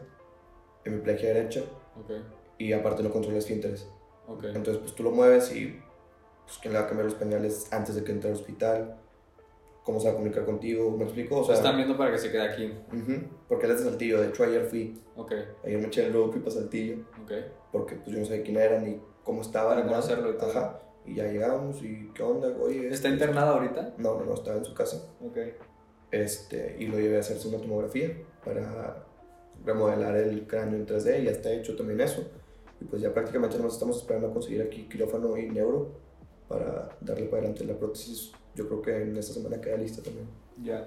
hemiplegia 0.85 1.35
derecha. 1.35 1.63
Okay. 2.05 2.23
Y 2.59 2.73
aparte 2.73 3.03
no 3.03 3.11
controla 3.11 3.39
esfínteres. 3.39 3.89
Okay. 4.29 4.51
Entonces, 4.55 4.79
pues 4.79 4.95
tú 4.95 5.03
lo 5.03 5.11
mueves 5.11 5.51
y 5.55 5.81
pues 6.45 6.59
quién 6.59 6.75
le 6.75 6.79
va 6.79 6.85
a 6.85 6.89
cambiar 6.89 7.07
los 7.07 7.15
pañales 7.15 7.73
antes 7.73 7.95
de 7.95 8.05
que 8.05 8.13
entre 8.13 8.31
al 8.31 8.37
hospital. 8.37 9.01
¿Cómo 9.83 9.99
se 9.99 10.07
va 10.07 10.13
a 10.13 10.17
comunicar 10.17 10.45
contigo? 10.45 10.95
¿Me 10.99 11.05
explico? 11.05 11.39
O 11.39 11.45
sea, 11.45 11.55
están 11.55 11.77
viendo 11.77 11.97
para 11.97 12.13
que 12.13 12.19
se 12.19 12.31
quede 12.31 12.43
aquí. 12.43 12.75
porque 13.49 13.65
él 13.65 13.73
es 13.73 13.85
de 13.85 13.91
Saltillo. 13.91 14.21
De 14.21 14.29
hecho, 14.29 14.45
ayer 14.45 14.67
fui. 14.67 15.01
Okay. 15.17 15.45
Ayer 15.65 15.81
me 15.81 15.87
eché 15.87 16.07
el 16.07 16.13
road 16.13 16.31
para 16.31 16.51
Saltillo. 16.51 16.97
Okay. 17.25 17.47
Porque 17.73 17.95
pues 17.97 18.15
yo 18.15 18.19
no 18.19 18.27
sabía 18.27 18.43
quién 18.43 18.59
era 18.59 18.79
ni 18.79 19.01
cómo 19.25 19.41
estaba. 19.41 19.71
Para 19.71 19.87
conocerlo 19.87 20.31
y 20.31 20.37
todo. 20.37 20.51
Ajá. 20.51 20.81
Y 21.07 21.15
ya 21.15 21.25
llegamos 21.25 21.83
y 21.83 22.11
¿qué 22.15 22.23
onda? 22.23 22.49
Oye, 22.61 22.89
¿Está 22.89 23.09
internado 23.09 23.55
ahorita? 23.55 23.95
No, 23.97 24.19
no, 24.19 24.27
no, 24.27 24.35
estaba 24.35 24.59
en 24.59 24.65
su 24.67 24.75
casa. 24.75 25.11
Ok. 25.23 25.39
Este, 26.11 26.77
y 26.79 26.87
lo 26.87 26.99
llevé 26.99 27.17
a 27.17 27.21
hacerse 27.21 27.49
una 27.49 27.59
tomografía 27.59 28.17
para 28.45 29.05
remodelar 29.65 30.17
el 30.17 30.47
cráneo 30.47 30.79
en 30.79 30.87
3D 30.87 31.21
y 31.21 31.25
ya 31.25 31.31
está 31.31 31.53
hecho 31.53 31.77
también 31.77 32.01
eso. 32.01 32.23
Y 32.81 32.85
pues 32.85 33.03
ya 33.03 33.13
prácticamente 33.13 33.59
nos 33.59 33.75
estamos 33.75 33.99
esperando 33.99 34.29
a 34.29 34.33
conseguir 34.33 34.63
aquí 34.63 34.89
quirófano 34.89 35.37
y 35.37 35.51
neuro 35.51 35.91
para 36.49 36.97
darle 37.01 37.27
para 37.27 37.43
adelante 37.43 37.65
la 37.65 37.77
prótesis. 37.77 38.33
Yo 38.55 38.67
creo 38.67 38.83
que 38.83 39.03
en 39.03 39.17
esta 39.17 39.35
semana 39.35 39.61
queda 39.61 39.77
lista 39.77 40.03
también. 40.03 40.29
Ya. 40.63 40.87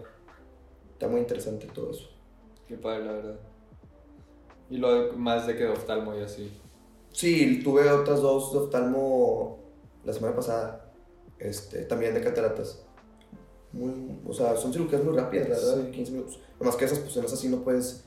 está 0.93 1.07
muy 1.07 1.19
interesante 1.21 1.67
todo 1.67 1.91
eso. 1.91 2.09
Qué 2.67 2.77
padre, 2.77 3.05
la 3.05 3.11
verdad. 3.13 3.39
Y 4.69 4.77
lo 4.77 5.13
más 5.13 5.47
de 5.47 5.55
que 5.55 5.63
de 5.63 5.69
oftalmo 5.69 6.15
y 6.15 6.21
así. 6.21 6.51
Sí, 7.11 7.61
tuve 7.63 7.89
otras 7.91 8.21
dos 8.21 8.53
de 8.53 8.59
oftalmo 8.59 9.59
la 10.05 10.13
semana 10.13 10.35
pasada. 10.35 10.91
Este, 11.37 11.83
también 11.83 12.13
de 12.13 12.21
cataratas. 12.21 12.85
Muy, 13.73 14.19
o 14.27 14.33
sea, 14.33 14.55
son 14.57 14.73
cirugías 14.73 15.03
muy 15.03 15.15
rápidas, 15.15 15.49
la 15.49 15.55
verdad, 15.55 15.85
sí. 15.85 15.91
15 15.91 16.11
minutos. 16.11 16.39
Nomás 16.59 16.75
que 16.75 16.85
esas, 16.85 16.99
pues 16.99 17.15
en 17.17 17.25
esas 17.25 17.39
sí 17.39 17.47
no 17.47 17.57
puedes, 17.63 18.05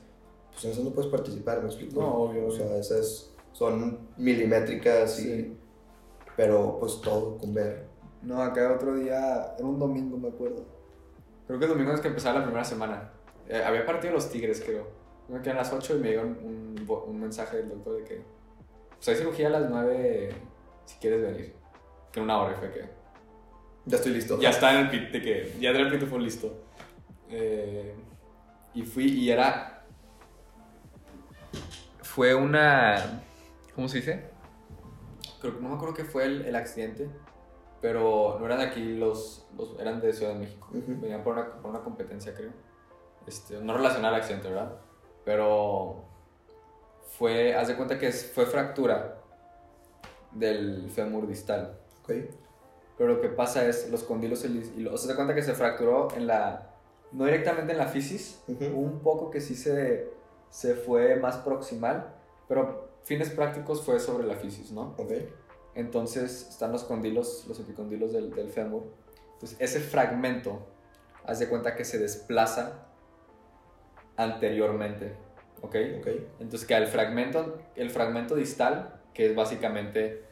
pues 0.51 0.65
en 0.65 0.71
esas 0.71 0.83
no 0.83 0.91
puedes 0.91 1.11
participar, 1.11 1.61
¿me 1.61 1.67
explico? 1.67 2.01
No, 2.01 2.13
obvio. 2.13 2.47
O 2.47 2.51
sea, 2.51 2.77
esas 2.77 3.31
son 3.51 4.09
milimétricas 4.17 5.19
y... 5.21 5.57
Pero 6.35 6.77
pues 6.79 6.99
todo 7.01 7.37
con 7.37 7.53
ver. 7.53 7.85
No, 8.21 8.41
acá 8.41 8.73
otro 8.73 8.95
día, 8.95 9.55
era 9.57 9.65
un 9.65 9.79
domingo, 9.79 10.17
me 10.17 10.27
acuerdo. 10.27 10.65
Creo 11.47 11.59
que 11.59 11.65
el 11.65 11.71
domingo 11.71 11.93
es 11.93 12.01
que 12.01 12.09
empezaba 12.09 12.39
la 12.39 12.43
primera 12.43 12.65
semana. 12.65 13.11
Eh, 13.47 13.63
había 13.63 13.85
partido 13.85 14.13
los 14.13 14.29
Tigres, 14.29 14.61
creo. 14.65 14.87
Me 15.29 15.41
quedé 15.41 15.51
a 15.51 15.55
las 15.55 15.71
8 15.71 15.95
y 15.95 15.99
me 15.99 16.09
llegó 16.09 16.23
un, 16.23 16.75
un, 17.07 17.19
mensaje 17.19 17.57
del 17.57 17.69
doctor 17.69 17.97
de 17.97 18.03
que 18.03 18.21
pues 18.95 19.07
hay 19.07 19.15
cirugía 19.15 19.47
a 19.47 19.51
las 19.51 19.69
9 19.69 20.35
si 20.85 20.97
quieres 20.97 21.21
venir. 21.21 21.53
Que 22.11 22.19
en 22.19 22.23
una 22.23 22.41
hora 22.41 22.55
fue 22.55 22.71
que... 22.71 22.94
Ya 23.85 23.97
estoy 23.97 24.13
listo. 24.13 24.39
Ya 24.39 24.49
está 24.49 24.73
en 24.73 24.85
el 24.85 24.89
pit, 24.89 25.11
de 25.11 25.21
que 25.21 25.55
ya 25.59 25.69
el 25.69 25.91
pit 25.91 26.07
fue 26.09 26.19
listo. 26.19 26.63
Eh, 27.29 27.95
y 28.73 28.83
fui 28.83 29.05
y 29.05 29.29
era... 29.29 29.83
Fue 32.01 32.33
una... 32.33 33.23
¿Cómo 33.75 33.87
se 33.87 33.97
dice? 33.97 34.29
Creo, 35.39 35.53
no 35.59 35.69
me 35.69 35.75
acuerdo 35.75 35.93
qué 35.93 36.05
fue 36.05 36.25
el, 36.25 36.45
el 36.45 36.55
accidente, 36.55 37.09
pero 37.81 38.37
no 38.39 38.45
eran 38.45 38.59
de 38.59 38.65
aquí 38.65 38.95
los, 38.95 39.45
los 39.57 39.77
eran 39.79 39.99
de 39.99 40.13
Ciudad 40.13 40.33
de 40.33 40.39
México. 40.39 40.69
Venían 40.71 41.23
por 41.23 41.33
una, 41.33 41.53
por 41.61 41.71
una 41.71 41.81
competencia, 41.81 42.33
creo. 42.33 42.51
Este, 43.27 43.59
no 43.61 43.75
relacionada 43.75 44.15
al 44.15 44.21
accidente, 44.21 44.49
¿verdad? 44.49 44.75
Pero 45.25 46.05
fue, 47.17 47.55
haz 47.55 47.67
de 47.67 47.75
cuenta 47.75 47.99
que 47.99 48.11
fue 48.11 48.45
fractura 48.45 49.21
del 50.31 50.89
fémur 50.89 51.27
distal. 51.27 51.77
Ok. 52.01 52.11
Pero 52.97 53.15
lo 53.15 53.21
que 53.21 53.29
pasa 53.29 53.65
es, 53.67 53.89
los 53.91 54.03
condilos, 54.03 54.45
y 54.45 54.85
o 54.85 54.97
sea, 54.97 55.11
se 55.11 55.15
cuenta 55.15 55.35
que 55.35 55.41
se 55.41 55.53
fracturó 55.53 56.07
en 56.15 56.27
la, 56.27 56.71
no 57.11 57.25
directamente 57.25 57.73
en 57.73 57.77
la 57.77 57.87
fisis, 57.87 58.41
un 58.47 58.99
poco 58.99 59.29
que 59.31 59.41
sí 59.41 59.55
se, 59.55 60.09
se 60.49 60.75
fue 60.75 61.17
más 61.17 61.37
proximal, 61.37 62.13
pero 62.47 62.89
fines 63.03 63.29
prácticos 63.29 63.83
fue 63.83 63.99
sobre 63.99 64.25
la 64.25 64.35
fisis, 64.35 64.71
¿no? 64.71 64.95
Ok. 64.97 65.11
Entonces 65.75 66.47
están 66.49 66.71
los 66.71 66.85
condilos, 66.85 67.45
los 67.47 67.59
epicondilos 67.59 68.13
del, 68.13 68.33
del 68.33 68.49
fémur. 68.49 68.83
Entonces 69.33 69.57
ese 69.59 69.81
fragmento, 69.81 70.65
haz 71.25 71.39
de 71.39 71.49
cuenta 71.49 71.75
que 71.75 71.83
se 71.83 71.99
desplaza 71.99 72.85
anteriormente. 74.15 75.13
¿Ok? 75.61 75.75
Ok. 75.99 76.07
Entonces 76.39 76.65
queda 76.65 76.77
el 76.79 76.87
fragmento, 76.87 77.57
el 77.75 77.89
fragmento 77.89 78.35
distal, 78.35 79.01
que 79.13 79.27
es 79.27 79.35
básicamente 79.35 80.23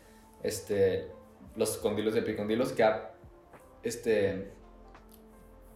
este, 0.43 1.11
los 1.55 1.77
condilos 1.77 2.15
y 2.15 2.19
epicondilos, 2.19 2.73
queda 2.73 3.11
este, 3.83 4.51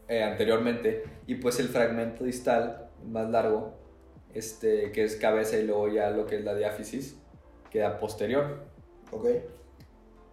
eh, 0.07 0.23
anteriormente. 0.23 1.03
Y 1.25 1.35
pues 1.35 1.59
el 1.59 1.67
fragmento 1.67 2.23
distal, 2.23 2.89
más 3.05 3.29
largo, 3.29 3.75
este, 4.33 4.91
que 4.91 5.03
es 5.03 5.15
cabeza 5.15 5.57
y 5.57 5.65
luego 5.65 5.89
ya 5.89 6.09
lo 6.09 6.25
que 6.25 6.37
es 6.37 6.43
la 6.43 6.55
diáfisis, 6.55 7.19
queda 7.69 7.99
posterior. 7.99 8.63
Ok. 9.11 9.27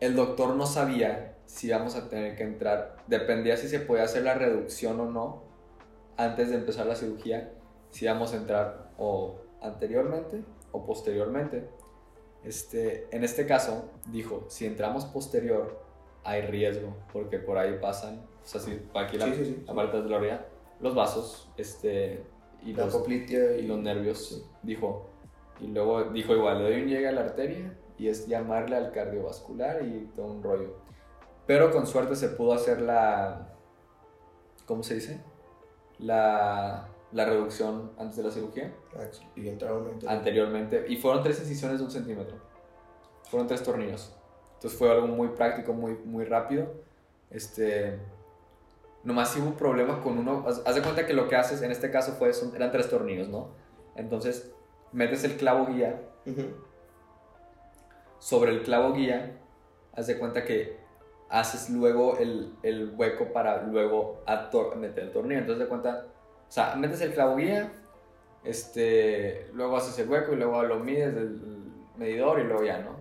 El 0.00 0.16
doctor 0.16 0.54
no 0.56 0.66
sabía 0.66 1.36
si 1.46 1.68
íbamos 1.68 1.94
a 1.94 2.08
tener 2.08 2.36
que 2.36 2.42
entrar, 2.42 2.96
dependía 3.06 3.56
si 3.56 3.68
se 3.68 3.80
podía 3.80 4.04
hacer 4.04 4.22
la 4.22 4.34
reducción 4.34 4.98
o 5.00 5.10
no 5.10 5.44
antes 6.16 6.50
de 6.50 6.56
empezar 6.56 6.86
la 6.86 6.94
cirugía 6.94 7.52
si 7.90 8.06
vamos 8.06 8.32
a 8.32 8.36
entrar 8.36 8.90
o 8.98 9.40
anteriormente 9.62 10.42
o 10.72 10.84
posteriormente. 10.84 11.68
Este, 12.44 13.06
en 13.10 13.24
este 13.24 13.46
caso, 13.46 13.90
dijo, 14.10 14.44
si 14.48 14.66
entramos 14.66 15.06
posterior, 15.06 15.82
hay 16.24 16.42
riesgo, 16.42 16.94
porque 17.12 17.38
por 17.38 17.58
ahí 17.58 17.78
pasan, 17.80 18.18
o 18.42 18.46
sea, 18.46 18.60
si 18.60 18.80
aquí 18.94 19.16
la, 19.16 19.26
parte 19.74 20.02
de 20.02 20.08
la 20.08 20.46
los 20.80 20.94
vasos, 20.94 21.50
este, 21.56 22.22
y, 22.62 22.74
la 22.74 22.86
los, 22.86 23.08
y... 23.08 23.62
los 23.62 23.78
nervios, 23.78 24.46
dijo. 24.62 25.06
Y 25.60 25.68
luego 25.68 26.04
dijo 26.04 26.34
igual, 26.34 26.58
le 26.58 26.70
doy 26.70 26.82
un 26.82 26.88
llegue 26.88 27.08
a 27.08 27.12
la 27.12 27.22
arteria 27.22 27.78
y 27.96 28.08
es 28.08 28.26
llamarle 28.26 28.76
al 28.76 28.90
cardiovascular 28.90 29.84
y 29.84 30.10
todo 30.16 30.26
un 30.26 30.42
rollo. 30.42 30.76
Pero 31.46 31.70
con 31.70 31.86
suerte 31.86 32.16
se 32.16 32.28
pudo 32.30 32.54
hacer 32.54 32.80
la, 32.80 33.54
¿cómo 34.66 34.82
se 34.82 34.94
dice? 34.96 35.20
La 35.98 36.88
la 37.14 37.24
reducción 37.24 37.92
antes 37.96 38.16
de 38.16 38.24
la 38.24 38.30
cirugía. 38.30 38.74
Ah, 38.96 39.04
y 39.36 39.48
entraron 39.48 39.98
anteriormente. 40.06 40.84
Y 40.88 40.96
fueron 40.96 41.22
tres 41.22 41.38
incisiones 41.40 41.78
de 41.78 41.84
un 41.84 41.90
centímetro. 41.90 42.36
Fueron 43.30 43.46
tres 43.46 43.62
tornillos. 43.62 44.14
Entonces 44.54 44.76
fue 44.76 44.90
algo 44.90 45.06
muy 45.06 45.28
práctico, 45.28 45.72
muy, 45.72 45.94
muy 46.04 46.24
rápido. 46.24 46.72
Este, 47.30 48.00
nomás 49.04 49.34
hubo 49.36 49.46
un 49.46 49.54
problema 49.54 50.02
con 50.02 50.18
uno. 50.18 50.44
Haz 50.46 50.74
de 50.74 50.82
cuenta 50.82 51.06
que 51.06 51.12
lo 51.12 51.28
que 51.28 51.36
haces 51.36 51.62
en 51.62 51.70
este 51.70 51.90
caso 51.90 52.14
fue, 52.14 52.32
eran 52.56 52.72
tres 52.72 52.90
tornillos, 52.90 53.28
¿no? 53.28 53.50
Entonces 53.94 54.52
metes 54.90 55.22
el 55.22 55.36
clavo 55.36 55.66
guía. 55.66 56.02
Sobre 58.18 58.50
el 58.50 58.62
clavo 58.62 58.92
guía, 58.92 59.38
haz 59.92 60.08
de 60.08 60.18
cuenta 60.18 60.44
que 60.44 60.78
haces 61.28 61.70
luego 61.70 62.18
el, 62.18 62.56
el 62.64 62.92
hueco 62.96 63.32
para 63.32 63.62
luego 63.62 64.24
meter 64.76 65.04
el 65.04 65.12
tornillo. 65.12 65.40
Entonces 65.40 65.60
de 65.60 65.68
cuenta 65.68 66.08
sea, 66.54 66.76
metes 66.76 67.00
el 67.00 67.12
clavo 67.12 67.34
guía, 67.34 67.72
este, 68.44 69.48
luego 69.54 69.76
haces 69.76 69.98
el 69.98 70.08
hueco 70.08 70.34
y 70.34 70.36
luego 70.36 70.62
lo 70.62 70.78
mides 70.78 71.12
del 71.12 71.40
medidor 71.96 72.38
y 72.38 72.44
luego 72.44 72.62
ya, 72.62 72.78
¿no? 72.78 72.96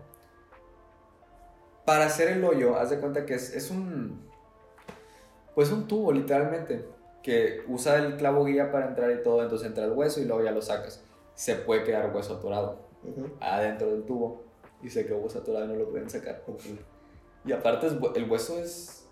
Para 1.86 2.06
hacer 2.06 2.30
el 2.30 2.44
hoyo, 2.44 2.78
haz 2.78 2.90
de 2.90 3.00
cuenta 3.00 3.28
que 3.28 3.36
es, 3.36 3.54
es 3.54 3.70
un, 3.70 4.28
pues 5.54 5.72
un 5.72 5.88
tubo 5.88 6.12
literalmente, 6.12 6.84
que 7.22 7.64
usa 7.68 7.98
el 7.98 8.18
clavo 8.18 8.44
guía 8.44 8.72
para 8.72 8.88
entrar 8.88 9.12
y 9.12 9.22
todo, 9.22 9.44
entonces 9.44 9.68
entra 9.68 9.86
el 9.86 9.92
hueso 9.92 10.20
y 10.20 10.26
luego 10.26 10.44
ya 10.44 10.52
lo 10.52 10.62
sacas. 10.64 11.04
Se 11.36 11.56
puede 11.56 11.84
quedar 11.84 12.12
hueso 12.16 12.38
atorado 12.38 12.88
adentro 13.40 13.92
del 13.92 14.04
tubo 14.04 14.44
y 14.82 14.90
se 14.90 15.06
quedó 15.06 15.18
hueso 15.18 15.40
atorado 15.40 15.66
y 15.66 15.68
no 15.68 15.76
lo 15.76 15.90
pueden 15.90 16.10
sacar. 16.10 16.42
Y 17.46 17.52
aparte 17.52 17.88
el 18.16 18.32
hueso 18.32 18.58
es... 18.60 19.08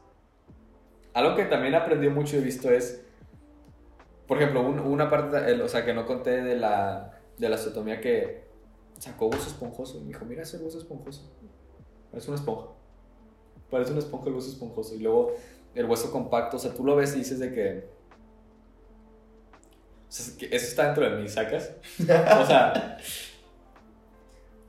Algo 1.13 1.35
que 1.35 1.45
también 1.45 1.75
aprendí 1.75 2.09
mucho 2.09 2.37
y 2.37 2.39
he 2.39 2.41
visto 2.41 2.71
es 2.71 3.05
por 4.31 4.41
ejemplo, 4.41 4.61
una 4.61 5.09
parte, 5.09 5.61
o 5.61 5.67
sea, 5.67 5.83
que 5.83 5.93
no 5.93 6.05
conté 6.05 6.41
de 6.41 6.55
la, 6.55 7.19
de 7.37 7.49
la 7.49 7.57
osteotomía 7.57 7.99
que 7.99 8.45
sacó 8.97 9.27
hueso 9.27 9.49
esponjoso. 9.49 9.97
Y 9.97 10.03
me 10.03 10.07
dijo, 10.07 10.23
mira 10.23 10.43
ese 10.43 10.55
hueso 10.57 10.77
esponjoso. 10.77 11.29
Parece 12.09 12.29
una 12.29 12.39
esponja. 12.39 12.67
Parece 13.69 13.91
una 13.91 13.99
esponja 13.99 14.29
el 14.29 14.35
hueso 14.35 14.47
esponjoso. 14.47 14.95
Y 14.95 14.99
luego 14.99 15.33
el 15.75 15.85
hueso 15.85 16.13
compacto, 16.13 16.55
o 16.55 16.59
sea, 16.61 16.73
tú 16.73 16.85
lo 16.85 16.95
ves 16.95 17.13
y 17.13 17.17
dices 17.17 17.39
de 17.39 17.53
que... 17.53 17.89
O 20.07 20.11
sea, 20.11 20.37
que 20.37 20.45
eso 20.45 20.65
está 20.65 20.85
dentro 20.85 21.09
de 21.09 21.21
mí, 21.21 21.27
¿sacas? 21.27 21.73
O 21.99 22.45
sea... 22.45 22.99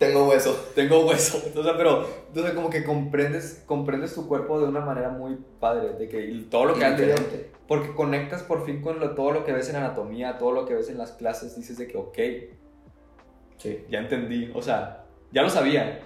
Tengo 0.06 0.28
hueso. 0.28 0.70
Tengo 0.74 1.06
hueso. 1.06 1.40
O 1.56 1.62
sea, 1.62 1.76
pero, 1.76 2.06
entonces 2.28 2.54
como 2.54 2.70
que 2.70 2.82
comprendes, 2.82 3.62
comprendes 3.66 4.14
tu 4.14 4.26
cuerpo 4.26 4.60
de 4.60 4.66
una 4.66 4.80
manera 4.80 5.10
muy 5.10 5.38
padre, 5.60 5.94
de 5.94 6.08
que 6.08 6.44
todo 6.50 6.64
lo 6.64 6.74
que 6.74 6.84
haces, 6.84 7.20
porque 7.68 7.94
conectas 7.94 8.42
por 8.42 8.64
fin 8.64 8.82
con 8.82 8.98
todo 9.14 9.32
lo 9.32 9.44
que 9.44 9.52
ves 9.52 9.68
en 9.70 9.76
anatomía, 9.76 10.38
todo 10.38 10.52
lo 10.52 10.66
que 10.66 10.74
ves 10.74 10.88
en 10.90 10.98
las 10.98 11.12
clases, 11.12 11.56
dices 11.56 11.78
de 11.78 11.86
que, 11.86 11.96
ok, 11.96 12.18
sí. 13.58 13.84
ya 13.88 14.00
entendí, 14.00 14.50
o 14.54 14.60
sea, 14.60 15.04
ya 15.30 15.42
lo 15.42 15.50
sabía, 15.50 16.00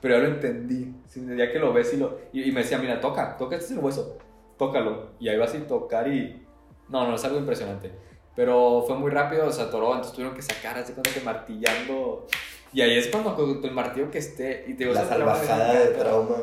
pero 0.00 0.16
ya 0.16 0.22
lo 0.22 0.28
entendí, 0.34 0.94
ya 1.36 1.52
que 1.52 1.58
lo 1.58 1.72
ves 1.72 1.92
y, 1.92 1.98
lo, 1.98 2.18
y, 2.32 2.50
me 2.52 2.60
decía, 2.60 2.78
mira, 2.78 3.00
toca, 3.00 3.36
toca 3.36 3.56
este 3.56 3.72
es 3.72 3.78
el 3.78 3.84
hueso, 3.84 4.16
tócalo, 4.56 5.10
y 5.18 5.28
ahí 5.28 5.36
vas 5.36 5.54
a 5.54 5.66
tocar 5.66 6.08
y, 6.08 6.42
no, 6.88 7.06
no, 7.06 7.16
es 7.16 7.24
algo 7.24 7.38
impresionante. 7.38 7.90
Pero 8.36 8.84
fue 8.86 8.96
muy 8.96 9.10
rápido, 9.10 9.50
se 9.50 9.62
atoró, 9.62 9.88
entonces 9.88 10.12
tuvieron 10.12 10.36
que 10.36 10.42
sacar 10.42 10.76
así 10.76 10.92
cuando 10.92 11.10
que 11.10 11.20
martillando. 11.20 12.26
Y 12.72 12.82
ahí 12.82 12.98
es 12.98 13.08
cuando 13.08 13.34
con 13.34 13.64
el 13.64 13.70
martillo 13.72 14.10
que 14.10 14.18
esté. 14.18 14.64
Y 14.68 14.74
te 14.74 14.84
La 14.84 15.06
salvajada 15.06 15.72
de 15.72 15.86
trauma. 15.94 16.36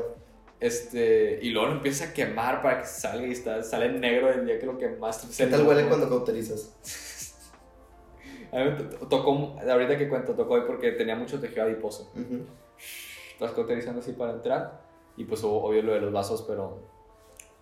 Este, 0.59 1.39
y 1.41 1.49
luego 1.49 1.67
lo 1.67 1.73
empieza 1.75 2.05
a 2.05 2.13
quemar 2.13 2.61
para 2.61 2.79
que 2.79 2.87
salga 2.87 3.27
y 3.27 3.31
está, 3.31 3.61
sale 3.63 3.89
negro 3.89 4.31
el 4.31 4.45
día 4.45 4.59
que 4.59 4.65
lo 4.65 4.77
quemaste. 4.77 5.27
¿Qué 5.37 5.51
tal 5.51 5.67
huele 5.67 5.85
cuando 5.87 6.09
cauterizas? 6.09 6.73
a 8.51 8.59
mí 8.59 8.71
me 8.71 8.83
tocó, 9.07 9.57
ahorita 9.59 9.97
que 9.97 10.09
cuento, 10.09 10.33
tocó 10.33 10.53
hoy 10.55 10.61
porque 10.65 10.93
tenía 10.93 11.15
mucho 11.15 11.39
tejido 11.39 11.63
adiposo. 11.63 12.11
Estás 13.33 13.51
cauterizando 13.51 13.99
así 13.99 14.13
para 14.13 14.31
entrar. 14.31 14.81
Y 15.15 15.25
pues 15.25 15.43
obvio 15.43 15.83
lo 15.83 15.93
de 15.93 16.01
los 16.01 16.11
vasos, 16.11 16.43
pero. 16.47 16.79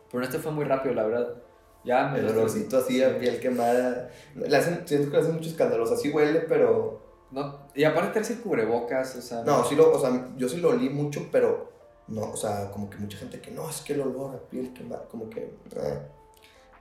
Pero 0.10 0.24
este 0.24 0.40
fue 0.40 0.52
muy 0.52 0.64
rápido, 0.64 0.94
la 0.94 1.04
verdad. 1.04 1.36
Ya, 1.84 2.16
el 2.16 2.28
olorcito 2.28 2.78
así 2.78 3.04
a 3.04 3.18
piel 3.18 3.40
quemada. 3.40 4.10
Le 4.36 4.56
hacen, 4.56 4.84
siento 4.86 5.10
que 5.10 5.18
le 5.18 5.24
hacen 5.24 5.36
mucho 5.36 5.50
escándalo. 5.50 5.84
Así 5.84 6.10
huele, 6.10 6.42
pero. 6.42 7.02
No, 7.32 7.68
y 7.74 7.86
aparte 7.86 8.12
traes 8.12 8.30
el 8.32 8.42
cubrebocas, 8.42 9.16
o 9.16 9.22
sea. 9.22 9.44
No, 9.44 9.64
sí 9.64 9.76
lo, 9.76 9.92
o 9.92 10.00
sea, 10.00 10.30
yo 10.38 10.50
sí 10.50 10.58
lo 10.58 10.70
olí 10.70 10.90
mucho, 10.90 11.28
pero 11.32 11.72
no, 12.08 12.32
o 12.32 12.36
sea, 12.36 12.70
como 12.72 12.90
que 12.90 12.98
mucha 12.98 13.18
gente 13.18 13.40
que 13.40 13.52
no, 13.52 13.70
es 13.70 13.82
que 13.82 13.94
el 13.94 14.02
olor 14.02 14.36
a 14.36 14.50
piel 14.50 14.74
quemada, 14.74 15.08
como 15.08 15.30
que. 15.30 15.40
Eh. 15.42 16.02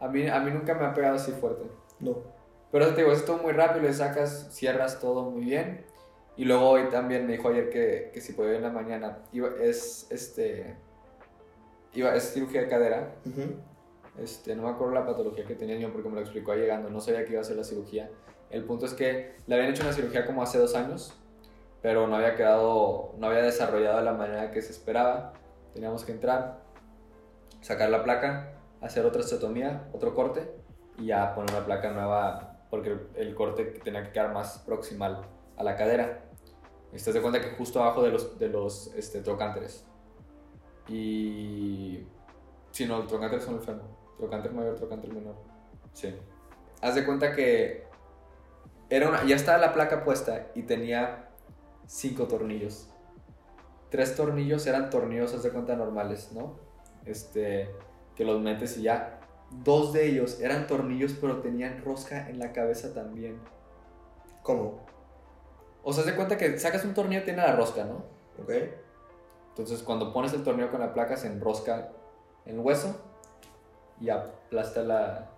A 0.01 0.09
mí, 0.09 0.27
a 0.27 0.41
mí 0.41 0.51
nunca 0.51 0.75
me 0.75 0.85
ha 0.85 0.95
pegado 0.95 1.17
así 1.17 1.33
fuerte. 1.33 1.65
No. 2.01 2.17
Pero 2.73 2.95
te 2.95 3.03
digo, 3.03 3.13
es 3.13 3.25
todo 3.25 3.39
muy 3.39 3.53
rápido, 3.53 3.83
le 3.83 3.93
sacas, 3.93 4.49
cierras 4.51 5.01
todo 5.01 5.31
muy 5.31 5.45
bien. 5.45 5.85
Y 6.37 6.45
luego 6.45 6.71
hoy 6.71 6.89
también 6.91 7.27
me 7.27 7.33
dijo 7.33 7.49
ayer 7.49 7.69
que, 7.71 8.11
que 8.15 8.21
si 8.21 8.33
podía 8.33 8.53
ir 8.53 8.57
en 8.57 8.63
la 8.63 8.71
mañana. 8.71 9.19
Iba, 9.33 9.51
es, 9.61 10.07
este, 10.11 10.77
iba, 11.93 12.15
es 12.15 12.33
cirugía 12.33 12.63
de 12.63 12.69
cadera. 12.69 13.15
Este, 14.21 14.55
no 14.55 14.65
me 14.65 14.71
acuerdo 14.71 14.95
la 14.95 15.07
patología 15.07 15.45
que 15.45 15.55
tenía 15.55 15.77
niño 15.77 15.91
porque 15.93 16.09
me 16.09 16.17
lo 16.17 16.21
explicó 16.21 16.53
ahí 16.53 16.61
llegando. 16.61 16.91
No 16.91 17.01
sabía 17.01 17.25
que 17.25 17.33
iba 17.33 17.41
a 17.41 17.45
ser 17.45 17.57
la 17.57 17.65
cirugía. 17.65 18.11
El 18.51 18.65
punto 18.65 18.87
es 18.87 18.95
que 18.95 19.37
le 19.47 19.55
habían 19.55 19.71
hecho 19.71 19.83
una 19.83 19.93
cirugía 19.93 20.27
como 20.27 20.43
hace 20.43 20.59
dos 20.59 20.75
años, 20.75 21.15
pero 21.83 22.07
no 22.07 22.17
había 22.17 22.35
quedado, 22.35 23.15
no 23.19 23.29
había 23.29 23.43
desarrollado 23.43 23.99
de 23.99 24.05
la 24.05 24.13
manera 24.13 24.51
que 24.51 24.61
se 24.61 24.73
esperaba. 24.73 25.33
Teníamos 25.73 26.05
que 26.05 26.13
entrar, 26.13 26.61
sacar 27.61 27.91
la 27.91 28.03
placa, 28.03 28.55
hacer 28.81 29.07
otra 29.07 29.21
osteotomía, 29.21 29.89
otro 29.93 30.15
corte 30.15 30.51
y 30.99 31.07
ya 31.07 31.35
poner 31.35 31.55
una 31.55 31.65
placa 31.65 31.91
nueva 31.93 32.59
porque 32.71 32.97
el 33.17 33.35
corte 33.35 33.65
tenía 33.65 34.05
que 34.05 34.13
quedar 34.13 34.33
más 34.33 34.59
proximal 34.67 35.23
a 35.57 35.65
la 35.65 35.77
cadera. 35.77 36.25
Te 36.91 37.13
das 37.13 37.23
cuenta 37.23 37.41
que 37.41 37.51
justo 37.51 37.83
abajo 37.83 38.03
de 38.03 38.11
los, 38.11 38.39
de 38.39 38.49
los 38.49 38.93
este, 38.95 39.21
trocánteres. 39.21 39.87
Y... 40.89 42.05
Sí, 42.73 42.87
no, 42.87 43.03
el 43.03 43.07
trocánter 43.07 43.41
son 43.41 43.57
el 43.57 43.61
fémur. 43.61 44.00
Trocánter 44.21 44.53
mayor, 44.53 44.77
trocánter 44.77 45.13
menor. 45.13 45.35
Sí. 45.95 46.15
Haz 46.83 46.95
de 46.95 47.07
cuenta 47.07 47.35
que 47.35 47.87
era 48.91 49.09
una, 49.09 49.25
ya 49.25 49.35
estaba 49.35 49.57
la 49.57 49.73
placa 49.73 50.05
puesta 50.05 50.49
y 50.55 50.63
tenía 50.63 51.31
cinco 51.87 52.25
tornillos. 52.25 52.89
Tres 53.89 54.15
tornillos 54.15 54.67
eran 54.67 54.91
tornillos, 54.91 55.33
haz 55.35 55.43
de 55.43 55.51
cuenta, 55.51 55.75
normales, 55.75 56.33
¿no? 56.33 56.59
Este, 57.07 57.71
que 58.15 58.25
los 58.25 58.41
metes 58.41 58.77
y 58.77 58.83
ya. 58.83 59.21
Dos 59.65 59.95
de 59.95 60.07
ellos 60.07 60.39
eran 60.41 60.67
tornillos, 60.67 61.17
pero 61.19 61.41
tenían 61.41 61.83
rosca 61.83 62.29
en 62.29 62.39
la 62.39 62.53
cabeza 62.53 62.93
también. 62.93 63.41
¿Cómo? 64.43 64.85
O 65.83 65.93
sea, 65.95 66.03
haz 66.03 66.11
de 66.11 66.15
cuenta 66.15 66.37
que 66.37 66.59
sacas 66.59 66.85
un 66.85 66.93
tornillo 66.93 67.25
tiene 67.25 67.43
la 67.43 67.57
rosca, 67.57 67.85
¿no? 67.85 68.05
Ok. 68.43 68.53
Entonces, 69.49 69.83
cuando 69.83 70.13
pones 70.13 70.35
el 70.35 70.45
tornillo 70.45 70.71
con 70.71 70.81
la 70.81 70.93
placa, 70.93 71.17
se 71.17 71.27
enrosca 71.27 71.91
en 72.45 72.57
el 72.57 72.61
hueso 72.61 73.10
y 74.01 74.11
aplasta 74.11 74.83
la, 74.83 75.29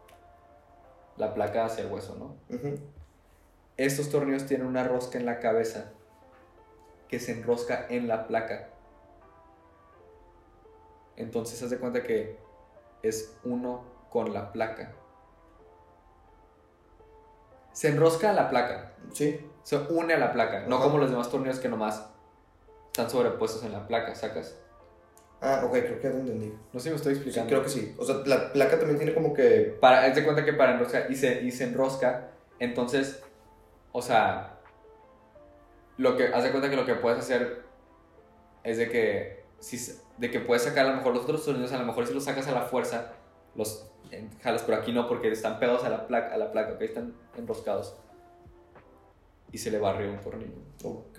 la 1.16 1.34
placa 1.34 1.66
hacia 1.66 1.84
el 1.84 1.92
hueso, 1.92 2.16
¿no? 2.16 2.36
Estos 3.76 4.10
tornillos 4.10 4.46
tienen 4.46 4.66
una 4.66 4.84
rosca 4.84 5.18
en 5.18 5.26
la 5.26 5.40
cabeza 5.40 5.92
que 7.08 7.18
se 7.18 7.32
enrosca 7.32 7.86
en 7.88 8.08
la 8.08 8.26
placa. 8.26 8.68
Entonces, 11.16 11.62
haz 11.62 11.70
de 11.70 11.78
cuenta 11.78 12.02
que 12.02 12.38
es 13.02 13.36
uno 13.44 13.84
con 14.10 14.32
la 14.32 14.52
placa. 14.52 14.92
Se 17.72 17.88
enrosca 17.88 18.30
a 18.30 18.32
la 18.32 18.48
placa. 18.48 18.92
Sí. 19.12 19.48
Se 19.62 19.76
une 19.76 20.14
a 20.14 20.18
la 20.18 20.32
placa. 20.32 20.66
No 20.66 20.80
como 20.80 20.98
los 20.98 21.10
demás 21.10 21.30
tornillos 21.30 21.60
que 21.60 21.68
nomás 21.68 22.08
están 22.86 23.10
sobrepuestos 23.10 23.64
en 23.64 23.72
la 23.72 23.86
placa, 23.86 24.14
¿sacas? 24.14 24.58
Ah, 25.45 25.62
ok, 25.64 25.72
creo 25.72 25.99
que 25.99 26.05
ya 26.05 26.12
te 26.12 26.20
entendí. 26.20 26.55
No 26.72 26.78
sé 26.78 26.84
si 26.84 26.90
me 26.90 26.97
estoy 26.97 27.14
explicando. 27.14 27.49
creo 27.49 27.62
que 27.64 27.68
sí. 27.68 27.95
O 27.99 28.05
sea, 28.05 28.22
la 28.26 28.53
placa 28.53 28.78
también 28.78 28.97
tiene 28.97 29.12
como 29.12 29.34
que. 29.34 29.76
Para, 29.80 30.05
haz 30.05 30.14
de 30.14 30.24
cuenta 30.24 30.45
que 30.45 30.53
para 30.53 30.74
enroscar 30.74 31.11
y 31.11 31.16
se, 31.16 31.43
y 31.43 31.51
se 31.51 31.64
enrosca. 31.64 32.30
Entonces, 32.61 33.20
o 33.90 34.01
sea, 34.01 34.61
lo 35.99 36.16
que, 36.16 36.28
haz 36.28 36.45
de 36.45 36.51
cuenta 36.53 36.70
que 36.70 36.76
lo 36.76 36.86
que 36.86 36.95
puedes 36.95 37.18
hacer 37.18 37.64
es 38.62 38.78
de 38.78 38.88
que, 38.88 39.45
si, 39.59 39.78
de 40.16 40.30
que 40.30 40.38
puedes 40.38 40.62
sacar 40.62 40.86
a 40.86 40.90
lo 40.90 40.97
mejor 40.99 41.12
los 41.12 41.24
otros 41.24 41.45
tornillos, 41.45 41.72
a 41.72 41.78
lo 41.78 41.86
mejor 41.86 42.07
si 42.07 42.14
los 42.14 42.22
sacas 42.22 42.47
a 42.47 42.53
la 42.53 42.62
fuerza, 42.62 43.14
los 43.57 43.90
jalas, 44.43 44.62
pero 44.62 44.78
aquí 44.78 44.93
no 44.93 45.09
porque 45.09 45.32
están 45.32 45.59
pegados 45.59 45.82
a 45.82 45.88
la 45.88 46.07
placa, 46.07 46.34
a 46.34 46.38
la 46.38 46.53
placa, 46.53 46.74
ok, 46.74 46.82
están 46.82 47.14
enroscados. 47.36 47.97
Y 49.51 49.59
se 49.59 49.72
le 49.72 49.80
barrió 49.80 50.09
un 50.11 50.20
tornillo. 50.20 50.55
Ok. 50.84 51.18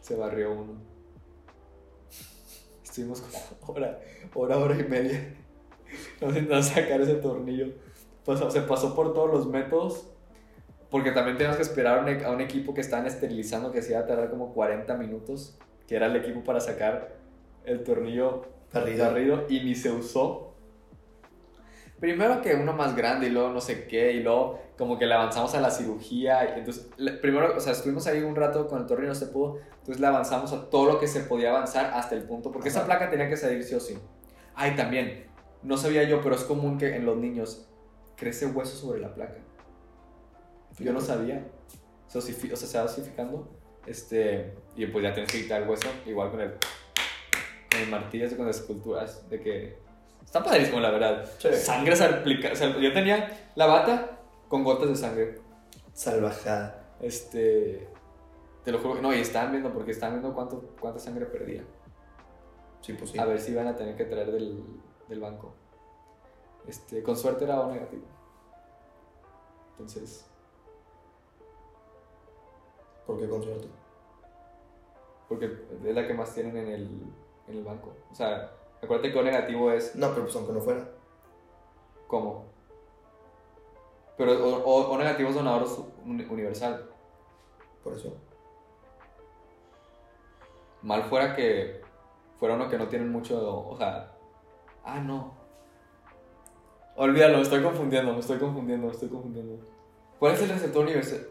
Se 0.00 0.16
barrió 0.16 0.52
uno. 0.52 0.89
Estuvimos 2.90 3.20
como 3.20 3.72
hora, 3.78 4.00
hora, 4.34 4.58
hora 4.58 4.74
y 4.74 4.82
media. 4.82 5.32
Intentando 6.20 6.62
sacar 6.62 7.00
ese 7.00 7.14
tornillo. 7.14 7.68
se 8.50 8.60
pasó 8.62 8.96
por 8.96 9.14
todos 9.14 9.30
los 9.30 9.48
métodos. 9.48 10.08
Porque 10.90 11.12
también 11.12 11.36
teníamos 11.36 11.56
que 11.56 11.62
esperar 11.62 12.00
a 12.24 12.32
un, 12.32 12.40
equipo 12.40 12.74
que 12.74 12.80
estaban 12.80 13.06
esterilizando 13.06 13.70
que 13.70 13.80
se 13.80 13.92
iba 13.92 14.00
a 14.00 14.06
tardar 14.06 14.28
como 14.28 14.52
40 14.52 14.92
minutos. 14.96 15.56
Que 15.86 15.94
era 15.94 16.06
el 16.06 16.16
equipo 16.16 16.42
para 16.42 16.60
sacar 16.60 17.14
el 17.64 17.84
tornillo 17.84 18.42
barrido 18.72 19.46
y 19.48 19.60
ni 19.60 19.76
se 19.76 19.92
usó 19.92 20.49
primero 22.00 22.40
que 22.40 22.54
uno 22.54 22.72
más 22.72 22.96
grande 22.96 23.26
y 23.26 23.30
luego 23.30 23.50
no 23.50 23.60
sé 23.60 23.86
qué, 23.86 24.12
y 24.12 24.22
luego 24.22 24.60
como 24.76 24.98
que 24.98 25.06
le 25.06 25.14
avanzamos 25.14 25.54
a 25.54 25.60
la 25.60 25.70
cirugía. 25.70 26.56
Y 26.56 26.58
entonces, 26.58 26.88
primero, 27.20 27.56
o 27.56 27.60
sea, 27.60 27.72
estuvimos 27.72 28.06
ahí 28.06 28.22
un 28.22 28.34
rato 28.34 28.66
con 28.66 28.80
el 28.80 28.86
tornillo, 28.86 29.10
no 29.10 29.14
se 29.14 29.26
pudo, 29.26 29.58
entonces 29.78 30.00
le 30.00 30.06
avanzamos 30.06 30.52
a 30.52 30.70
todo 30.70 30.86
lo 30.86 30.98
que 30.98 31.06
se 31.06 31.20
podía 31.20 31.50
avanzar 31.50 31.92
hasta 31.94 32.14
el 32.14 32.22
punto, 32.24 32.50
porque 32.50 32.70
esa 32.70 32.86
placa 32.86 33.10
tenía 33.10 33.28
que 33.28 33.36
salir 33.36 33.62
sí 33.62 33.74
o 33.74 33.80
sí. 33.80 33.98
Ay, 34.54 34.74
también, 34.74 35.26
no 35.62 35.76
sabía 35.76 36.02
yo, 36.04 36.22
pero 36.22 36.34
es 36.34 36.42
común 36.42 36.78
que 36.78 36.96
en 36.96 37.04
los 37.04 37.16
niños 37.16 37.68
crece 38.16 38.46
hueso 38.46 38.76
sobre 38.76 39.00
la 39.00 39.14
placa. 39.14 39.38
Yo 40.78 40.92
no 40.92 41.00
sabía. 41.00 41.46
o 42.14 42.20
sea, 42.20 42.56
se 42.56 42.78
va 42.78 42.84
osificando. 42.84 43.48
Este, 43.86 44.54
y 44.76 44.86
pues 44.86 45.02
ya 45.02 45.12
tienes 45.12 45.32
que 45.32 45.42
quitar 45.42 45.62
el 45.62 45.68
hueso, 45.68 45.88
igual 46.06 46.30
con 46.30 46.40
el, 46.40 46.52
con 47.70 47.80
el 47.80 47.88
martillo, 47.88 48.36
con 48.36 48.46
las 48.46 48.60
esculturas, 48.60 49.28
de 49.28 49.40
que 49.40 49.78
Está 50.30 50.44
padrísimo, 50.44 50.78
la 50.78 50.92
verdad. 50.92 51.28
Sangre 51.56 51.96
salpicada. 51.96 52.54
yo 52.78 52.92
tenía 52.92 53.50
la 53.56 53.66
bata 53.66 54.20
con 54.46 54.62
gotas 54.62 54.90
de 54.90 54.94
sangre. 54.94 55.40
Salvajada. 55.92 56.94
Este. 57.00 57.88
Te 58.62 58.70
lo 58.70 58.78
juro 58.78 58.94
que 58.94 59.02
no, 59.02 59.12
y 59.12 59.18
estaban 59.18 59.50
viendo, 59.50 59.72
porque 59.72 59.90
estaban 59.90 60.20
viendo 60.20 60.32
cuánto, 60.32 60.60
cuánta 60.80 61.00
sangre 61.00 61.26
perdía. 61.26 61.64
Sí, 62.80 62.92
pues 62.92 63.10
sí. 63.10 63.18
A 63.18 63.24
ver 63.24 63.40
si 63.40 63.50
iban 63.50 63.66
a 63.66 63.74
tener 63.74 63.96
que 63.96 64.04
traer 64.04 64.30
del, 64.30 64.62
del 65.08 65.18
banco. 65.18 65.52
Este, 66.68 67.02
con 67.02 67.16
suerte 67.16 67.42
era 67.42 67.60
O 67.62 67.72
negativo. 67.72 68.04
Entonces. 69.72 70.30
¿Por 73.04 73.18
qué 73.18 73.28
con 73.28 73.42
suerte? 73.42 73.66
Porque 75.28 75.46
es 75.84 75.92
la 75.92 76.06
que 76.06 76.14
más 76.14 76.32
tienen 76.32 76.56
en 76.56 76.68
el, 76.68 76.88
en 77.48 77.56
el 77.56 77.64
banco. 77.64 77.96
O 78.12 78.14
sea, 78.14 78.59
Acuérdate 78.82 79.12
que 79.12 79.18
O 79.18 79.22
negativo 79.22 79.70
es. 79.72 79.94
No, 79.94 80.10
pero 80.10 80.24
pues 80.24 80.36
aunque 80.36 80.52
no 80.52 80.60
fuera. 80.60 80.88
¿Cómo? 82.06 82.44
Pero 84.16 84.32
O, 84.64 84.98
negativo 84.98 85.30
es 85.30 85.34
donador 85.34 85.66
universal. 86.04 86.88
Por 87.82 87.94
eso. 87.94 88.16
Mal 90.82 91.04
fuera 91.04 91.34
que 91.34 91.80
fuera 92.38 92.54
uno 92.54 92.68
que 92.68 92.78
no 92.78 92.88
tienen 92.88 93.10
mucho. 93.10 93.68
O 93.68 93.76
sea. 93.76 94.12
Ah, 94.84 94.98
no. 95.00 95.34
Olvídalo, 96.96 97.36
me 97.36 97.42
estoy 97.42 97.62
confundiendo, 97.62 98.12
me 98.12 98.20
estoy 98.20 98.38
confundiendo, 98.38 98.86
me 98.86 98.92
estoy 98.92 99.08
confundiendo. 99.08 99.64
¿Cuál 100.18 100.34
es 100.34 100.42
el 100.42 100.50
receptor 100.50 100.84
universal? 100.84 101.26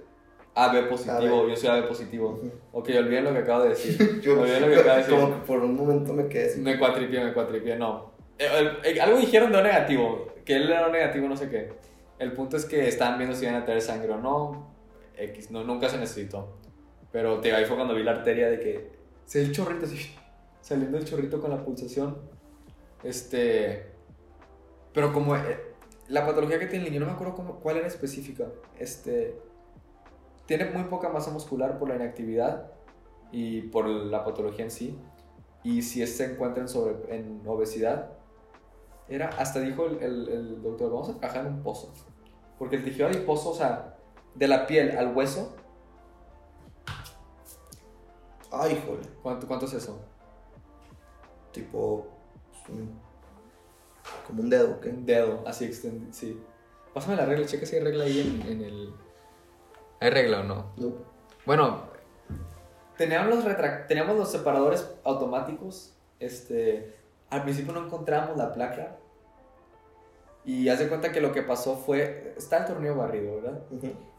AB 0.59 0.89
positivo, 0.89 1.47
yo 1.47 1.55
soy 1.55 1.69
AB 1.69 1.87
positivo. 1.87 2.41
Ok, 2.73 2.89
olviden 2.97 3.23
lo 3.23 3.33
que 3.33 3.39
acabo 3.39 3.63
de 3.63 3.69
decir. 3.69 4.19
yo, 4.21 4.39
olviden 4.39 4.61
lo 4.61 4.67
que 4.67 4.75
acabo 4.75 4.89
de 4.89 4.97
decir. 4.97 5.15
Como 5.15 5.33
que 5.35 5.45
por 5.45 5.59
un 5.59 5.75
momento 5.75 6.13
me 6.13 6.27
quedé 6.27 6.57
Me 6.57 6.77
cuatripié, 6.77 7.23
me 7.23 7.33
cuatripié, 7.33 7.77
no. 7.77 8.11
Eh, 8.37 8.99
algo 9.01 9.17
dijeron 9.17 9.51
de 9.51 9.57
O 9.57 9.61
negativo, 9.63 10.33
que 10.43 10.55
él 10.55 10.69
era 10.69 10.87
O 10.87 10.91
negativo, 10.91 11.27
no 11.27 11.37
sé 11.37 11.49
qué. 11.49 11.69
El 12.19 12.33
punto 12.33 12.57
es 12.57 12.65
que 12.65 12.87
estaban 12.87 13.17
viendo 13.17 13.35
si 13.35 13.45
iban 13.45 13.55
a 13.55 13.65
tener 13.65 13.81
sangre 13.81 14.11
o 14.11 14.17
no. 14.17 14.73
X, 15.17 15.51
no, 15.51 15.63
nunca 15.63 15.87
se 15.87 15.97
necesitó. 15.97 16.57
Pero 17.11 17.39
te, 17.39 17.53
ahí 17.53 17.65
fue 17.65 17.75
cuando 17.75 17.95
vi 17.95 18.03
la 18.03 18.11
arteria 18.11 18.49
de 18.49 18.59
que 18.59 18.91
se 19.25 19.41
el 19.41 19.51
chorrito 19.51 19.85
así, 19.85 20.13
saliendo 20.61 20.97
el 20.97 21.05
chorrito 21.05 21.39
con 21.39 21.51
la 21.51 21.63
pulsación. 21.63 22.17
Este. 23.03 23.91
Pero 24.93 25.13
como 25.13 25.35
eh, 25.35 25.59
la 26.09 26.25
patología 26.25 26.59
que 26.59 26.67
tiene 26.67 26.85
el 26.85 26.91
niño, 26.91 27.01
no 27.01 27.07
me 27.07 27.13
acuerdo 27.13 27.35
cómo, 27.35 27.59
cuál 27.59 27.77
era 27.77 27.87
específica. 27.87 28.47
Este 28.77 29.35
tiene 30.49 30.65
muy 30.65 30.85
poca 30.85 31.09
masa 31.09 31.29
muscular 31.29 31.77
por 31.77 31.89
la 31.89 31.95
inactividad 31.95 32.71
y 33.31 33.61
por 33.61 33.85
la 33.87 34.25
patología 34.25 34.65
en 34.65 34.71
sí. 34.71 34.99
Y 35.63 35.83
si 35.83 36.05
se 36.07 36.33
encuentra 36.33 36.63
en, 36.63 36.67
sobre, 36.67 37.15
en 37.15 37.43
obesidad, 37.45 38.13
era, 39.07 39.27
hasta 39.27 39.59
dijo 39.59 39.85
el, 39.85 40.01
el, 40.01 40.63
doctor, 40.63 40.91
vamos 40.91 41.09
a 41.09 41.19
trabajar 41.19 41.45
en 41.45 41.53
un 41.53 41.61
pozo. 41.61 41.93
Porque 42.57 42.77
el 42.77 42.83
tejido 42.83 43.05
adiposo, 43.05 43.51
o 43.51 43.53
sea, 43.53 43.95
de 44.33 44.47
la 44.47 44.65
piel 44.65 44.97
al 44.97 45.15
hueso. 45.15 45.55
Ay, 48.51 48.81
joder. 48.83 49.07
¿Cuánto, 49.21 49.47
¿Cuánto 49.47 49.67
es 49.67 49.73
eso? 49.73 50.01
Tipo. 51.51 52.07
Pues, 52.65 52.79
como 54.25 54.41
un 54.41 54.49
dedo, 54.49 54.79
¿qué? 54.79 54.89
Un 54.89 55.05
dedo, 55.05 55.43
así 55.45 55.65
extendido, 55.65 56.11
sí. 56.11 56.41
Pásame 56.91 57.17
la 57.17 57.27
regla, 57.27 57.45
checa 57.45 57.67
si 57.67 57.75
hay 57.75 57.83
regla 57.83 58.05
ahí 58.05 58.19
en, 58.19 58.51
en 58.51 58.61
el. 58.63 59.08
¿Hay 59.99 60.09
regla 60.09 60.41
o 60.41 60.43
no? 60.43 60.71
No. 60.77 60.93
Bueno, 61.45 61.83
teníamos 62.97 63.43
los, 63.43 63.57
teníamos 63.87 64.17
los 64.17 64.31
separadores 64.31 64.89
automáticos. 65.03 65.93
Este, 66.19 66.95
al 67.29 67.43
principio 67.43 67.73
no 67.73 67.85
encontramos 67.85 68.37
la 68.37 68.53
placa. 68.53 68.97
Y 70.45 70.69
haz 70.69 70.79
de 70.79 70.87
cuenta 70.87 71.11
que 71.11 71.21
lo 71.21 71.31
que 71.31 71.41
pasó 71.41 71.75
fue, 71.75 72.33
está 72.37 72.59
el 72.59 72.65
tornillo 72.65 72.95
barrido, 72.95 73.35
¿verdad? 73.35 73.59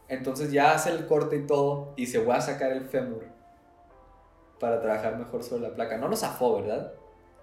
Entonces 0.07 0.51
ya 0.51 0.73
hace 0.73 0.91
el 0.91 1.07
corte 1.07 1.37
y 1.37 1.47
todo 1.47 1.93
y 1.95 2.05
se 2.05 2.23
va 2.23 2.35
a 2.35 2.41
sacar 2.41 2.71
el 2.71 2.85
fémur 2.85 3.25
para 4.59 4.79
trabajar 4.81 5.17
mejor 5.17 5.43
sobre 5.43 5.63
la 5.63 5.73
placa. 5.73 5.97
No 5.97 6.07
lo 6.07 6.15
zafó, 6.15 6.61
¿verdad? 6.61 6.93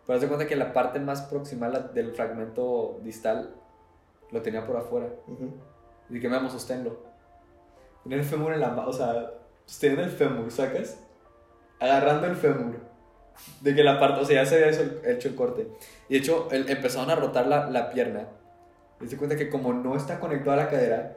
Pero 0.06 0.14
haz 0.16 0.22
de 0.22 0.28
cuenta 0.28 0.46
que 0.46 0.56
la 0.56 0.72
parte 0.72 1.00
más 1.00 1.22
proximal 1.22 1.92
del 1.92 2.12
fragmento 2.12 3.00
distal 3.02 3.54
lo 4.30 4.42
tenía 4.42 4.66
por 4.66 4.76
afuera. 4.76 5.08
Y 6.08 6.20
que 6.20 6.28
me 6.28 6.36
vamos, 6.36 6.52
sosténlo. 6.52 7.07
Tenía 8.02 8.18
el 8.18 8.24
fémur 8.24 8.52
en 8.52 8.60
la 8.60 8.70
mano, 8.70 8.88
o 8.88 8.92
sea, 8.92 9.32
sosteniendo 9.66 10.04
el 10.04 10.10
fémur, 10.10 10.50
¿sacas? 10.50 10.98
Agarrando 11.80 12.26
el 12.26 12.36
fémur. 12.36 12.80
De 13.60 13.74
que 13.74 13.84
la 13.84 14.00
parte, 14.00 14.20
o 14.20 14.24
sea, 14.24 14.42
ya 14.42 14.48
se 14.48 14.56
había 14.56 15.12
hecho 15.12 15.28
el 15.28 15.34
corte. 15.34 15.68
Y 16.08 16.14
de 16.14 16.18
hecho, 16.18 16.48
empezaron 16.50 17.10
a 17.10 17.14
rotar 17.14 17.46
la, 17.46 17.70
la 17.70 17.90
pierna. 17.90 18.28
Y 19.00 19.06
se 19.06 19.16
cuenta 19.16 19.36
que 19.36 19.48
como 19.48 19.72
no 19.72 19.94
está 19.94 20.18
conectado 20.18 20.52
a 20.52 20.56
la 20.56 20.68
cadera, 20.68 21.16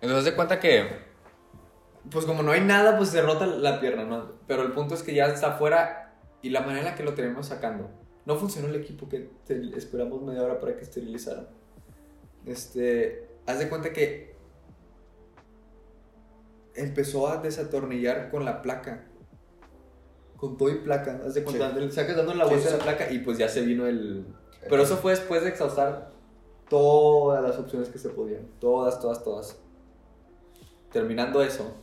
entonces 0.00 0.24
se 0.24 0.34
cuenta 0.34 0.60
que, 0.60 0.86
pues 2.10 2.24
como 2.24 2.42
no 2.42 2.52
hay 2.52 2.62
nada, 2.62 2.96
pues 2.96 3.10
se 3.10 3.20
rota 3.22 3.46
la 3.46 3.80
pierna, 3.80 4.04
¿no? 4.04 4.32
Pero 4.46 4.62
el 4.62 4.72
punto 4.72 4.94
es 4.94 5.02
que 5.02 5.14
ya 5.14 5.26
está 5.26 5.54
afuera 5.54 6.14
y 6.42 6.50
la 6.50 6.60
manera 6.60 6.80
en 6.80 6.84
la 6.86 6.94
que 6.94 7.02
lo 7.02 7.14
tenemos 7.14 7.46
sacando. 7.46 7.90
No 8.24 8.36
funcionó 8.36 8.68
el 8.68 8.76
equipo 8.76 9.08
que 9.08 9.30
esperamos 9.76 10.22
media 10.22 10.42
hora 10.42 10.58
para 10.58 10.76
que 10.76 10.82
esterilizaran. 10.82 11.48
Este, 12.46 13.28
haz 13.46 13.58
de 13.58 13.68
cuenta 13.68 13.92
que 13.92 14.29
empezó 16.74 17.28
a 17.28 17.38
desatornillar 17.38 18.30
con 18.30 18.44
la 18.44 18.62
placa. 18.62 19.06
Con 20.36 20.56
todo 20.56 20.70
y 20.70 20.76
placa. 20.76 21.20
Haz 21.24 21.34
de 21.34 21.44
cuenta, 21.44 21.74
sí. 21.74 21.90
sacas 21.90 22.16
dando 22.16 22.34
la 22.34 22.46
vuelta 22.46 22.70
de 22.70 22.78
la 22.78 22.82
placa 22.82 23.10
y 23.10 23.18
pues 23.18 23.38
ya 23.38 23.48
se 23.48 23.62
vino 23.62 23.86
el... 23.86 24.26
Pero 24.68 24.82
eso 24.82 24.96
fue 24.96 25.12
después 25.12 25.42
de 25.42 25.50
exhaustar 25.50 26.10
todas 26.68 27.42
las 27.42 27.58
opciones 27.58 27.88
que 27.88 27.98
se 27.98 28.10
podían. 28.10 28.46
Todas, 28.58 29.00
todas, 29.00 29.22
todas. 29.22 29.60
Terminando 30.92 31.42
eso, 31.42 31.74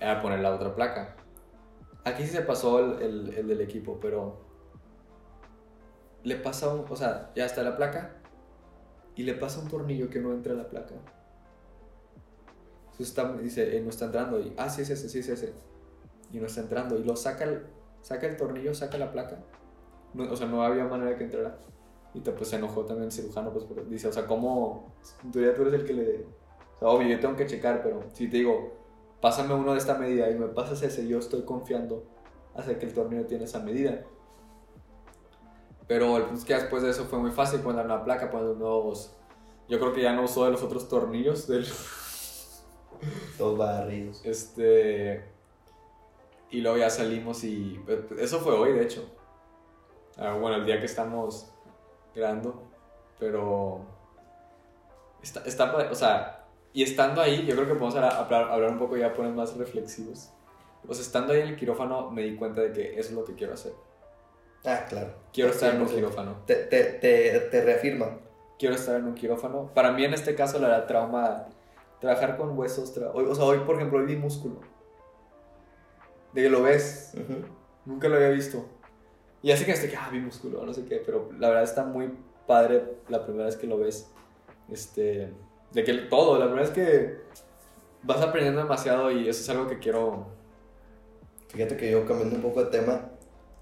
era 0.00 0.20
poner 0.20 0.40
la 0.40 0.54
otra 0.54 0.74
placa. 0.74 1.16
Aquí 2.04 2.24
sí 2.24 2.30
se 2.30 2.42
pasó 2.42 2.98
el, 2.98 3.34
el 3.34 3.48
del 3.48 3.60
equipo, 3.60 3.98
pero 4.00 4.46
le 6.26 6.34
pasa 6.34 6.74
un, 6.74 6.84
o 6.88 6.96
sea, 6.96 7.30
ya 7.36 7.46
está 7.46 7.62
la 7.62 7.76
placa 7.76 8.16
y 9.14 9.22
le 9.22 9.34
pasa 9.34 9.60
un 9.60 9.68
tornillo 9.68 10.10
que 10.10 10.20
no 10.20 10.32
entra 10.32 10.54
a 10.54 10.56
la 10.56 10.68
placa. 10.68 10.94
Entonces 12.98 13.08
está, 13.08 13.30
dice, 13.34 13.76
eh, 13.76 13.80
no 13.82 13.90
está 13.90 14.06
entrando 14.06 14.40
y, 14.40 14.54
ah, 14.56 14.70
sí 14.70 14.80
es 14.80 14.88
ese, 14.88 15.10
sí 15.10 15.18
es 15.18 15.28
ese. 15.28 15.52
Y 16.32 16.38
no 16.38 16.46
está 16.46 16.62
entrando 16.62 16.98
y 16.98 17.04
lo 17.04 17.14
saca 17.14 17.44
el, 17.44 17.66
saca 18.00 18.26
el 18.26 18.38
tornillo, 18.38 18.74
saca 18.74 18.96
la 18.96 19.12
placa. 19.12 19.38
o 20.16 20.34
sea, 20.34 20.46
no 20.46 20.62
había 20.62 20.86
manera 20.86 21.14
que 21.16 21.24
entrara. 21.24 21.58
Y 22.14 22.20
pues 22.20 22.48
se 22.48 22.56
enojó 22.56 22.86
también 22.86 23.06
el 23.06 23.12
cirujano, 23.12 23.52
pues 23.52 23.66
dice, 23.90 24.08
o 24.08 24.12
sea, 24.12 24.26
¿cómo? 24.26 24.94
En 25.22 25.30
teoría 25.30 25.54
tú 25.54 25.62
eres 25.62 25.74
el 25.74 25.84
que 25.84 25.92
le... 25.92 26.24
O 26.76 26.78
sea, 26.78 26.88
obvio, 26.88 27.08
yo 27.08 27.20
tengo 27.20 27.36
que 27.36 27.46
checar, 27.46 27.82
pero 27.82 28.02
si 28.14 28.30
te 28.30 28.38
digo, 28.38 28.72
pásame 29.20 29.52
uno 29.52 29.72
de 29.72 29.78
esta 29.78 29.98
medida 29.98 30.30
y 30.30 30.34
me 30.34 30.46
pasas 30.46 30.82
ese, 30.82 31.06
yo 31.06 31.18
estoy 31.18 31.42
confiando 31.42 32.04
hacia 32.54 32.78
que 32.78 32.86
el 32.86 32.94
tornillo 32.94 33.26
tiene 33.26 33.44
esa 33.44 33.60
medida. 33.60 34.04
Pero 35.86 36.16
el 36.16 36.22
punto 36.22 36.38
es 36.38 36.44
que 36.46 36.54
después 36.54 36.82
de 36.82 36.90
eso 36.90 37.04
fue 37.04 37.18
muy 37.18 37.30
fácil 37.30 37.60
poner 37.60 37.84
una 37.84 38.02
placa, 38.02 38.30
poner 38.30 38.56
nuevos. 38.56 39.14
Yo 39.68 39.78
creo 39.78 39.92
que 39.92 40.00
ya 40.00 40.14
no 40.14 40.24
usó 40.24 40.46
de 40.46 40.52
los 40.52 40.62
otros 40.62 40.88
tornillos 40.88 41.46
del. 41.46 41.66
Todos 43.38 43.58
barridos. 43.58 44.24
Este. 44.24 45.24
Y 46.50 46.60
luego 46.60 46.78
ya 46.78 46.90
salimos 46.90 47.44
y. 47.44 47.80
Eso 48.18 48.40
fue 48.40 48.54
hoy, 48.54 48.72
de 48.72 48.82
hecho. 48.82 49.08
Ah, 50.16 50.34
bueno, 50.34 50.56
el 50.56 50.66
día 50.66 50.78
que 50.80 50.86
estamos 50.86 51.50
grabando. 52.14 52.62
Pero. 53.18 53.80
Está, 55.22 55.40
está, 55.44 55.74
o 55.90 55.94
sea, 55.94 56.44
y 56.72 56.82
estando 56.82 57.22
ahí, 57.22 57.46
yo 57.46 57.54
creo 57.54 57.66
que 57.66 57.74
podemos 57.74 57.96
hablar, 57.96 58.50
hablar 58.50 58.70
un 58.70 58.78
poco 58.78 58.96
ya, 58.96 59.14
poner 59.14 59.32
más 59.32 59.56
reflexivos. 59.56 60.30
O 60.86 60.94
sea, 60.94 61.02
estando 61.02 61.32
ahí 61.32 61.40
en 61.40 61.48
el 61.48 61.56
quirófano, 61.56 62.10
me 62.10 62.22
di 62.22 62.36
cuenta 62.36 62.60
de 62.60 62.72
que 62.72 63.00
eso 63.00 63.08
es 63.08 63.12
lo 63.12 63.24
que 63.24 63.34
quiero 63.34 63.54
hacer. 63.54 63.72
Ah, 64.64 64.84
claro. 64.88 65.14
Quiero 65.32 65.50
estar 65.50 65.74
en 65.74 65.80
un 65.80 65.88
quirófano. 65.88 66.42
Te, 66.44 66.54
te, 66.54 66.84
te, 66.84 67.40
te, 67.40 67.64
reafirma. 67.64 68.18
Quiero 68.58 68.74
estar 68.74 68.96
en 68.96 69.06
un 69.06 69.14
quirófano. 69.14 69.70
Para 69.74 69.92
mí 69.92 70.04
en 70.04 70.12
este 70.12 70.34
caso 70.34 70.58
la 70.58 70.86
trauma, 70.86 71.46
trabajar 72.00 72.36
con 72.36 72.58
huesos, 72.58 72.96
o 72.96 73.34
sea, 73.34 73.44
hoy 73.44 73.58
por 73.60 73.76
ejemplo 73.76 73.98
hoy 73.98 74.06
vi 74.06 74.16
músculo. 74.16 74.60
De 76.32 76.42
que 76.42 76.50
lo 76.50 76.62
ves. 76.62 77.14
Nunca 77.84 78.08
lo 78.08 78.16
había 78.16 78.28
visto. 78.28 78.66
Y 79.42 79.52
así 79.52 79.64
que 79.64 79.72
este 79.72 79.88
que, 79.88 79.96
ah, 79.96 80.08
vi 80.10 80.20
músculo, 80.20 80.64
no 80.66 80.74
sé 80.74 80.84
qué, 80.84 81.02
pero 81.04 81.30
la 81.38 81.48
verdad 81.48 81.64
está 81.64 81.84
muy 81.84 82.12
padre 82.46 82.98
la 83.08 83.24
primera 83.24 83.46
vez 83.46 83.56
que 83.56 83.66
lo 83.66 83.78
ves. 83.78 84.10
Este, 84.68 85.32
de 85.72 85.84
que 85.84 85.94
todo, 85.94 86.38
la 86.38 86.46
verdad 86.46 86.64
es 86.64 86.70
que 86.70 87.20
vas 88.02 88.20
aprendiendo 88.20 88.60
demasiado 88.60 89.10
y 89.10 89.28
eso 89.28 89.40
es 89.40 89.48
algo 89.48 89.68
que 89.68 89.78
quiero. 89.78 90.26
Fíjate 91.48 91.76
que 91.76 91.90
yo 91.90 92.04
cambiando 92.04 92.36
un 92.36 92.42
poco 92.42 92.64
de 92.64 92.70
tema, 92.70 93.10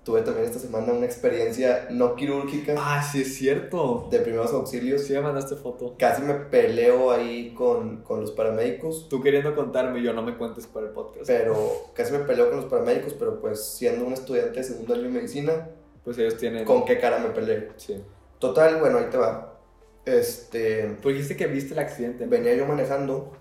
tuve 0.05 0.21
también 0.21 0.47
esta 0.47 0.59
semana 0.59 0.93
una 0.93 1.07
experiencia 1.07 1.89
no 1.91 2.15
quirúrgica. 2.15 2.75
Ah, 2.79 3.03
sí, 3.03 3.23
es 3.23 3.37
cierto. 3.37 4.07
De 4.11 4.21
primeros 4.21 4.53
auxilios. 4.53 5.03
Sí, 5.03 5.15
me 5.15 5.23
mandaste 5.23 5.57
foto. 5.57 5.97
Casi 5.99 6.23
me 6.23 6.35
peleo 6.35 7.11
ahí 7.11 7.55
con, 7.55 8.03
con, 8.03 8.21
los 8.21 8.31
paramédicos. 8.33 9.09
Tú 9.09 9.23
queriendo 9.23 9.55
contarme, 9.57 10.03
yo 10.03 10.13
no 10.13 10.23
me 10.23 10.37
cuentes 10.37 10.67
para 10.67 10.87
el 10.87 10.93
podcast. 10.93 11.27
Pero 11.27 11.57
casi 11.95 12.13
me 12.13 12.21
peleo 12.21 12.51
con 12.51 12.59
los 12.59 12.67
paramédicos, 12.67 13.15
pero 13.15 13.41
pues 13.41 13.65
siendo 13.65 14.05
un 14.05 14.13
estudiante 14.13 14.59
de 14.59 14.65
segundo 14.65 14.95
año 14.95 15.05
de 15.05 15.09
medicina. 15.09 15.71
Pues 16.05 16.19
ellos 16.19 16.37
tienen. 16.37 16.67
¿Con 16.67 16.85
qué 16.85 16.99
cara 16.99 17.19
me 17.19 17.31
peleo? 17.31 17.73
Sí. 17.77 18.01
Total, 18.39 18.79
bueno, 18.79 18.99
ahí 18.99 19.07
te 19.11 19.17
va. 19.17 19.59
Este. 20.05 20.99
Pues 21.03 21.15
dijiste 21.15 21.37
que 21.37 21.47
viste 21.47 21.73
el 21.73 21.79
accidente. 21.79 22.27
Venía 22.27 22.55
yo 22.55 22.67
manejando 22.67 23.33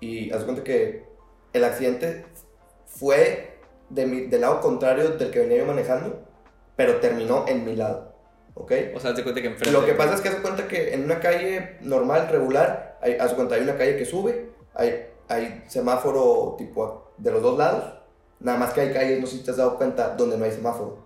y 0.00 0.32
haz 0.32 0.42
cuenta 0.42 0.64
que 0.64 1.04
el 1.52 1.62
accidente 1.64 2.24
fue 2.86 3.49
de 3.90 4.06
mi, 4.06 4.20
del 4.22 4.40
lado 4.40 4.60
contrario 4.60 5.10
del 5.10 5.30
que 5.30 5.40
venía 5.40 5.58
yo 5.58 5.66
manejando, 5.66 6.20
pero 6.76 6.96
terminó 6.96 7.44
en 7.46 7.64
mi 7.64 7.76
lado. 7.76 8.14
¿Ok? 8.54 8.72
O 8.94 9.00
sea, 9.00 9.10
haz 9.12 9.22
cuenta 9.22 9.40
que 9.40 9.48
enfrente. 9.48 9.70
Lo 9.70 9.84
que 9.84 9.94
pasa 9.94 10.14
es 10.14 10.20
que 10.20 10.28
haz 10.28 10.36
cuenta 10.36 10.66
que 10.66 10.94
en 10.94 11.04
una 11.04 11.20
calle 11.20 11.76
normal, 11.82 12.28
regular, 12.30 12.98
hay, 13.00 13.14
haz 13.14 13.34
cuenta, 13.34 13.54
hay 13.54 13.62
una 13.62 13.76
calle 13.76 13.96
que 13.96 14.04
sube, 14.04 14.50
hay, 14.74 15.06
hay 15.28 15.64
semáforo 15.66 16.56
tipo 16.58 17.12
de 17.16 17.30
los 17.30 17.42
dos 17.42 17.58
lados, 17.58 17.84
nada 18.40 18.58
más 18.58 18.72
que 18.72 18.80
hay 18.80 18.92
calles, 18.92 19.20
no 19.20 19.26
sé 19.26 19.38
si 19.38 19.44
te 19.44 19.50
has 19.50 19.56
dado 19.56 19.76
cuenta, 19.76 20.14
donde 20.16 20.36
no 20.36 20.44
hay 20.44 20.52
semáforo. 20.52 20.98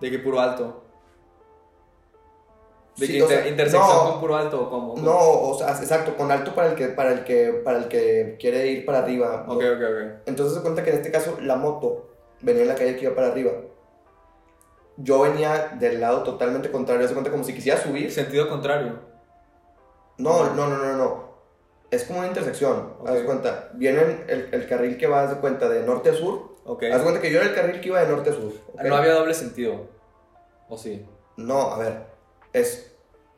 De 0.00 0.10
que 0.10 0.18
puro 0.18 0.40
alto. 0.40 0.82
¿De 3.00 3.06
que 3.06 3.48
intersección 3.48 4.10
con 4.10 4.20
puro 4.20 4.36
alto 4.36 4.62
o 4.62 4.70
cómo? 4.70 4.96
No, 4.96 5.18
o 5.18 5.58
sea, 5.58 5.70
exacto, 5.70 6.16
con 6.16 6.30
alto 6.30 6.54
para 6.54 6.68
el 6.68 6.74
que, 6.74 6.88
para 6.88 7.12
el 7.12 7.24
que, 7.24 7.60
para 7.64 7.78
el 7.78 7.88
que 7.88 8.36
quiere 8.38 8.66
ir 8.66 8.84
para 8.84 8.98
arriba. 8.98 9.44
Ok, 9.48 9.62
ok, 9.74 9.82
ok. 9.82 10.20
Entonces 10.26 10.56
se 10.56 10.62
cuenta 10.62 10.84
que 10.84 10.90
en 10.90 10.96
este 10.96 11.10
caso 11.10 11.38
la 11.40 11.56
moto 11.56 12.10
venía 12.42 12.62
en 12.62 12.68
la 12.68 12.74
calle 12.74 12.96
que 12.96 13.04
iba 13.04 13.14
para 13.14 13.28
arriba. 13.28 13.52
Yo 14.96 15.20
venía 15.22 15.76
del 15.80 16.00
lado 16.00 16.22
totalmente 16.22 16.70
contrario, 16.70 17.08
se 17.08 17.14
cuenta 17.14 17.30
como 17.30 17.42
si 17.42 17.54
quisiera 17.54 17.80
subir. 17.80 18.12
Sentido 18.12 18.48
contrario. 18.48 18.98
No, 20.18 20.54
no, 20.54 20.66
no, 20.66 20.76
no, 20.76 20.96
no. 20.96 21.30
Es 21.90 22.04
como 22.04 22.18
una 22.18 22.28
intersección. 22.28 22.94
Haz 23.06 23.14
de 23.14 23.24
cuenta. 23.24 23.70
Viene 23.74 24.24
el, 24.28 24.48
el, 24.52 24.68
carril 24.68 24.98
que 24.98 25.06
va, 25.06 25.22
haz 25.22 25.30
de 25.30 25.36
cuenta, 25.40 25.68
de 25.68 25.82
norte 25.82 26.10
a 26.10 26.14
sur. 26.14 26.56
Ok. 26.64 26.84
Haz 26.84 26.98
de 26.98 27.02
cuenta 27.02 27.20
que 27.20 27.32
yo 27.32 27.40
era 27.40 27.48
el 27.48 27.54
carril 27.54 27.80
que 27.80 27.88
iba 27.88 28.00
de 28.00 28.08
norte 28.08 28.30
a 28.30 28.32
sur. 28.34 28.52
No 28.84 28.94
había 28.94 29.14
doble 29.14 29.32
sentido. 29.32 29.88
¿O 30.68 30.76
sí? 30.76 31.04
No, 31.36 31.72
a 31.72 31.78
ver. 31.78 32.04
Es 32.52 32.89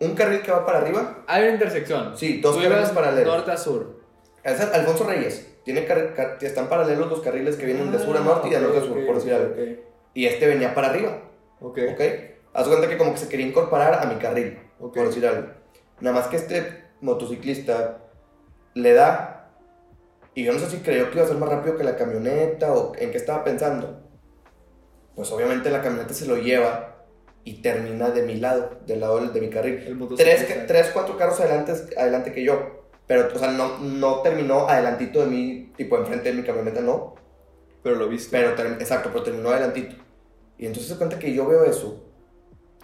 un 0.02 0.14
carril 0.14 0.42
que 0.42 0.50
va 0.50 0.66
para 0.66 0.78
arriba. 0.78 1.24
Hay 1.26 1.44
una 1.44 1.52
intersección. 1.52 2.16
Sí, 2.16 2.40
dos 2.40 2.56
carriles 2.56 2.90
paralelos. 2.90 3.36
Norte 3.36 3.50
a 3.52 3.56
sur. 3.56 4.00
Es 4.42 4.60
Alfonso 4.60 5.04
Reyes. 5.04 5.48
Tiene 5.64 5.86
están 6.40 6.68
paralelos 6.68 7.08
los 7.08 7.20
carriles 7.20 7.56
que 7.56 7.66
vienen 7.66 7.92
de 7.92 7.98
sur 7.98 8.16
a 8.16 8.20
ah, 8.20 8.24
norte 8.24 8.48
y 8.48 8.50
de 8.50 8.60
norte 8.60 8.78
a 8.78 8.80
sur, 8.82 9.06
por 9.06 9.14
decir 9.14 9.32
algo. 9.32 9.54
Y 10.14 10.26
este 10.26 10.46
venía 10.46 10.74
para 10.74 10.88
arriba. 10.88 11.18
Ok. 11.60 11.78
Ok. 11.92 12.00
Haz 12.52 12.68
cuenta 12.68 12.88
que 12.88 12.98
como 12.98 13.12
que 13.12 13.18
se 13.18 13.28
quería 13.28 13.46
incorporar 13.46 13.94
a 14.02 14.06
mi 14.06 14.16
carril, 14.16 14.58
por 14.78 14.92
decir 14.92 15.26
algo. 15.26 15.48
Nada 16.00 16.16
más 16.16 16.28
que 16.28 16.36
este 16.36 16.84
motociclista 17.00 17.98
le 18.74 18.92
da. 18.92 19.50
Y 20.34 20.44
yo 20.44 20.52
no 20.52 20.58
sé 20.58 20.68
si 20.68 20.78
creyó 20.78 21.10
que 21.10 21.16
iba 21.16 21.24
a 21.24 21.28
ser 21.28 21.36
más 21.36 21.48
rápido 21.48 21.76
que 21.76 21.84
la 21.84 21.96
camioneta 21.96 22.72
o 22.72 22.94
en 22.96 23.10
qué 23.10 23.18
estaba 23.18 23.44
pensando. 23.44 24.00
Pues 25.14 25.30
obviamente 25.30 25.70
la 25.70 25.82
camioneta 25.82 26.14
se 26.14 26.26
lo 26.26 26.36
lleva 26.38 26.91
y 27.44 27.54
termina 27.62 28.10
de 28.10 28.22
mi 28.22 28.36
lado, 28.36 28.78
del 28.86 29.00
lado 29.00 29.20
de 29.20 29.40
mi 29.40 29.50
carril. 29.50 29.98
Tres, 30.16 30.66
tres, 30.66 30.90
cuatro 30.92 31.16
carros 31.16 31.40
adelante, 31.40 31.72
adelante 31.96 32.32
que 32.32 32.44
yo. 32.44 32.82
Pero, 33.06 33.28
o 33.34 33.38
sea, 33.38 33.50
no, 33.50 33.78
no 33.78 34.20
terminó 34.22 34.68
adelantito 34.68 35.20
de 35.20 35.26
mí, 35.26 35.72
tipo 35.76 35.98
enfrente 35.98 36.30
de 36.30 36.36
mi 36.36 36.46
camioneta, 36.46 36.80
no. 36.80 37.16
Pero 37.82 37.96
lo 37.96 38.08
viste. 38.08 38.28
Pero, 38.30 38.50
exacto, 38.74 39.10
pero 39.12 39.24
terminó 39.24 39.50
adelantito. 39.50 39.96
Y 40.56 40.66
entonces 40.66 40.92
se 40.92 40.98
cuenta 40.98 41.18
que 41.18 41.34
yo 41.34 41.46
veo 41.46 41.64
eso. 41.64 42.04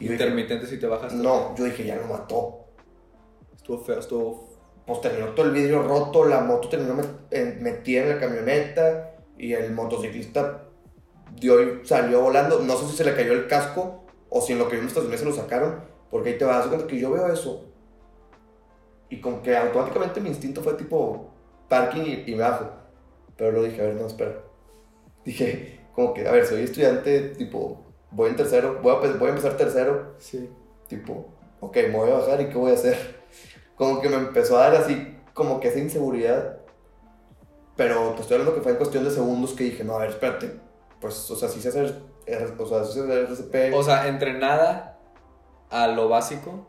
Y 0.01 0.11
Intermitente 0.11 0.67
si 0.67 0.79
te 0.79 0.87
bajas. 0.87 1.15
No, 1.15 1.55
yo 1.57 1.65
dije, 1.65 1.85
ya 1.85 1.97
lo 1.97 2.05
mató. 2.05 2.67
Estuvo 3.55 3.79
feo, 3.79 3.99
estuvo... 3.99 4.49
Pues 4.87 5.03
terminó 5.03 5.29
todo 5.35 5.47
el 5.47 5.53
vidrio 5.53 5.83
roto, 5.83 6.25
la 6.25 6.41
moto 6.41 6.71
terminó 6.71 6.95
metida 6.95 8.03
en 8.03 8.09
la 8.09 8.19
camioneta 8.19 9.17
y 9.37 9.53
el 9.53 9.73
motociclista 9.73 10.65
dio, 11.39 11.85
salió 11.85 12.23
volando. 12.23 12.61
No 12.61 12.75
sé 12.79 12.87
si 12.87 12.97
se 12.97 13.05
le 13.05 13.15
cayó 13.15 13.35
el 13.35 13.47
casco 13.49 14.08
o 14.31 14.41
si 14.41 14.53
en 14.53 14.59
lo 14.59 14.69
que 14.69 14.77
vimos 14.77 14.97
esta 14.97 15.17
se 15.17 15.25
lo 15.25 15.33
sacaron, 15.33 15.83
porque 16.11 16.31
ahí 16.31 16.39
te 16.39 16.45
vas 16.45 16.57
a 16.57 16.61
dar 16.61 16.69
cuenta 16.69 16.87
que 16.87 16.99
yo 16.99 17.11
veo 17.11 17.27
eso 17.29 17.67
Y 19.11 19.21
como 19.21 19.43
que 19.43 19.57
automáticamente 19.57 20.21
mi 20.21 20.29
instinto 20.31 20.63
fue 20.63 20.75
tipo 20.75 21.31
parking 21.69 22.03
y, 22.03 22.25
y 22.31 22.35
me 22.35 22.43
bajo. 22.43 22.67
Pero 23.37 23.53
luego 23.53 23.67
dije, 23.67 23.81
a 23.83 23.87
ver, 23.87 23.95
no, 23.97 24.07
espera. 24.07 24.45
Dije, 25.25 25.81
como 25.95 26.15
que, 26.15 26.27
a 26.29 26.33
ver, 26.33 26.47
soy 26.47 26.63
estudiante, 26.63 27.31
tipo, 27.37 27.87
voy 28.11 28.31
en 28.31 28.37
tercero, 28.37 28.81
voy 28.83 28.93
a, 28.95 29.13
voy 29.17 29.29
a 29.29 29.31
empezar 29.31 29.57
tercero. 29.57 30.15
Sí. 30.19 30.51
Tipo, 30.89 31.27
ok, 31.61 31.77
me 31.77 31.97
voy 31.97 32.11
a 32.11 32.15
bajar 32.15 32.41
y 32.41 32.49
¿qué 32.49 32.57
voy 32.59 32.71
a 32.73 32.75
hacer? 32.75 32.97
Como 33.77 34.01
que 34.01 34.09
me 34.09 34.17
empezó 34.17 34.57
a 34.59 34.71
dar 34.71 34.77
así, 34.77 35.17
como 35.35 35.61
que 35.61 35.69
esa 35.69 35.79
inseguridad. 35.79 36.61
Pero 37.77 38.13
te 38.15 38.23
estoy 38.23 38.37
hablando 38.37 38.55
que 38.55 38.63
fue 38.63 38.73
en 38.73 38.79
cuestión 38.79 39.05
de 39.05 39.11
segundos 39.11 39.55
que 39.55 39.65
dije, 39.65 39.85
no, 39.85 39.95
a 39.95 40.01
ver, 40.01 40.11
espérate. 40.11 40.61
Pues, 41.01 41.31
o 41.31 41.37
sea, 41.37 41.49
sí 41.49 41.61
sé 41.61 41.69
hacer, 41.69 41.95
o 42.59 42.67
sea, 42.67 42.83
RCP. 42.83 43.75
O 43.75 43.83
sea, 43.83 44.09
entrenada 44.09 44.99
a 45.71 45.89
lo 45.89 46.09
básico. 46.09 46.67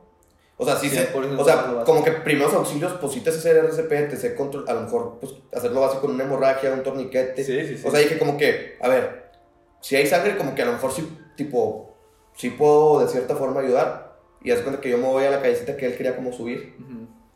O 0.62 0.66
sea, 0.66 0.76
sí, 0.76 0.90
sé, 0.90 1.10
o 1.14 1.46
sea, 1.46 1.84
como 1.86 2.04
que 2.04 2.12
primeros 2.12 2.54
auxilios, 2.54 2.92
pues 3.00 3.14
sí 3.14 3.22
te 3.22 3.32
sé 3.32 3.38
hacer 3.38 3.64
RCP, 3.64 4.10
te 4.10 4.18
sé 4.18 4.36
control, 4.36 4.66
a 4.68 4.74
lo 4.74 4.82
mejor, 4.82 5.18
pues, 5.22 5.34
hacer 5.54 5.72
lo 5.72 5.80
básico 5.80 6.02
con 6.02 6.12
una 6.12 6.26
hemorragia, 6.26 6.74
un 6.74 6.84
torniquete. 6.84 7.42
Sí, 7.46 7.66
sí, 7.66 7.78
sí. 7.78 7.88
O 7.88 7.90
sea, 7.90 8.02
dije 8.02 8.20
como 8.20 8.36
que, 8.36 8.78
a 8.82 8.90
ver, 8.90 9.32
si 9.80 9.96
hay 9.96 10.06
sangre, 10.06 10.36
como 10.36 10.56
que 10.56 10.62
a 10.62 10.66
lo 10.66 10.74
mejor 10.74 10.92
sí, 10.92 11.18
tipo, 11.38 11.96
sí 12.36 12.50
puedo 12.50 13.00
de 13.00 13.08
cierta 13.08 13.38
forma 13.38 13.62
ayudar. 13.62 14.20
Y 14.44 14.52
haz 14.52 14.60
cuenta 14.60 14.82
que 14.82 14.90
yo 14.90 14.98
me 14.98 15.08
voy 15.08 15.24
a 15.26 15.32
la 15.32 15.42
callecita 15.42 15.78
que 15.78 15.86
él 15.86 15.96
quería 15.96 16.16
como 16.16 16.32
subir 16.32 16.76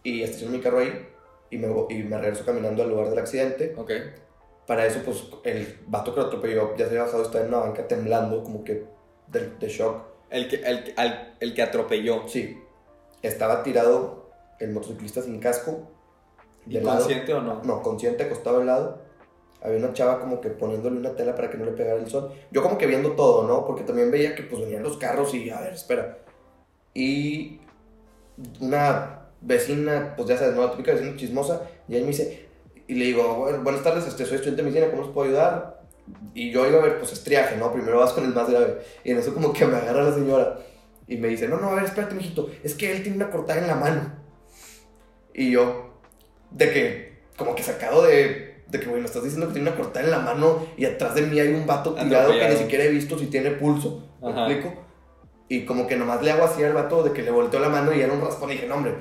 y 0.03 0.23
estaciono 0.23 0.51
mi 0.55 0.61
carro 0.61 0.79
ahí 0.79 1.07
y 1.49 1.57
me, 1.57 1.67
y 1.89 2.03
me 2.03 2.17
regreso 2.17 2.45
caminando 2.45 2.83
al 2.83 2.89
lugar 2.89 3.09
del 3.09 3.19
accidente. 3.19 3.73
Ok. 3.77 3.91
Para 4.67 4.85
eso, 4.85 5.01
pues, 5.03 5.25
el 5.43 5.79
vato 5.87 6.13
que 6.13 6.21
lo 6.21 6.27
atropelló 6.27 6.75
ya 6.77 6.85
se 6.85 6.91
había 6.91 7.03
bajado, 7.03 7.23
estaba 7.23 7.43
en 7.43 7.49
una 7.49 7.59
banca 7.59 7.87
temblando, 7.87 8.43
como 8.43 8.63
que 8.63 8.85
de, 9.27 9.49
de 9.59 9.67
shock. 9.67 10.03
El 10.29 10.47
que, 10.47 10.55
el, 10.55 10.93
el, 10.97 11.33
el 11.39 11.53
que 11.53 11.61
atropelló. 11.61 12.27
Sí. 12.27 12.59
Estaba 13.21 13.63
tirado 13.63 14.29
el 14.59 14.71
motociclista 14.71 15.21
sin 15.21 15.39
casco. 15.39 15.89
¿Y 16.65 16.79
consciente 16.79 17.33
o 17.33 17.41
no? 17.41 17.61
No, 17.63 17.81
consciente, 17.81 18.23
acostado 18.23 18.61
al 18.61 18.67
lado. 18.67 19.01
Había 19.61 19.77
una 19.77 19.93
chava 19.93 20.19
como 20.19 20.41
que 20.41 20.49
poniéndole 20.49 20.97
una 20.97 21.15
tela 21.15 21.35
para 21.35 21.49
que 21.49 21.57
no 21.57 21.65
le 21.65 21.71
pegara 21.71 21.99
el 21.99 22.09
sol. 22.09 22.33
Yo 22.51 22.61
como 22.61 22.77
que 22.77 22.87
viendo 22.87 23.11
todo, 23.11 23.47
¿no? 23.47 23.65
Porque 23.65 23.83
también 23.83 24.11
veía 24.11 24.35
que 24.35 24.43
pues 24.43 24.61
venían 24.61 24.83
los 24.83 24.97
carros 24.97 25.33
y, 25.33 25.49
a 25.49 25.61
ver, 25.61 25.73
espera. 25.73 26.19
Y 26.93 27.61
una 28.59 29.27
vecina, 29.39 30.13
pues 30.17 30.27
ya 30.27 30.37
sabes, 30.37 30.55
¿no? 30.55 30.63
La 30.63 30.71
típica 30.71 30.93
vecina 30.93 31.15
chismosa. 31.15 31.61
Y 31.87 31.95
ahí 31.95 32.01
me 32.01 32.07
dice, 32.07 32.47
y 32.87 32.95
le 32.95 33.05
digo, 33.05 33.35
bueno, 33.35 33.63
buenas 33.63 33.83
tardes, 33.83 34.07
este, 34.07 34.25
soy 34.25 34.35
estudiante 34.35 34.61
de 34.61 34.69
medicina, 34.69 34.91
¿cómo 34.91 35.03
les 35.03 35.11
puedo 35.11 35.27
ayudar? 35.27 35.81
Y 36.33 36.51
yo 36.51 36.67
iba 36.67 36.79
a 36.79 36.81
ver, 36.81 36.99
pues 36.99 37.13
estriaje, 37.13 37.55
¿no? 37.57 37.71
Primero 37.71 37.99
vas 37.99 38.11
con 38.11 38.25
el 38.25 38.33
más 38.33 38.49
grave. 38.49 38.79
Y 39.03 39.11
en 39.11 39.19
eso 39.19 39.33
como 39.33 39.53
que 39.53 39.65
me 39.65 39.77
agarra 39.77 40.03
la 40.03 40.13
señora. 40.13 40.59
Y 41.07 41.17
me 41.17 41.27
dice, 41.29 41.47
no, 41.47 41.57
no, 41.57 41.69
a 41.69 41.75
ver, 41.75 41.85
espérate, 41.85 42.15
mijito, 42.15 42.49
es 42.63 42.75
que 42.75 42.91
él 42.91 43.03
tiene 43.03 43.17
una 43.17 43.29
cortada 43.29 43.59
en 43.59 43.67
la 43.67 43.75
mano. 43.75 44.13
Y 45.33 45.51
yo, 45.51 45.99
de 46.51 46.71
que, 46.71 47.23
como 47.37 47.55
que 47.55 47.63
sacado 47.63 48.03
de, 48.03 48.63
de 48.67 48.79
que, 48.79 48.85
güey, 48.85 48.99
me 48.99 49.05
estás 49.05 49.23
diciendo 49.23 49.47
que 49.47 49.53
tiene 49.53 49.69
una 49.69 49.77
cortada 49.77 50.05
en 50.05 50.11
la 50.11 50.19
mano 50.19 50.65
y 50.77 50.85
atrás 50.85 51.15
de 51.15 51.23
mí 51.23 51.39
hay 51.39 51.53
un 51.53 51.65
vato 51.65 51.93
tirado 51.93 52.31
que 52.31 52.49
ni 52.49 52.55
siquiera 52.55 52.83
he 52.83 52.89
visto 52.89 53.17
si 53.17 53.27
tiene 53.27 53.51
pulso. 53.51 54.09
¿Me 54.21 54.29
explico? 54.29 54.73
Y 55.49 55.65
como 55.65 55.87
que 55.87 55.95
nomás 55.95 56.21
le 56.21 56.31
hago 56.31 56.45
así 56.45 56.63
al 56.63 56.73
vato 56.73 57.03
de 57.03 57.11
que 57.11 57.21
le 57.21 57.31
volteo 57.31 57.59
la 57.59 57.69
mano 57.69 57.93
y 57.93 58.01
era 58.01 58.13
un 58.13 58.21
raspón 58.21 58.49
y 58.49 58.53
dije, 58.53 58.67
no, 58.67 58.75
hombre. 58.75 58.95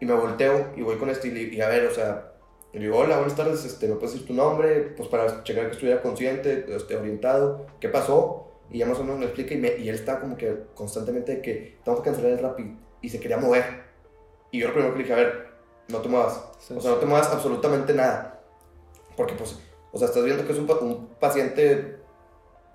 Y 0.00 0.06
me 0.06 0.14
volteo 0.14 0.72
y 0.76 0.82
voy 0.82 0.96
con 0.96 1.10
este 1.10 1.28
y, 1.28 1.54
y 1.54 1.60
a 1.60 1.68
ver, 1.68 1.86
o 1.86 1.94
sea, 1.94 2.29
y 2.72 2.78
le 2.78 2.84
digo, 2.84 2.98
hola, 2.98 3.16
buenas 3.16 3.34
tardes, 3.36 3.64
este, 3.64 3.88
¿me 3.88 3.94
puedes 3.96 4.12
decir 4.12 4.26
tu 4.26 4.34
nombre? 4.34 4.92
Pues 4.96 5.08
para 5.08 5.42
checar 5.42 5.66
que 5.66 5.72
estuviera 5.72 6.00
consciente, 6.02 6.66
este, 6.68 6.96
orientado, 6.96 7.66
¿qué 7.80 7.88
pasó? 7.88 8.46
Y 8.70 8.78
ya 8.78 8.86
más 8.86 8.98
o 8.98 9.02
menos 9.02 9.18
me 9.18 9.24
explica 9.26 9.54
y, 9.54 9.58
me, 9.58 9.76
y 9.76 9.88
él 9.88 9.96
estaba 9.96 10.20
como 10.20 10.36
que 10.36 10.56
constantemente 10.74 11.36
de 11.36 11.42
que 11.42 11.78
tengo 11.84 11.98
que 11.98 12.04
cancelar 12.04 12.32
el 12.32 12.38
rap 12.38 12.58
y, 13.02 13.08
se 13.08 13.18
quería 13.18 13.38
mover. 13.38 13.64
Y 14.52 14.60
yo 14.60 14.68
lo 14.68 14.74
primero 14.74 14.92
que 14.94 14.98
le 14.98 15.04
dije, 15.04 15.14
a 15.14 15.24
ver, 15.24 15.48
no 15.88 15.98
te 15.98 16.08
muevas. 16.08 16.40
O 16.76 16.80
sea, 16.80 16.92
no 16.92 16.96
te 16.98 17.06
muevas 17.06 17.28
absolutamente 17.32 17.92
nada. 17.92 18.40
Porque 19.16 19.34
pues, 19.34 19.58
o 19.90 19.98
sea, 19.98 20.06
estás 20.06 20.24
viendo 20.24 20.46
que 20.46 20.52
es 20.52 20.58
un, 20.58 20.70
un 20.70 21.08
paciente 21.18 21.96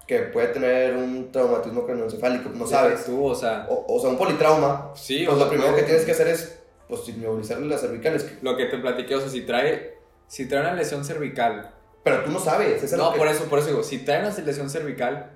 que 0.06 0.20
puede 0.20 0.50
tener 0.50 0.96
un 0.96 1.32
traumatismo 1.32 1.86
craneoencefálico, 1.86 2.50
no 2.50 2.68
sabes. 2.68 3.06
Tú, 3.06 3.26
o 3.26 3.34
sea. 3.36 3.66
O, 3.70 3.96
o 3.96 4.00
sea, 4.00 4.10
un 4.10 4.18
politrauma. 4.18 4.91
Sí, 4.96 5.24
pues 5.26 5.30
o 5.30 5.39
lo 5.39 5.46
sea, 5.46 5.50
primero 5.50 5.72
puede- 5.72 5.84
que 5.84 5.88
tienes 5.88 6.06
que 6.06 6.12
hacer 6.12 6.28
es, 6.28 6.55
pues, 6.88 7.08
inmovilizarle 7.10 7.68
las 7.68 7.82
cervicales. 7.82 8.38
Lo 8.42 8.56
que 8.58 8.66
te 8.66 8.78
platiqué, 8.78 9.16
o 9.16 9.20
sea, 9.22 9.30
si 9.30 9.42
trae, 9.42 9.98
si 10.28 10.48
trae 10.48 10.62
una 10.62 10.74
lesión 10.74 11.04
cervical. 11.06 11.72
Pero 12.04 12.24
tú 12.24 12.32
no 12.32 12.40
sabes. 12.40 12.84
es 12.84 12.94
No, 12.94 13.12
que- 13.14 13.18
por 13.18 13.28
eso, 13.28 13.46
por 13.46 13.60
eso 13.60 13.70
digo, 13.70 13.84
si 13.84 14.00
trae 14.00 14.20
una 14.20 14.30
lesión 14.38 14.70
cervical, 14.70 15.32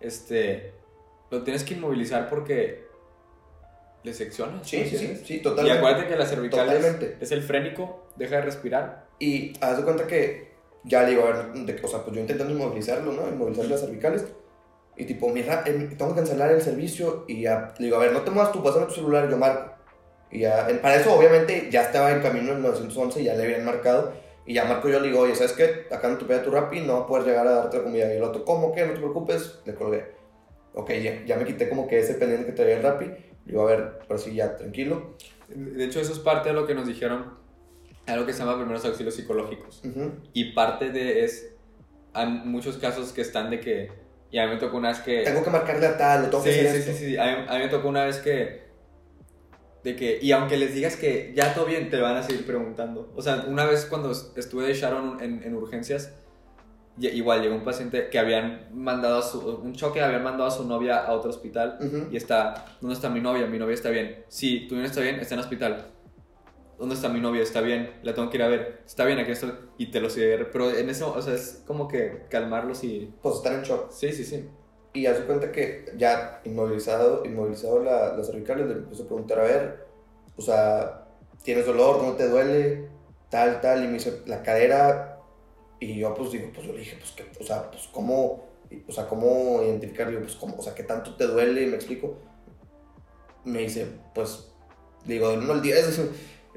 este, 0.00 0.74
lo 1.30 1.42
tienes 1.42 1.64
que 1.64 1.74
inmovilizar 1.74 2.28
porque 2.28 2.84
le 4.02 4.14
seccionas. 4.14 4.66
Sí, 4.68 4.84
sí, 4.86 4.96
sí, 4.96 5.22
sí, 5.24 5.34
Y 5.36 5.42
totalmente. 5.42 5.78
acuérdate 5.78 6.08
que 6.08 6.16
la 6.16 6.26
cervical 6.26 6.68
es, 6.70 6.76
Totalmente. 6.76 7.16
es 7.20 7.32
el 7.32 7.42
frénico, 7.42 8.06
deja 8.16 8.36
de 8.36 8.42
respirar. 8.42 9.06
Y 9.18 9.52
haz 9.60 9.76
de 9.76 9.84
cuenta 9.84 10.06
que 10.06 10.50
ya 10.84 11.02
le 11.02 11.10
digo, 11.10 11.24
a 11.24 11.30
ver, 11.32 11.52
de- 11.52 11.80
o 11.82 11.88
sea, 11.88 12.02
pues 12.02 12.14
yo 12.16 12.20
intentando 12.22 12.52
inmovilizarlo, 12.54 13.12
¿no? 13.12 13.28
Inmovilizar 13.28 13.66
las 13.66 13.80
cervicales. 13.80 14.24
Y 14.96 15.04
tipo, 15.04 15.28
mira, 15.30 15.62
em, 15.66 15.96
tengo 15.96 16.12
que 16.14 16.16
cancelar 16.20 16.50
el 16.50 16.60
servicio. 16.62 17.24
Y 17.28 17.42
ya 17.42 17.74
le 17.78 17.84
digo, 17.86 17.96
a 17.96 18.00
ver, 18.00 18.12
no 18.12 18.22
te 18.22 18.30
muevas 18.30 18.52
tú, 18.52 18.62
pásame 18.62 18.86
tu 18.86 18.92
celular, 18.94 19.28
yo 19.30 19.36
marco. 19.36 19.74
Y 20.32 20.40
ya, 20.40 20.68
para 20.80 20.96
eso, 20.96 21.12
obviamente, 21.14 21.68
ya 21.70 21.82
estaba 21.82 22.12
en 22.12 22.20
camino 22.22 22.52
el 22.52 22.62
911, 22.62 23.24
ya 23.24 23.34
le 23.34 23.42
habían 23.44 23.64
marcado. 23.64 24.12
Y 24.46 24.54
ya 24.54 24.64
marco 24.64 24.88
yo, 24.88 25.00
le 25.00 25.08
digo, 25.08 25.20
oye, 25.20 25.34
¿sabes 25.34 25.52
qué? 25.52 25.86
Acá 25.94 26.08
no 26.08 26.18
te 26.18 26.24
pega 26.24 26.42
tu 26.42 26.50
Rappi, 26.50 26.80
no 26.80 27.06
poder 27.06 27.26
llegar 27.26 27.46
a 27.46 27.52
darte 27.52 27.78
la 27.78 27.82
comida. 27.84 28.12
Y 28.12 28.16
el 28.16 28.22
otro, 28.22 28.44
¿cómo 28.44 28.72
que? 28.72 28.84
No 28.86 28.92
te 28.92 28.98
preocupes, 28.98 29.60
le 29.64 29.74
colgué. 29.74 30.04
Ok, 30.74 30.90
ya, 30.92 31.24
ya 31.24 31.36
me 31.36 31.44
quité 31.44 31.68
como 31.68 31.86
que 31.88 31.98
ese 31.98 32.14
pendiente 32.14 32.46
que 32.46 32.52
traía 32.52 32.76
el 32.76 32.82
Rappi. 32.82 33.04
Le 33.06 33.16
digo, 33.44 33.62
a 33.62 33.70
ver, 33.70 33.98
ahora 34.02 34.18
sí, 34.18 34.34
ya, 34.34 34.56
tranquilo. 34.56 35.16
De 35.48 35.84
hecho, 35.84 36.00
eso 36.00 36.12
es 36.12 36.18
parte 36.20 36.50
de 36.50 36.54
lo 36.54 36.66
que 36.66 36.74
nos 36.74 36.86
dijeron, 36.86 37.34
algo 38.06 38.24
que 38.26 38.32
se 38.32 38.40
llama 38.40 38.56
primeros 38.56 38.84
auxilios 38.84 39.14
psicológicos. 39.14 39.82
Ujú. 39.84 40.12
Y 40.32 40.52
parte 40.52 40.90
de 40.90 41.24
es, 41.24 41.54
hay 42.12 42.26
muchos 42.28 42.76
casos 42.78 43.12
que 43.12 43.20
están 43.20 43.50
de 43.50 43.60
que, 43.60 43.90
y 44.30 44.38
a 44.38 44.46
mí 44.46 44.54
me 44.54 44.60
tocó 44.60 44.76
una 44.76 44.90
vez 44.90 45.00
que... 45.00 45.22
Tengo 45.22 45.42
que 45.42 45.50
marcarle 45.50 45.86
a 45.86 45.96
tal, 45.98 46.22
le 46.22 46.28
tengo 46.28 46.42
que 46.44 46.52
Sí, 46.52 46.60
hacer 46.60 46.72
sí, 46.72 46.78
esto. 46.78 46.92
sí, 46.92 47.06
sí, 47.06 47.16
a 47.18 47.24
mí, 47.24 47.44
a 47.48 47.52
mí 47.54 47.58
me 47.64 47.68
tocó 47.68 47.88
una 47.88 48.04
vez 48.04 48.18
que, 48.18 48.69
de 49.84 49.96
que, 49.96 50.18
y 50.20 50.32
aunque 50.32 50.56
les 50.56 50.74
digas 50.74 50.96
que 50.96 51.32
ya 51.34 51.54
todo 51.54 51.66
bien, 51.66 51.90
te 51.90 52.00
van 52.00 52.16
a 52.16 52.22
seguir 52.22 52.44
preguntando. 52.46 53.12
O 53.16 53.22
sea, 53.22 53.44
una 53.48 53.64
vez 53.64 53.86
cuando 53.86 54.10
estuve 54.10 54.66
de 54.66 54.74
Sharon 54.74 55.22
en, 55.22 55.42
en 55.42 55.54
urgencias, 55.54 56.14
igual 56.98 57.40
llegó 57.40 57.54
un 57.54 57.64
paciente 57.64 58.10
que 58.10 58.18
habían 58.18 58.68
mandado 58.74 59.18
a 59.18 59.22
su, 59.22 59.40
un 59.40 59.74
choque, 59.74 60.02
habían 60.02 60.22
mandado 60.22 60.48
a 60.48 60.50
su 60.50 60.66
novia 60.66 60.98
a 60.98 61.12
otro 61.12 61.30
hospital, 61.30 61.78
y 62.10 62.16
está, 62.16 62.76
¿dónde 62.80 62.94
está 62.94 63.08
mi 63.08 63.20
novia? 63.20 63.46
Mi 63.46 63.58
novia 63.58 63.74
está 63.74 63.90
bien. 63.90 64.24
Sí, 64.28 64.66
tu 64.68 64.74
novia 64.74 64.88
está 64.88 65.00
bien, 65.00 65.16
está 65.16 65.34
en 65.34 65.38
el 65.40 65.44
hospital. 65.44 65.86
¿Dónde 66.78 66.94
está 66.94 67.10
mi 67.10 67.20
novia? 67.20 67.42
Está 67.42 67.60
bien, 67.60 67.92
la 68.02 68.14
tengo 68.14 68.30
que 68.30 68.38
ir 68.38 68.42
a 68.42 68.48
ver. 68.48 68.82
Está 68.86 69.04
bien, 69.04 69.18
aquí 69.18 69.32
estoy. 69.32 69.52
Y 69.76 69.90
te 69.90 70.00
lo 70.00 70.08
sigue. 70.08 70.38
Pero 70.46 70.70
en 70.70 70.88
eso, 70.88 71.12
o 71.14 71.20
sea, 71.20 71.34
es 71.34 71.62
como 71.66 71.86
que 71.86 72.22
calmarlos 72.30 72.82
y... 72.84 73.12
Pues 73.20 73.36
están 73.36 73.56
en 73.56 73.62
shock. 73.62 73.90
Sí, 73.90 74.10
sí, 74.12 74.24
sí. 74.24 74.48
Y 74.92 75.06
hace 75.06 75.22
cuenta 75.22 75.52
que 75.52 75.84
ya 75.96 76.40
inmovilizado, 76.44 77.24
inmovilizado 77.24 77.82
la, 77.82 78.16
las 78.16 78.26
cervicales, 78.26 78.66
le 78.66 78.72
empiezo 78.74 79.04
a 79.04 79.06
preguntar, 79.06 79.38
a 79.38 79.44
ver, 79.44 79.86
o 80.36 80.42
sea, 80.42 81.06
¿tienes 81.44 81.66
dolor? 81.66 82.02
¿No 82.02 82.14
te 82.14 82.28
duele? 82.28 82.88
Tal, 83.28 83.60
tal, 83.60 83.84
y 83.84 83.86
me 83.86 83.94
dice, 83.94 84.22
la 84.26 84.42
cadera, 84.42 85.20
y 85.78 85.96
yo 85.98 86.12
pues 86.14 86.32
digo, 86.32 86.50
pues 86.52 86.66
yo 86.66 86.72
le 86.72 86.80
dije, 86.80 86.96
pues, 86.98 87.12
que, 87.12 87.24
o 87.40 87.46
sea, 87.46 87.70
pues 87.70 87.88
cómo, 87.92 88.48
o 88.88 88.92
sea, 88.92 89.06
cómo 89.06 89.62
identificarlo, 89.62 90.18
pues 90.20 90.34
cómo, 90.34 90.56
o 90.56 90.62
sea, 90.62 90.74
¿qué 90.74 90.82
tanto 90.82 91.14
te 91.14 91.26
duele? 91.26 91.66
Me 91.68 91.76
explico. 91.76 92.18
Me 93.44 93.60
dice, 93.60 93.86
pues, 94.12 94.52
le 95.06 95.14
digo, 95.14 95.30
del 95.30 95.38
1 95.40 95.52
al 95.52 95.62
10, 95.62 96.00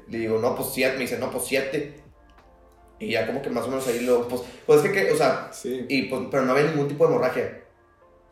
le 0.08 0.18
digo, 0.18 0.38
no, 0.40 0.56
pues 0.56 0.70
7, 0.72 0.94
me 0.96 1.02
dice, 1.02 1.18
no, 1.18 1.30
pues 1.30 1.44
7. 1.44 1.94
Y 2.98 3.12
ya 3.12 3.26
como 3.26 3.42
que 3.42 3.50
más 3.50 3.64
o 3.64 3.68
menos 3.68 3.86
ahí 3.86 4.00
lo, 4.00 4.26
pues, 4.28 4.42
pues 4.66 4.84
es 4.84 4.90
que, 4.90 5.06
que, 5.06 5.12
o 5.12 5.16
sea, 5.16 5.50
Sí. 5.52 5.86
y 5.88 6.02
pues, 6.08 6.22
pero 6.30 6.44
no 6.44 6.52
había 6.52 6.70
ningún 6.70 6.88
tipo 6.88 7.06
de 7.06 7.12
hemorragia. 7.12 7.63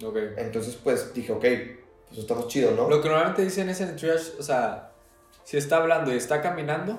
Ok. 0.03 0.17
Entonces, 0.37 0.77
pues 0.77 1.13
dije, 1.15 1.33
ok, 1.33 1.45
pues 2.09 2.19
estamos 2.21 2.49
chidos, 2.49 2.75
¿no? 2.77 2.89
Lo 2.89 3.01
que 3.01 3.09
normalmente 3.09 3.43
dicen 3.43 3.69
es 3.69 3.81
en 3.81 3.91
el 3.91 3.97
triage, 3.97 4.33
o 4.39 4.43
sea, 4.43 4.93
si 5.45 5.57
está 5.57 5.77
hablando 5.77 6.13
y 6.13 6.17
está 6.17 6.41
caminando, 6.43 6.99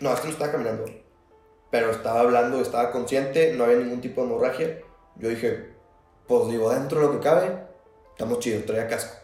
No, 0.00 0.12
este 0.12 0.26
no 0.26 0.32
estaba 0.32 0.52
caminando. 0.52 0.84
Pero 1.70 1.90
estaba 1.90 2.20
hablando, 2.20 2.60
estaba 2.60 2.90
consciente, 2.92 3.54
no 3.54 3.64
había 3.64 3.76
ningún 3.78 4.00
tipo 4.00 4.20
de 4.20 4.26
hemorragia. 4.28 4.78
Yo 5.16 5.28
dije, 5.28 5.70
pues 6.28 6.48
digo, 6.50 6.70
dentro 6.72 7.00
de 7.00 7.06
lo 7.06 7.12
que 7.12 7.20
cabe, 7.20 7.58
estamos 8.10 8.38
chidos, 8.40 8.64
traía 8.66 8.86
casco. 8.88 9.16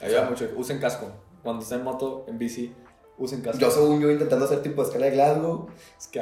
ayuda 0.00 0.20
O 0.22 0.22
sea, 0.22 0.30
mucho. 0.30 0.50
Usen 0.56 0.78
casco. 0.80 1.10
Cuando 1.42 1.62
estén 1.62 1.78
en 1.78 1.84
moto, 1.84 2.24
en 2.28 2.38
bici, 2.38 2.74
usen 3.18 3.42
casco. 3.42 3.58
Yo 3.60 3.70
según 3.70 4.00
yo 4.00 4.10
intentando 4.10 4.44
hacer 4.44 4.62
tipo 4.62 4.82
de 4.82 4.88
escala 4.88 5.06
de 5.06 5.12
Glasgow 5.12 5.68
Es 5.98 6.08
que 6.08 6.20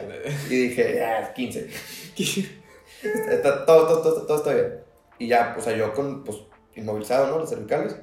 y 0.51 0.68
dije, 0.68 1.05
ah, 1.05 1.33
15. 1.33 1.68
Está- 3.31 3.64
todo, 3.64 3.87
todo, 3.87 4.03
todo, 4.03 4.26
todo 4.26 4.37
está 4.39 4.53
bien. 4.55 4.88
Y 5.18 5.28
ya, 5.28 5.54
o 5.58 5.60
sea, 5.60 5.76
yo 5.76 5.92
con, 5.92 6.24
pues, 6.24 6.38
inmovilizado, 6.74 7.28
¿no? 7.28 7.40
Las 7.40 7.50
cervicales, 7.50 7.96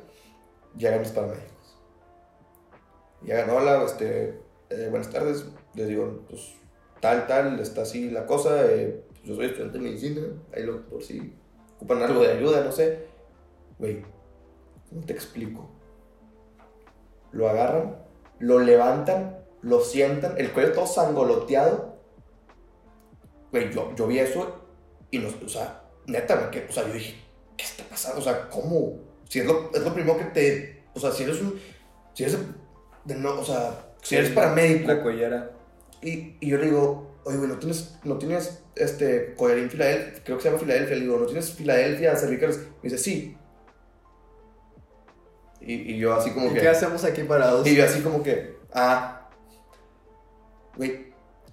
llegan 0.76 1.00
mis 1.00 1.10
paramédicos. 1.10 1.78
Llegan, 3.24 3.50
hola, 3.50 3.84
este, 3.84 4.42
eh, 4.70 4.88
buenas 4.90 5.10
tardes. 5.10 5.46
Les 5.74 5.88
digo, 5.88 6.22
pues, 6.30 6.56
tal, 7.00 7.26
tal, 7.28 7.60
está 7.60 7.84
así 7.84 8.10
la 8.10 8.26
cosa. 8.26 8.72
eh, 8.72 9.04
pues, 9.08 9.24
yo 9.24 9.36
soy 9.36 9.46
estudiante 9.46 9.78
de 9.78 9.84
medicina, 9.84 10.22
ahí 10.54 10.64
lo, 10.64 10.86
por 10.88 11.02
si 11.02 11.36
ocupan 11.76 12.04
algo 12.04 12.22
de 12.22 12.34
ayuda, 12.34 12.64
no 12.64 12.72
sé. 12.72 13.08
Güey, 13.80 14.04
¿cómo 14.90 15.06
te 15.06 15.14
explico? 15.14 15.70
Lo 17.32 17.50
agarran, 17.50 17.98
lo 18.40 18.60
levantan, 18.60 19.40
lo 19.62 19.80
sientan, 19.82 20.38
el 20.38 20.52
cuello 20.52 20.74
todo 20.74 20.86
sangoloteado. 20.86 21.96
Güey, 23.52 23.72
yo, 23.74 23.96
yo 23.96 24.08
vi 24.08 24.20
eso 24.20 24.62
y 25.12 25.20
nos, 25.20 25.42
o 25.42 25.50
sea, 25.50 25.85
neta, 26.08 26.50
que, 26.52 26.66
o 26.70 26.72
sea, 26.72 26.88
yo 26.88 26.94
dije, 26.94 27.16
¿qué 27.58 27.64
está 27.64 27.84
pasando? 27.86 28.20
O 28.20 28.24
sea, 28.24 28.50
¿cómo? 28.50 29.00
Si 29.30 29.40
es 29.40 29.46
lo, 29.46 29.72
es 29.74 29.82
lo 29.82 29.94
primero 29.94 30.18
que 30.18 30.26
te, 30.26 30.84
o 30.94 31.00
sea, 31.00 31.12
si 31.12 31.24
eres 31.24 31.42
un, 31.42 31.60
si 32.14 32.24
eres, 32.24 32.38
de 33.06 33.16
no, 33.16 33.40
o 33.40 33.46
sea, 33.46 33.94
si 34.02 34.16
eres 34.16 34.32
paramédico. 34.32 34.88
La 34.88 35.02
collera. 35.02 35.52
Y, 36.02 36.38
y 36.40 36.50
yo 36.50 36.58
le 36.58 36.66
digo, 36.66 37.16
oye, 37.24 37.38
güey, 37.38 37.50
¿no 37.50 37.58
tienes, 37.58 37.98
no 38.04 38.18
tienes 38.18 38.64
este, 38.76 39.34
collarín 39.36 39.70
Filadelfia? 39.70 40.24
Creo 40.24 40.38
que 40.38 40.44
se 40.44 40.50
llama 40.50 40.60
Filadelfia. 40.60 40.96
Le 40.96 41.02
digo, 41.02 41.18
¿no 41.18 41.26
tienes 41.26 41.52
Filadelfia 41.52 42.16
cervicales? 42.16 42.58
Me 42.58 42.90
dice, 42.90 42.98
sí. 42.98 43.38
Y, 45.62 45.74
y 45.74 45.98
yo 45.98 46.14
así 46.14 46.30
como 46.32 46.54
que... 46.54 46.60
¿Qué 46.60 46.70
hacemos 46.70 47.04
aquí 47.04 47.24
parados? 47.24 47.66
Y 47.66 47.76
yo 47.76 47.84
así 47.86 48.02
como 48.02 48.22
que, 48.22 48.58
ah, 48.74 49.30
güey. 50.76 51.05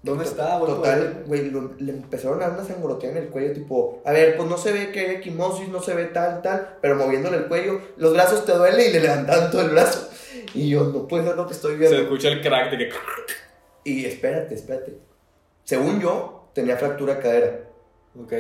¿Dónde 0.03 0.25
está, 0.25 0.59
güey? 0.59 0.73
Total, 0.73 1.23
güey, 1.27 1.51
le 1.79 1.93
empezaron 1.93 2.43
a 2.43 2.49
dar 2.49 2.59
una 2.59 2.65
sangoloteada 2.67 3.17
en 3.19 3.23
el 3.25 3.29
cuello, 3.31 3.53
tipo, 3.53 4.03
a 4.05 4.11
ver, 4.11 4.37
pues 4.37 4.49
no 4.49 4.57
se 4.59 4.73
ve 4.73 4.91
que 4.91 4.99
hay 5.01 5.17
equimosis, 5.17 5.69
no 5.69 5.81
se 5.81 5.95
ve 5.95 6.07
tal, 6.07 6.43
tal, 6.43 6.79
pero 6.81 6.97
moviéndole 6.97 7.37
el 7.37 7.47
cuello, 7.47 7.81
los 7.99 8.13
brazos 8.13 8.45
te 8.45 8.53
duele 8.53 8.89
y 8.89 8.93
le 8.93 8.99
levantaban 9.01 9.51
todo 9.53 9.63
el 9.63 9.69
brazo. 9.71 10.09
Y 10.55 10.71
yo, 10.71 10.85
no 10.85 11.07
puede 11.07 11.25
ser 11.25 11.37
lo 11.37 11.47
que 11.47 11.53
estoy 11.55 11.77
viendo. 11.77 11.97
Se 11.97 12.03
escucha 12.03 12.29
el 12.29 12.43
crack 12.43 12.71
de 12.73 12.79
que. 12.79 12.91
Y 13.85 14.05
espérate, 14.07 14.55
espérate. 14.57 14.97
Según 15.65 16.01
yo, 16.01 16.51
tenía 16.53 16.77
fractura 16.77 17.15
de 17.15 17.21
cadera. 17.23 17.61
Ok. 18.21 18.33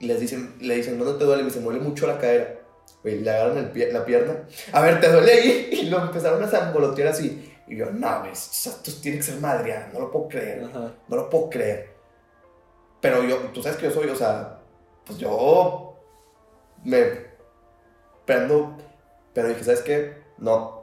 Y 0.00 0.06
les 0.06 0.18
dicen, 0.20 0.56
le 0.60 0.74
dicen, 0.76 0.98
¿dónde 0.98 1.16
te 1.18 1.24
duele? 1.24 1.42
Me 1.44 1.48
dice, 1.48 1.60
me 1.60 1.66
duele 1.66 1.80
mucho 1.80 2.06
la 2.08 2.18
cadera. 2.18 2.58
Güey, 3.04 3.20
le 3.20 3.30
agarran 3.30 3.58
el 3.58 3.72
pie- 3.72 3.92
la 3.92 4.04
pierna. 4.04 4.36
A 4.72 4.80
ver, 4.80 5.00
¿te 5.00 5.10
duele 5.12 5.32
ahí? 5.32 5.68
Y 5.82 5.86
lo 5.90 6.00
empezaron 6.02 6.42
a 6.42 6.48
zambolotear 6.48 7.08
así. 7.08 7.51
Y 7.66 7.76
yo, 7.76 7.90
no, 7.90 8.20
güey, 8.20 8.32
esto 8.32 8.70
tiene 9.00 9.18
que 9.18 9.22
ser 9.22 9.40
madre, 9.40 9.86
no 9.92 10.00
lo 10.00 10.10
puedo 10.10 10.28
creer. 10.28 10.64
Ajá. 10.64 10.92
No 11.08 11.16
lo 11.16 11.30
puedo 11.30 11.48
creer. 11.50 11.92
Pero 13.00 13.22
yo, 13.24 13.36
tú 13.52 13.62
sabes 13.62 13.78
que 13.78 13.84
yo 13.86 13.90
soy, 13.92 14.08
o 14.08 14.16
sea, 14.16 14.58
pues 15.04 15.18
yo 15.18 15.96
me 16.84 17.04
prendo, 18.24 18.76
pero 19.32 19.48
dije, 19.48 19.64
¿sabes 19.64 19.82
qué? 19.82 20.22
No. 20.38 20.82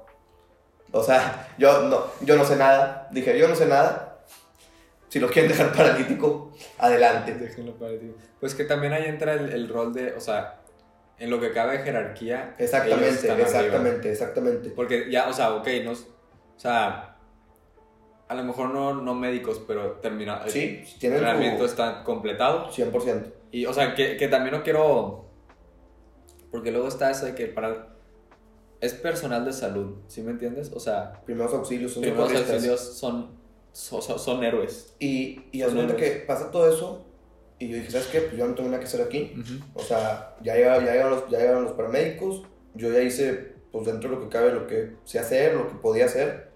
O 0.92 1.04
sea, 1.04 1.48
yo 1.58 1.84
no, 1.84 2.06
yo 2.22 2.36
no 2.36 2.46
sé 2.46 2.56
nada. 2.56 3.08
Dije, 3.12 3.38
yo 3.38 3.48
no 3.48 3.56
sé 3.56 3.66
nada. 3.68 4.20
Si 5.10 5.20
lo 5.20 5.30
quieren 5.30 5.52
dejar 5.52 5.72
paralítico, 5.74 6.52
adelante. 6.78 7.34
Déjenlo. 7.36 7.76
Pues 8.40 8.56
que 8.56 8.64
también 8.64 8.94
ahí 8.94 9.06
entra 9.06 9.34
el, 9.34 9.52
el 9.52 9.68
rol 9.70 9.94
de, 9.94 10.14
o 10.14 10.20
sea, 10.20 10.60
en 11.18 11.30
lo 11.30 11.40
que 11.40 11.52
cabe 11.52 11.78
de 11.80 11.84
jerarquía. 11.84 12.56
Exactamente, 12.58 13.30
arriba. 13.32 13.48
exactamente, 13.48 14.12
exactamente. 14.12 14.70
Porque 14.72 15.10
ya, 15.12 15.28
o 15.28 15.34
sea, 15.34 15.56
ok, 15.56 15.68
no, 15.84 15.92
es- 15.92 16.08
o 16.60 16.62
sea, 16.62 17.16
a 18.28 18.36
lo 18.36 18.44
mejor 18.44 18.70
no, 18.74 18.94
no 18.94 19.16
médicos, 19.16 19.62
pero 19.66 19.94
termina, 20.02 20.42
el 20.44 20.52
Sí, 20.52 20.84
tienen 21.00 21.20
entrenamiento 21.20 21.64
está 21.64 22.04
completado. 22.04 22.70
100%. 22.70 23.32
Y, 23.52 23.66
o 23.66 23.72
sea, 23.74 23.96
que, 23.96 24.18
que 24.18 24.28
también 24.28 24.54
no 24.56 24.62
quiero, 24.62 25.26
porque 26.52 26.72
luego 26.72 26.90
está 26.90 27.10
eso 27.12 27.26
de 27.28 27.34
que 27.34 27.46
para, 27.48 27.96
es 28.82 28.94
personal 28.94 29.46
de 29.46 29.54
salud, 29.54 30.00
¿sí 30.08 30.22
me 30.22 30.32
entiendes? 30.32 30.72
O 30.76 30.82
sea, 30.82 31.22
Primeros 31.26 31.54
auxilios 31.54 31.94
son 31.94 32.02
primeros 32.04 32.36
auxilios 32.36 32.80
son, 32.98 33.32
son, 33.72 34.02
son- 34.02 34.20
son 34.20 34.44
héroes. 34.44 34.96
Y, 35.00 35.46
y 35.54 35.62
cuenta 35.62 35.94
héroes. 35.94 35.96
que 35.96 36.20
pasa 36.26 36.52
todo 36.52 36.70
eso. 36.72 37.06
Y 37.58 37.70
yo 37.70 37.76
dije, 37.78 37.90
¿sabes 37.92 38.08
qué? 38.08 38.20
Pues 38.22 38.38
yo 38.38 38.46
no 38.48 38.54
tengo 38.54 38.70
nada 38.70 38.80
que 38.82 38.86
hacer 38.88 39.02
aquí. 39.02 39.34
O 39.74 39.82
sea, 39.82 40.36
ya 40.42 40.56
llegaron, 40.56 40.86
ya 40.86 40.92
llegaron, 40.92 41.12
los, 41.14 41.30
ya 41.30 41.40
llegaron 41.40 41.64
los 41.64 41.74
paramédicos. 41.74 42.44
Yo 42.74 42.92
ya 42.92 43.02
hice, 43.02 43.56
pues 43.72 43.86
dentro 43.86 44.10
de 44.10 44.16
lo 44.16 44.22
que 44.22 44.30
cabe, 44.30 44.52
lo 44.54 44.66
que 44.68 44.96
sé 45.04 45.20
hacer, 45.20 45.56
lo 45.56 45.68
que 45.68 45.76
podía 45.76 46.06
hacer. 46.06 46.49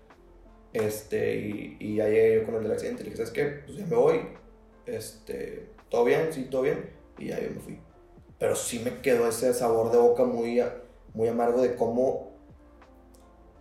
Este, 0.73 1.35
y, 1.35 1.77
y 1.79 1.95
ya 1.95 2.07
llegué 2.07 2.35
yo 2.35 2.45
con 2.45 2.55
el 2.55 2.63
del 2.63 2.71
accidente. 2.71 3.03
Le 3.03 3.11
dije, 3.11 3.17
¿sabes 3.17 3.31
qué? 3.31 3.45
Pues 3.65 3.77
ya 3.77 3.85
me 3.85 3.95
voy. 3.95 4.21
Este, 4.85 5.69
¿todo 5.89 6.03
bien? 6.03 6.33
Sí, 6.33 6.45
todo 6.45 6.63
bien. 6.63 6.89
Y 7.17 7.27
ya 7.27 7.39
yo 7.39 7.51
me 7.51 7.59
fui. 7.59 7.79
Pero 8.39 8.55
sí 8.55 8.81
me 8.83 9.01
quedó 9.01 9.27
ese 9.27 9.53
sabor 9.53 9.91
de 9.91 9.97
boca 9.97 10.25
muy, 10.25 10.61
muy 11.13 11.27
amargo 11.27 11.61
de 11.61 11.75
cómo, 11.75 12.31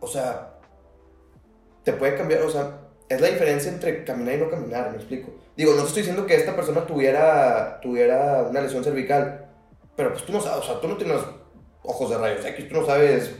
o 0.01 0.07
sea, 0.07 0.59
te 1.85 1.93
puede 1.93 2.17
cambiar, 2.17 2.43
o 2.43 2.51
sea, 2.51 2.79
es 3.09 3.21
la 3.21 3.29
diferencia 3.29 3.71
entre 3.71 4.05
caminar 4.05 4.35
y 4.35 4.39
no 4.39 4.51
caminar, 4.51 4.91
me 4.91 4.97
explico. 4.97 5.33
Digo, 5.57 5.73
no 5.73 5.83
te 5.83 5.89
estoy 5.89 6.03
diciendo 6.03 6.27
que 6.27 6.35
esta 6.35 6.57
persona 6.57 6.87
tuviera, 6.87 7.79
tuviera 7.81 8.47
una 8.49 8.63
lesión 8.63 8.83
cervical, 8.83 9.51
pero 9.95 10.13
pues 10.13 10.25
tú 10.25 10.33
no 10.33 10.41
sabes, 10.41 10.65
o 10.65 10.67
sea, 10.67 10.81
tú 10.81 10.89
no 10.89 10.97
tienes 10.97 11.21
ojos 11.83 12.11
de 12.11 12.19
rayos 12.19 12.45
X, 12.45 12.69
tú 12.69 12.75
no 12.75 12.87
sabes, 12.87 13.35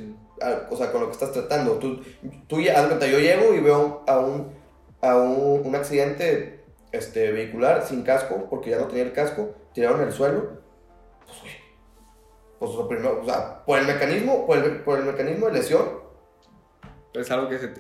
o 0.71 0.77
sea, 0.77 0.91
con 0.93 1.01
lo 1.01 1.07
que 1.09 1.13
estás 1.13 1.33
tratando. 1.33 1.73
Tú, 1.75 2.01
tú 2.47 2.61
ya, 2.61 2.77
haz 2.77 2.83
de 2.83 2.89
cuenta, 2.89 3.07
yo 3.07 3.19
llego 3.19 3.55
y 3.55 3.61
veo 3.61 4.03
a 4.07 4.19
un, 4.19 4.53
a 5.01 5.17
un, 5.17 5.67
un 5.67 5.75
accidente 5.75 6.65
este, 6.93 7.33
vehicular 7.33 7.87
sin 7.87 8.03
casco, 8.03 8.47
porque 8.49 8.71
ya 8.71 8.79
no 8.79 8.87
tenía 8.87 9.05
el 9.05 9.13
casco, 9.13 9.55
tiraron 9.73 10.01
en 10.03 10.09
el 10.09 10.13
suelo, 10.13 10.61
pues, 11.27 11.41
güey, 11.41 11.53
pues 12.59 12.75
lo 12.75 12.89
primero, 12.89 13.21
o 13.21 13.25
sea, 13.25 13.65
por 13.65 13.79
el 13.79 13.87
mecanismo, 13.87 14.47
por 14.47 14.59
el, 14.59 14.83
por 14.83 14.99
el 14.99 15.07
mecanismo 15.07 15.47
de 15.47 15.53
lesión, 15.53 16.03
Es 17.15 17.31
algo 17.31 17.49
que 17.49 17.59
se, 17.59 17.73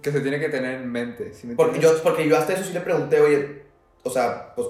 que 0.00 0.12
se 0.12 0.20
tiene 0.20 0.38
que 0.38 0.48
tener 0.48 0.80
en 0.80 0.90
mente. 0.90 1.32
¿sí 1.34 1.46
me 1.46 1.54
Porque 1.54 1.80
yo, 1.80 1.90
porque 2.02 2.28
yo 2.28 2.36
hasta 2.36 2.52
eso 2.52 2.64
sí 2.64 2.72
le 2.72 2.80
pregunté, 2.80 3.20
oye, 3.20 3.64
o 4.02 4.10
sea, 4.10 4.54
pues 4.54 4.68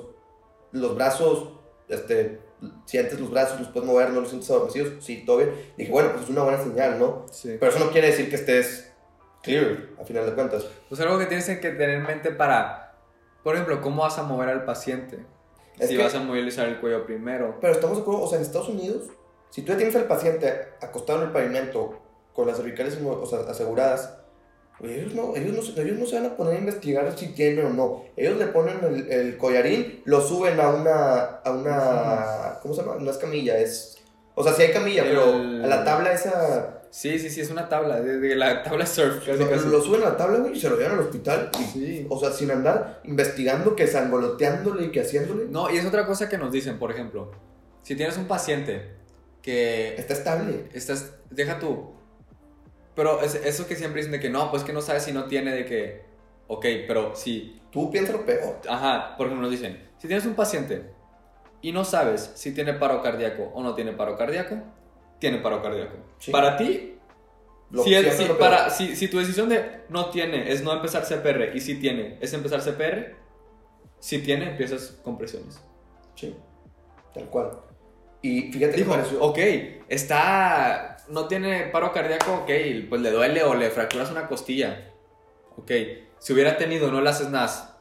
los 0.73 0.95
brazos, 0.95 1.53
este, 1.89 2.41
sientes 2.87 3.19
los 3.21 3.31
brazos, 3.31 3.59
los 3.61 3.69
puedes 3.69 3.89
mover, 3.89 4.11
no 4.11 4.21
los 4.21 4.29
sientes 4.31 4.51
adormecidos, 4.51 5.05
sí, 5.05 5.25
todo 5.25 5.39
bien. 5.39 5.51
Dije, 5.77 5.91
bueno, 5.91 6.11
pues 6.13 6.25
es 6.25 6.31
una 6.31 6.43
buena 6.43 6.63
señal, 6.63 6.99
¿no? 6.99 7.27
Sí. 7.31 7.57
Pero 7.59 7.73
eso 7.73 7.85
no 7.85 7.91
quiere 7.91 8.09
decir 8.09 8.29
que 8.29 8.37
estés 8.37 8.93
clear, 9.43 9.89
a 10.01 10.05
final 10.05 10.27
de 10.27 10.33
cuentas. 10.35 10.67
Pues 10.89 11.01
algo 11.01 11.19
que 11.19 11.27
tienes 11.27 11.47
que 11.47 11.57
tener 11.57 11.91
en 11.91 12.03
mente 12.05 12.31
para, 12.31 12.95
por 13.43 13.55
ejemplo, 13.55 13.81
cómo 13.81 14.03
vas 14.03 14.19
a 14.19 14.23
mover 14.23 14.49
al 14.49 14.65
paciente. 14.65 15.19
Es 15.79 15.89
si 15.89 15.97
que- 15.97 16.03
vas 16.03 16.15
a 16.15 16.21
movilizar 16.21 16.69
el 16.69 16.81
cuello 16.81 17.05
primero. 17.05 17.59
Pero 17.61 17.73
estamos 17.73 17.97
de 17.97 18.03
acuerdo, 18.03 18.23
o 18.23 18.27
sea, 18.29 18.39
en 18.39 18.45
Estados 18.45 18.69
Unidos, 18.69 19.09
si 19.51 19.63
tú 19.63 19.73
ya 19.73 19.77
tienes 19.77 19.95
al 19.97 20.05
paciente 20.05 20.53
acostado 20.81 21.21
en 21.21 21.27
el 21.27 21.33
pavimento 21.33 22.01
con 22.33 22.47
las 22.47 22.57
cervicales 22.57 22.99
o 23.01 23.27
sea, 23.27 23.41
aseguradas, 23.41 24.19
ellos 24.83 25.15
no, 25.15 25.35
ellos, 25.37 25.55
no, 25.55 25.63
se- 25.63 25.81
ellos 25.81 25.99
no 25.99 26.05
se 26.07 26.17
van 26.17 26.27
a 26.27 26.37
poner 26.37 26.57
a 26.57 26.59
investigar 26.59 27.17
si 27.17 27.29
tiene 27.29 27.63
o 27.65 27.71
no. 27.71 28.05
Ellos 28.17 28.37
le 28.39 28.47
ponen 28.47 28.79
el, 28.83 29.11
el 29.11 29.37
collarín, 29.37 30.03
lo 30.05 30.21
suben 30.21 30.59
a 30.61 30.69
una, 30.71 31.21
a 31.45 31.51
una, 31.53 32.59
¿cómo 32.61 32.75
se 32.75 32.83
llama? 32.83 32.97
No 33.01 33.11
es 33.11 33.19
camilla, 33.19 33.59
es... 33.59 33.99
O 34.35 34.43
sea, 34.43 34.53
sí 34.53 34.63
hay 34.63 34.73
camilla, 34.73 35.05
pero 35.05 35.33
El- 35.35 35.65
a 35.65 35.67
la 35.69 35.85
tabla 35.85 36.13
esa... 36.13 36.81
Sí, 36.91 37.19
sí, 37.19 37.29
sí, 37.29 37.41
es 37.41 37.51
una 37.51 37.69
tabla. 37.69 38.01
De, 38.01 38.19
de 38.19 38.37
la 38.37 38.63
tabla 38.63 38.87
surf, 38.87 39.19
casi, 39.27 39.39
Lo, 39.39 39.51
casi. 39.51 39.67
lo 39.69 39.81
suben 39.81 40.03
a 40.03 40.11
la 40.11 40.17
tabla, 40.17 40.39
güey, 40.39 40.57
y 40.57 40.61
se 40.61 40.69
lo 40.71 40.77
llevan 40.77 40.93
al 40.93 41.01
hospital. 41.01 41.51
y- 41.61 41.65
Sí. 41.73 42.07
O 42.09 42.19
sea, 42.21 42.31
sin 42.31 42.51
andar 42.53 43.01
investigando, 43.05 43.75
que 43.75 43.87
sangoloteándole 43.89 44.85
y 44.87 44.91
que 44.93 45.01
haciéndole. 45.01 45.47
No, 45.51 45.71
y 45.73 45.77
es 45.77 45.85
otra 45.87 46.07
cosa 46.07 46.29
que 46.29 46.39
nos 46.39 46.53
dicen, 46.53 46.79
por 46.79 46.91
ejemplo, 46.93 47.33
si 47.83 47.97
tienes 47.97 48.17
un 48.17 48.27
paciente 48.27 48.93
que 49.43 49.95
Está 49.97 50.15
estable. 50.15 50.69
estás, 50.73 51.13
deja 51.31 51.59
tú, 51.59 51.95
pero 52.95 53.21
es, 53.21 53.35
eso 53.35 53.67
que 53.67 53.77
siempre 53.77 54.01
dicen 54.01 54.13
de 54.13 54.21
que 54.21 54.31
no, 54.31 54.51
pues 54.51 54.65
que 54.65 54.73
no 54.73 54.81
sabes 54.81 55.03
si 55.05 55.13
no 55.13 55.25
tiene 55.25 55.53
de 55.53 55.65
que, 55.67 56.05
ok, 56.49 56.65
pero 56.87 57.15
si, 57.17 57.61
Tú 57.71 57.91
piensas 57.91 58.15
lo 58.15 58.25
peor. 58.25 58.61
ajá, 58.69 59.17
por 59.17 59.27
ejemplo 59.27 59.43
nos 59.49 59.51
dicen, 59.51 59.89
si 59.99 60.07
tienes 60.07 60.25
un 60.27 60.35
paciente 60.35 60.91
y 61.61 61.73
no 61.73 61.85
sabes 61.85 62.31
si 62.35 62.55
tiene 62.55 62.75
paro 62.75 63.03
cardíaco 63.03 63.51
o 63.55 63.63
no 63.63 63.75
tiene 63.75 63.93
paro 63.93 64.17
cardíaco, 64.17 64.57
tiene 65.19 65.39
paro 65.39 65.61
cardíaco. 65.63 65.97
Sí. 66.19 66.31
Para 66.31 66.57
ti, 66.57 66.99
Lo, 67.71 67.83
si, 67.83 67.95
es- 67.95 68.17
si- 68.17 68.25
para, 68.39 68.71
si, 68.71 68.95
si 68.95 69.09
tu 69.09 69.19
decisión 69.19 69.49
de 69.49 69.81
no 69.89 70.11
tiene 70.11 70.53
es 70.53 70.63
no 70.63 70.73
empezar 70.73 71.03
CPR 71.05 71.57
y 71.57 71.61
si 71.61 71.77
tiene 71.81 72.19
es 72.21 72.33
empezar 72.33 72.61
CPR, 72.61 73.17
si 73.99 74.19
tiene 74.21 74.51
empiezas 74.51 75.01
con 75.03 75.17
presiones. 75.19 75.61
Sí, 76.15 76.37
tal 77.13 77.25
cual. 77.31 77.59
Y 78.25 78.51
fíjate 78.53 78.79
Dijo, 78.79 78.93
que 78.93 78.97
pareció... 78.97 79.23
ok, 79.23 79.39
está, 79.89 80.97
no 81.09 81.29
tiene 81.29 81.65
paro 81.73 81.93
cardíaco, 81.93 82.33
ok, 82.43 82.51
pues 82.89 83.01
le 83.03 83.11
duele 83.11 83.43
o 83.45 83.55
le 83.55 83.71
fracturas 83.71 84.11
una 84.11 84.27
costilla. 84.29 84.91
Ok, 85.59 85.71
si 86.19 86.33
hubiera 86.33 86.57
tenido, 86.57 86.91
no 86.91 87.03
le 87.03 87.11
haces 87.11 87.29
nada, 87.29 87.79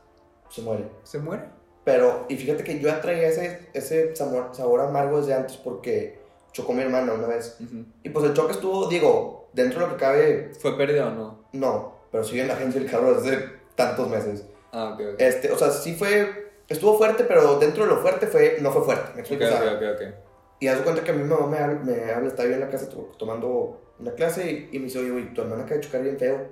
Se 0.50 0.62
muere. 0.62 0.84
se 1.04 1.20
muere. 1.20 1.44
Pero, 1.86 2.26
y 2.28 2.36
fíjate 2.36 2.64
que 2.66 2.78
yo 2.80 2.90
ya 2.90 3.00
traía 3.00 3.28
ese, 3.30 3.70
ese 3.74 4.16
sabor, 4.16 4.50
sabor 4.54 4.82
amargo 4.82 5.20
desde 5.20 5.34
antes 5.34 5.56
porque 5.58 6.20
chocó 6.52 6.74
mi 6.74 6.82
hermana 6.82 7.14
una 7.14 7.28
vez. 7.28 7.58
Y 8.04 8.10
pues 8.10 8.26
el 8.26 8.34
choque 8.34 8.52
estuvo, 8.52 8.88
digo, 8.90 9.50
dentro 9.54 9.80
de 9.80 9.86
lo 9.88 9.94
que 9.94 10.00
cabe, 10.00 10.52
¿Fue 10.60 10.78
pérdida 10.78 11.08
o 11.08 11.12
no? 11.12 11.46
no, 11.54 12.00
pero 12.12 12.24
sigue 12.26 12.42
en 12.42 12.50
la 12.50 12.56
agencia 12.56 12.82
del 12.82 12.90
carro 12.92 13.14
desde 13.20 13.50
tantos 13.76 14.10
meses. 14.10 14.46
Ah, 14.74 14.92
ok, 14.94 15.02
ok. 15.14 15.22
Este, 15.22 15.52
o 15.52 15.58
sea, 15.58 15.72
sí 15.72 15.96
fue, 15.96 16.52
estuvo 16.68 16.98
fuerte, 16.98 17.24
pero 17.24 17.60
dentro 17.60 17.86
de 17.86 17.90
lo 17.92 18.02
fuerte 18.02 18.28
fue, 18.28 18.58
no 18.62 18.72
fue 18.72 18.84
fuerte, 18.84 19.12
me 19.16 19.22
explico. 19.22 19.46
O 19.46 19.48
sea, 19.48 19.60
ok, 19.60 19.82
ok, 19.82 19.84
ok. 19.96 20.16
Y 20.60 20.68
haz 20.68 20.78
de 20.78 20.84
cuenta 20.84 21.04
que 21.04 21.12
a 21.12 21.14
mi 21.14 21.24
mamá 21.24 21.48
me 21.48 21.58
habla, 21.58 21.80
me 21.84 22.12
habla 22.12 22.34
en 22.38 22.60
la 22.60 22.70
casa 22.70 22.88
to- 22.90 23.12
tomando 23.18 23.94
una 24.00 24.14
clase 24.14 24.50
y, 24.72 24.76
y 24.76 24.80
me 24.80 24.86
dice, 24.86 25.00
oye, 25.00 25.32
tu 25.34 25.42
hermana 25.42 25.64
acaba 25.64 25.76
de 25.78 25.86
chocar 25.86 26.02
bien 26.02 26.18
feo. 26.18 26.48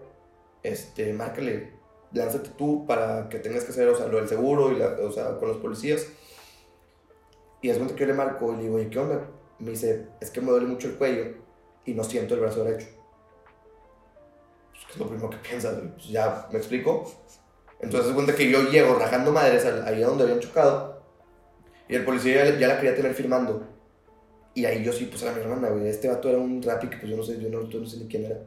Este, 0.63 1.13
márcale, 1.13 1.73
lánzate 2.11 2.49
tú 2.57 2.85
para 2.85 3.29
que 3.29 3.39
tengas 3.39 3.63
que 3.63 3.71
hacer, 3.71 3.87
o 3.87 3.95
sea, 3.95 4.07
lo 4.07 4.17
del 4.17 4.27
seguro 4.27 4.71
y 4.71 4.75
la, 4.77 4.97
o 5.01 5.11
sea, 5.11 5.37
con 5.37 5.47
los 5.47 5.57
policías. 5.57 6.07
Y 7.61 7.69
haz 7.69 7.75
de 7.75 7.79
cuenta 7.79 7.95
que 7.95 8.01
yo 8.01 8.07
le 8.07 8.13
marco 8.13 8.51
y 8.53 8.57
le 8.57 8.63
digo, 8.63 8.75
oye, 8.75 8.89
¿qué 8.89 8.99
onda? 8.99 9.27
Me 9.59 9.71
dice, 9.71 10.07
es 10.19 10.29
que 10.31 10.41
me 10.41 10.51
duele 10.51 10.65
mucho 10.67 10.87
el 10.87 10.95
cuello 10.95 11.35
y 11.85 11.93
no 11.93 12.03
siento 12.03 12.33
el 12.33 12.41
brazo 12.41 12.63
derecho. 12.63 12.87
Pues, 14.71 14.85
es 14.91 14.97
lo 14.97 15.07
primero 15.07 15.29
que 15.29 15.37
piensas, 15.37 15.77
pues 15.93 16.09
ya, 16.09 16.47
¿me 16.51 16.57
explico? 16.57 17.11
Entonces 17.79 18.09
se 18.09 18.13
cuenta 18.13 18.35
que 18.35 18.49
yo 18.49 18.63
llego 18.63 18.95
rajando 18.95 19.31
madres 19.31 19.65
ahí 19.65 20.01
donde 20.01 20.23
habían 20.23 20.39
chocado 20.39 21.01
y 21.87 21.95
el 21.95 22.05
policía 22.05 22.57
ya, 22.57 22.67
la 22.67 22.77
quería 22.77 22.95
tener 22.95 23.13
firmando. 23.13 23.67
Y 24.53 24.65
ahí 24.65 24.83
yo 24.83 24.91
sí, 24.91 25.05
pues 25.05 25.23
a 25.23 25.33
mi 25.33 25.41
hermana, 25.41 25.69
güey, 25.69 25.87
este 25.87 26.09
vato 26.09 26.29
era 26.29 26.37
un 26.37 26.61
rap 26.61 26.81
que 26.81 26.97
pues 26.97 27.09
yo 27.09 27.15
no 27.15 27.23
sé, 27.23 27.39
yo 27.39 27.49
no, 27.49 27.61
no 27.61 27.85
sé 27.85 27.97
ni 27.97 28.07
quién 28.07 28.25
era. 28.25 28.39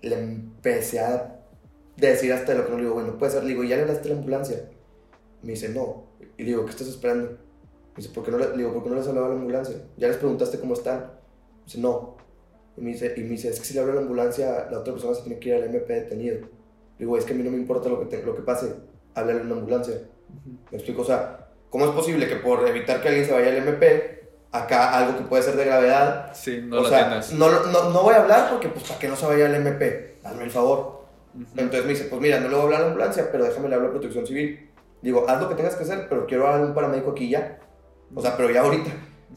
Le 0.00 0.18
empecé 0.18 1.00
a 1.00 1.40
decir 1.96 2.32
hasta 2.32 2.54
lo 2.54 2.64
que 2.64 2.70
no 2.70 2.76
le 2.76 2.84
digo, 2.84 2.94
bueno, 2.94 3.18
puede 3.18 3.32
ser, 3.32 3.42
le 3.42 3.50
digo, 3.50 3.64
¿ya 3.64 3.76
le 3.76 3.82
hablaste 3.82 4.08
a 4.08 4.12
la 4.12 4.18
ambulancia? 4.18 4.70
Me 5.42 5.52
dice, 5.52 5.68
no. 5.70 6.04
Y 6.38 6.42
le 6.42 6.50
digo, 6.50 6.64
¿qué 6.64 6.70
estás 6.70 6.86
esperando? 6.86 7.30
Me 7.30 7.96
dice, 7.96 8.10
¿por 8.10 8.24
qué 8.24 8.30
no 8.30 8.38
le, 8.38 8.56
digo, 8.56 8.72
¿por 8.72 8.84
qué 8.84 8.90
no 8.90 8.96
les 8.96 9.06
hablaba 9.08 9.26
a 9.26 9.30
la 9.30 9.36
ambulancia? 9.36 9.76
¿Ya 9.96 10.08
les 10.08 10.16
preguntaste 10.16 10.60
cómo 10.60 10.74
están? 10.74 11.00
Me 11.00 11.64
dice, 11.64 11.78
no. 11.80 12.16
Y 12.76 12.80
me 12.80 12.92
dice, 12.92 13.12
y 13.16 13.20
me 13.22 13.30
dice, 13.30 13.48
es 13.48 13.58
que 13.58 13.66
si 13.66 13.74
le 13.74 13.80
hablo 13.80 13.92
a 13.92 13.96
la 13.96 14.02
ambulancia, 14.02 14.68
la 14.70 14.78
otra 14.78 14.92
persona 14.92 15.14
se 15.14 15.22
tiene 15.22 15.38
que 15.38 15.48
ir 15.48 15.56
al 15.56 15.64
MP 15.64 15.92
detenido. 15.92 16.36
Le 16.36 16.48
digo, 16.98 17.18
es 17.18 17.24
que 17.24 17.32
a 17.32 17.36
mí 17.36 17.42
no 17.42 17.50
me 17.50 17.58
importa 17.58 17.88
lo 17.88 18.08
que, 18.08 18.22
lo 18.22 18.34
que 18.34 18.42
pase, 18.42 18.72
háblale 19.14 19.40
a 19.40 19.44
una 19.44 19.56
ambulancia. 19.56 19.94
Me 20.70 20.78
explico, 20.78 21.02
o 21.02 21.04
sea, 21.04 21.48
¿cómo 21.68 21.84
es 21.86 21.90
posible 21.90 22.28
que 22.28 22.36
por 22.36 22.66
evitar 22.66 23.02
que 23.02 23.08
alguien 23.08 23.26
se 23.26 23.32
vaya 23.32 23.48
al 23.48 23.56
MP, 23.56 24.21
acá 24.52 24.96
algo 24.96 25.18
que 25.18 25.24
puede 25.24 25.42
ser 25.42 25.56
de 25.56 25.64
gravedad, 25.64 26.30
sí, 26.34 26.62
no 26.62 26.76
lo 26.76 26.88
sea, 26.88 27.20
no, 27.32 27.50
no, 27.50 27.90
no, 27.90 28.02
voy 28.02 28.14
a 28.14 28.20
hablar 28.20 28.50
porque, 28.50 28.68
pues, 28.68 28.84
para 28.84 29.00
que 29.00 29.08
no 29.08 29.16
se 29.16 29.26
vaya 29.26 29.46
al 29.46 29.54
MP, 29.54 30.18
hazme 30.22 30.44
el 30.44 30.50
favor. 30.50 31.02
Entonces 31.34 31.84
me 31.84 31.92
dice, 31.92 32.04
pues 32.04 32.20
mira, 32.20 32.38
no 32.38 32.48
le 32.48 32.54
voy 32.54 32.60
a 32.60 32.64
hablar 32.64 32.80
a 32.80 32.82
la 32.82 32.88
ambulancia, 32.90 33.28
pero 33.32 33.44
déjame 33.44 33.70
le 33.70 33.74
hablo 33.74 33.88
a 33.88 33.90
protección 33.92 34.26
civil. 34.26 34.70
Digo, 35.00 35.24
haz 35.26 35.40
lo 35.40 35.48
que 35.48 35.54
tengas 35.54 35.74
que 35.74 35.84
hacer, 35.84 36.06
pero 36.08 36.26
quiero 36.26 36.46
a 36.46 36.60
un 36.60 36.74
paramédico 36.74 37.12
aquí 37.12 37.30
ya. 37.30 37.58
O 38.14 38.20
sea, 38.20 38.36
pero 38.36 38.50
ya 38.50 38.60
ahorita. 38.60 38.90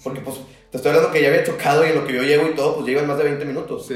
Porque 0.03 0.19
pues 0.19 0.41
te 0.69 0.77
estoy 0.77 0.91
hablando 0.91 1.11
que 1.11 1.21
ya 1.21 1.29
había 1.29 1.43
chocado 1.43 1.85
y 1.85 1.89
en 1.89 1.95
lo 1.95 2.05
que 2.05 2.13
yo 2.13 2.21
llego 2.21 2.49
y 2.49 2.53
todo, 2.55 2.75
pues 2.75 2.85
llevan 2.85 3.07
más 3.07 3.17
de 3.17 3.23
20 3.23 3.45
minutos. 3.45 3.87
Sí. 3.87 3.95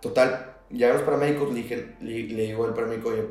Total, 0.00 0.56
ya 0.70 0.92
los 0.92 1.02
paramédicos, 1.02 1.48
le, 1.50 1.54
dije, 1.54 1.96
le, 2.00 2.24
digo 2.24 2.64
al 2.64 2.74
paramédico, 2.74 3.10
oye, 3.10 3.24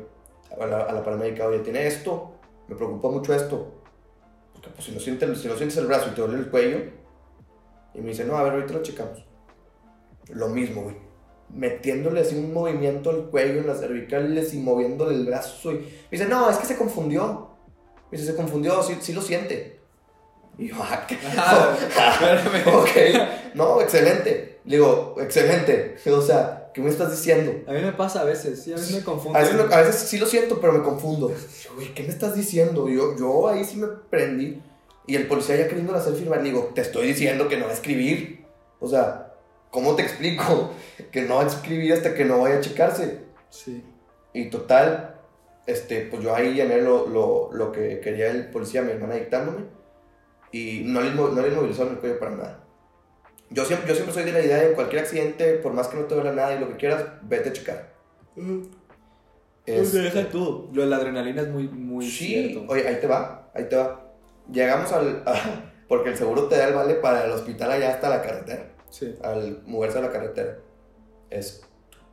a 0.58 0.66
la, 0.66 0.78
a 0.80 0.92
la, 0.92 1.04
paramédica, 1.04 1.46
oye, 1.46 1.58
tiene 1.58 1.86
esto, 1.86 2.32
me 2.66 2.74
preocupa 2.74 3.10
mucho 3.10 3.34
esto. 3.34 3.73
Porque 4.64 4.76
pues 4.76 4.86
si 4.86 4.92
no, 4.92 5.00
sientes, 5.00 5.40
si 5.40 5.48
no 5.48 5.56
sientes 5.56 5.78
el 5.78 5.86
brazo 5.86 6.08
y 6.10 6.14
te 6.14 6.20
duele 6.20 6.38
el 6.38 6.50
cuello, 6.50 6.78
y 7.94 8.00
me 8.00 8.08
dice, 8.08 8.24
no, 8.24 8.36
a 8.36 8.42
ver, 8.42 8.54
ahorita 8.54 8.74
lo 8.74 8.82
checamos. 8.82 9.24
Lo 10.30 10.48
mismo, 10.48 10.82
güey 10.82 11.04
metiéndole 11.54 12.20
así 12.20 12.36
un 12.36 12.52
movimiento 12.52 13.10
al 13.10 13.30
cuello, 13.30 13.60
en 13.60 13.66
las 13.66 13.80
cervicales 13.80 14.54
y 14.54 14.58
moviéndole 14.58 15.14
el 15.14 15.26
brazo. 15.26 15.72
Y 15.72 15.76
me 15.76 15.86
dice, 16.10 16.26
no, 16.26 16.50
es 16.50 16.56
que 16.56 16.66
se 16.66 16.76
confundió. 16.76 17.50
Me 18.10 18.18
dice, 18.18 18.30
se 18.30 18.36
confundió, 18.36 18.82
sí, 18.82 18.96
sí 19.00 19.12
lo 19.12 19.22
siente. 19.22 19.80
Y 20.58 20.68
yo, 20.68 20.76
ah, 20.78 21.06
ah 21.36 21.76
ok, 22.74 22.88
no, 23.54 23.80
excelente. 23.80 24.60
digo, 24.64 25.16
excelente. 25.20 25.96
O 26.10 26.22
sea, 26.22 26.63
¿qué 26.74 26.82
me 26.82 26.90
estás 26.90 27.12
diciendo? 27.12 27.52
A 27.68 27.72
mí 27.72 27.80
me 27.80 27.92
pasa 27.92 28.20
a 28.20 28.24
veces, 28.24 28.62
sí, 28.62 28.72
a 28.72 28.76
veces 28.76 28.96
me 28.96 29.04
confundo. 29.04 29.38
A 29.38 29.42
veces, 29.42 30.08
sí 30.08 30.18
lo 30.18 30.26
siento, 30.26 30.60
pero 30.60 30.72
me 30.72 30.82
confundo. 30.82 31.30
Yo, 31.30 31.94
¿qué 31.94 32.02
me 32.02 32.08
estás 32.08 32.34
diciendo? 32.34 32.88
Yo, 32.88 33.16
yo 33.16 33.48
ahí 33.48 33.64
sí 33.64 33.76
me 33.76 33.86
prendí. 33.86 34.60
Y 35.06 35.14
el 35.16 35.26
policía 35.28 35.56
ya 35.56 35.68
queriendo 35.68 35.94
hacer 35.94 36.14
firmar, 36.14 36.38
le 36.38 36.50
digo, 36.50 36.72
te 36.74 36.80
estoy 36.80 37.06
diciendo 37.06 37.48
que 37.48 37.56
no 37.56 37.66
va 37.66 37.70
a 37.70 37.74
escribir. 37.74 38.44
O 38.80 38.88
sea, 38.88 39.34
¿cómo 39.70 39.94
te 39.94 40.02
explico? 40.02 40.72
Que 41.10 41.22
no 41.22 41.36
va 41.36 41.44
a 41.44 41.46
escribir 41.46 41.92
hasta 41.92 42.14
que 42.14 42.24
no 42.24 42.40
vaya 42.40 42.58
a 42.58 42.60
checarse. 42.60 43.20
Sí. 43.50 43.84
Y 44.32 44.50
total, 44.50 45.20
este, 45.66 46.02
pues 46.02 46.22
yo 46.22 46.34
ahí 46.34 46.54
llené 46.54 46.80
lo, 46.80 47.06
lo, 47.08 47.50
lo 47.52 47.72
que 47.72 48.00
quería 48.00 48.30
el 48.30 48.50
policía, 48.50 48.82
mi 48.82 48.92
hermana 48.92 49.14
dictándome, 49.14 49.64
y 50.50 50.82
no 50.84 51.00
le, 51.00 51.10
no 51.10 51.30
le 51.30 51.48
inmovilizó 51.48 51.84
en 51.84 51.90
el 51.90 51.98
cuello 51.98 52.18
para 52.18 52.30
nada. 52.32 52.63
Yo 53.50 53.64
siempre, 53.64 53.88
yo 53.88 53.94
siempre 53.94 54.14
soy 54.14 54.24
de 54.24 54.32
la 54.32 54.44
idea 54.44 54.58
de 54.58 54.72
cualquier 54.74 55.02
accidente, 55.02 55.54
por 55.54 55.72
más 55.72 55.88
que 55.88 55.96
no 55.96 56.04
te 56.04 56.14
duela 56.14 56.32
nada 56.32 56.54
y 56.54 56.58
lo 56.58 56.68
que 56.68 56.76
quieras, 56.76 57.04
vete 57.22 57.50
a 57.50 57.52
checar. 57.52 57.94
Uh, 58.36 58.62
este, 59.66 59.98
deja 59.98 60.28
tú. 60.28 60.70
Lo 60.72 60.82
de 60.82 60.88
la 60.88 60.96
adrenalina 60.96 61.42
es 61.42 61.48
muy, 61.48 61.68
muy 61.68 62.08
sí, 62.08 62.64
oye, 62.68 62.86
ahí 62.86 62.98
te 63.00 63.06
va, 63.06 63.50
ahí 63.54 63.68
te 63.68 63.76
va. 63.76 64.12
Llegamos 64.50 64.92
al... 64.92 65.22
porque 65.88 66.10
el 66.10 66.16
seguro 66.16 66.48
te 66.48 66.56
da 66.56 66.68
el 66.68 66.74
vale 66.74 66.94
para 66.94 67.24
el 67.24 67.30
hospital 67.30 67.70
allá 67.70 67.94
hasta 67.94 68.08
la 68.08 68.22
carretera 68.22 68.74
al 69.22 69.62
moverse 69.66 69.98
a 69.98 70.02
la 70.02 70.10
carretera. 70.10 70.58
Es, 71.30 71.62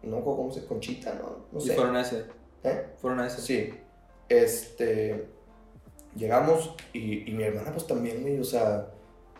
no 0.03 0.23
cómo 0.23 0.51
se, 0.51 0.65
Conchita, 0.65 1.13
¿no? 1.15 1.45
No 1.51 1.59
sé. 1.59 1.73
¿Y 1.73 1.75
fueron 1.75 1.95
a 1.95 2.01
ese? 2.01 2.25
¿Eh? 2.63 2.87
¿Fueron 2.97 3.19
a 3.19 3.27
ese? 3.27 3.41
Sí. 3.41 3.73
Este, 4.29 5.27
llegamos 6.15 6.75
y, 6.93 7.29
y 7.29 7.33
mi 7.33 7.43
hermana 7.43 7.71
pues 7.71 7.85
también, 7.85 8.39
o 8.39 8.43
sea, 8.43 8.87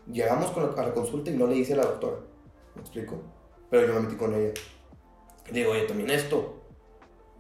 llegamos 0.07 0.51
con 0.51 0.77
a 0.77 0.81
la 0.81 0.93
consulta 0.93 1.31
y 1.31 1.35
no 1.35 1.47
le 1.47 1.55
dice 1.55 1.73
a 1.73 1.77
la 1.77 1.85
doctora, 1.85 2.17
¿me 2.75 2.81
explico? 2.81 3.21
Pero 3.69 3.87
yo 3.87 3.93
me 3.93 4.01
metí 4.01 4.15
con 4.15 4.33
ella. 4.33 4.53
Y 5.49 5.53
digo, 5.53 5.71
oye, 5.71 5.83
también 5.83 6.09
esto. 6.09 6.61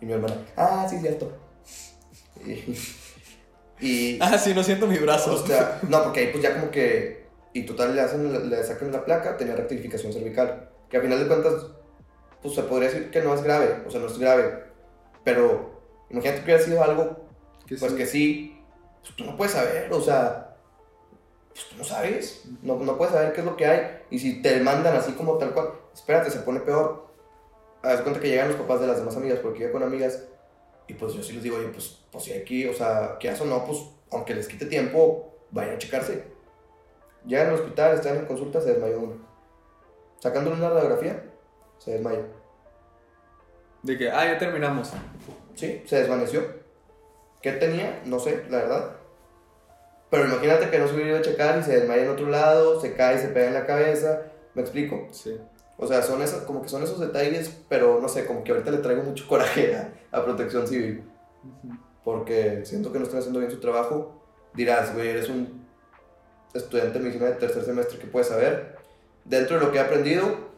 Y 0.01 0.05
mi 0.05 0.13
hermana, 0.13 0.35
ah, 0.57 0.87
sí, 0.89 0.99
cierto. 0.99 1.31
Y, 3.83 4.15
y, 4.15 4.19
ah, 4.19 4.37
sí, 4.37 4.53
no 4.53 4.63
siento 4.63 4.87
mi 4.87 4.97
brazo. 4.97 5.33
O 5.33 5.45
sea, 5.45 5.79
no, 5.89 6.03
porque 6.03 6.19
ahí 6.21 6.27
pues 6.31 6.43
ya 6.43 6.53
como 6.53 6.71
que 6.71 7.21
y 7.53 7.63
total 7.63 7.95
le, 7.95 8.01
hacen, 8.01 8.49
le 8.49 8.63
sacan 8.63 8.91
la 8.91 9.03
placa, 9.03 9.37
tenía 9.37 9.55
rectificación 9.55 10.13
cervical. 10.13 10.69
Que 10.89 10.97
a 10.97 11.01
final 11.01 11.19
de 11.19 11.27
cuentas, 11.27 11.53
pues 12.41 12.55
se 12.55 12.63
podría 12.63 12.89
decir 12.89 13.11
que 13.11 13.21
no 13.21 13.33
es 13.33 13.43
grave, 13.43 13.83
o 13.85 13.91
sea, 13.91 13.99
no 13.99 14.07
es 14.07 14.17
grave. 14.17 14.63
Pero 15.23 15.81
imagínate 16.09 16.39
que 16.39 16.45
hubiera 16.45 16.63
sido 16.63 16.83
algo, 16.83 17.25
pues 17.67 17.93
que 17.93 18.05
sí, 18.05 18.61
pues 19.01 19.15
tú 19.15 19.25
no 19.25 19.35
puedes 19.35 19.53
saber, 19.53 19.91
o 19.91 20.01
sea, 20.01 20.50
pues 21.53 21.67
tú 21.69 21.75
no 21.77 21.83
sabes, 21.83 22.43
no, 22.61 22.75
no 22.75 22.97
puedes 22.97 23.13
saber 23.13 23.33
qué 23.33 23.41
es 23.41 23.45
lo 23.45 23.55
que 23.55 23.65
hay. 23.65 24.01
Y 24.09 24.19
si 24.19 24.41
te 24.41 24.59
mandan 24.61 24.95
así 24.95 25.13
como 25.13 25.37
tal 25.37 25.53
cual, 25.53 25.71
espérate, 25.93 26.29
se 26.31 26.39
pone 26.39 26.59
peor. 26.61 27.07
Haz 27.81 28.01
cuenta 28.01 28.19
que 28.19 28.29
llegan 28.29 28.49
los 28.49 28.57
papás 28.57 28.81
de 28.81 28.87
las 28.87 28.97
demás 28.97 29.15
amigas, 29.15 29.39
porque 29.39 29.63
iba 29.63 29.71
con 29.71 29.83
amigas, 29.83 30.23
y 30.87 30.93
pues 30.93 31.13
yo 31.13 31.23
sí 31.23 31.33
les 31.33 31.43
digo, 31.43 31.57
oye, 31.57 31.69
pues, 31.69 31.99
pues 32.11 32.23
si 32.23 32.33
aquí, 32.33 32.67
o 32.67 32.73
sea, 32.73 33.17
que 33.19 33.29
eso 33.29 33.45
no, 33.45 33.65
pues 33.65 33.79
aunque 34.11 34.35
les 34.35 34.47
quite 34.47 34.65
tiempo, 34.65 35.33
vayan 35.51 35.75
a 35.75 35.77
checarse 35.77 36.31
Llegan 37.25 37.47
al 37.47 37.53
hospital, 37.53 37.93
están 37.93 38.17
en 38.17 38.25
consulta, 38.25 38.59
se 38.61 38.73
desmayó 38.73 38.99
uno. 38.99 39.15
Sacándole 40.19 40.57
una 40.57 40.69
radiografía, 40.69 41.23
se 41.77 41.91
desmayó. 41.91 42.25
De 43.83 43.97
que, 43.97 44.09
ah, 44.09 44.25
ya 44.25 44.37
terminamos. 44.39 44.91
Sí, 45.53 45.83
se 45.85 45.97
desvaneció. 45.97 46.43
¿Qué 47.41 47.51
tenía? 47.53 48.01
No 48.05 48.19
sé, 48.19 48.45
la 48.49 48.57
verdad. 48.57 48.95
Pero 50.11 50.25
imagínate 50.25 50.69
que 50.69 50.77
no 50.77 50.87
se 50.87 50.93
hubiera 50.93 51.11
ido 51.11 51.19
a 51.19 51.21
checar 51.21 51.57
y 51.59 51.63
se 51.63 51.79
desmaya 51.79 52.03
en 52.03 52.09
otro 52.09 52.27
lado, 52.27 52.81
se 52.81 52.93
cae, 52.93 53.17
se 53.17 53.29
pega 53.29 53.47
en 53.47 53.53
la 53.53 53.65
cabeza. 53.65 54.23
¿Me 54.53 54.61
explico? 54.61 55.07
Sí. 55.11 55.39
O 55.77 55.87
sea, 55.87 56.03
son 56.03 56.21
esos, 56.21 56.41
como 56.43 56.61
que 56.61 56.67
son 56.67 56.83
esos 56.83 56.99
detalles, 56.99 57.57
pero 57.69 57.99
no 58.01 58.09
sé, 58.09 58.25
como 58.25 58.43
que 58.43 58.51
ahorita 58.51 58.71
le 58.71 58.79
traigo 58.79 59.03
mucho 59.03 59.25
coraje 59.29 59.75
a, 60.11 60.23
Protección 60.23 60.67
Civil. 60.67 61.03
Porque 62.03 62.65
siento 62.65 62.91
que 62.91 62.99
no 62.99 63.05
están 63.05 63.19
haciendo 63.19 63.39
bien 63.39 63.51
su 63.51 63.61
trabajo. 63.61 64.21
Dirás, 64.53 64.93
güey, 64.93 65.07
eres 65.07 65.29
un 65.29 65.65
estudiante 66.53 66.99
de 66.99 67.05
medicina 67.05 67.27
de 67.27 67.35
tercer 67.35 67.63
semestre 67.63 67.97
que 67.97 68.07
puede 68.07 68.25
saber. 68.25 68.75
Dentro 69.23 69.57
de 69.57 69.65
lo 69.65 69.71
que 69.71 69.77
he 69.77 69.81
aprendido, 69.81 70.51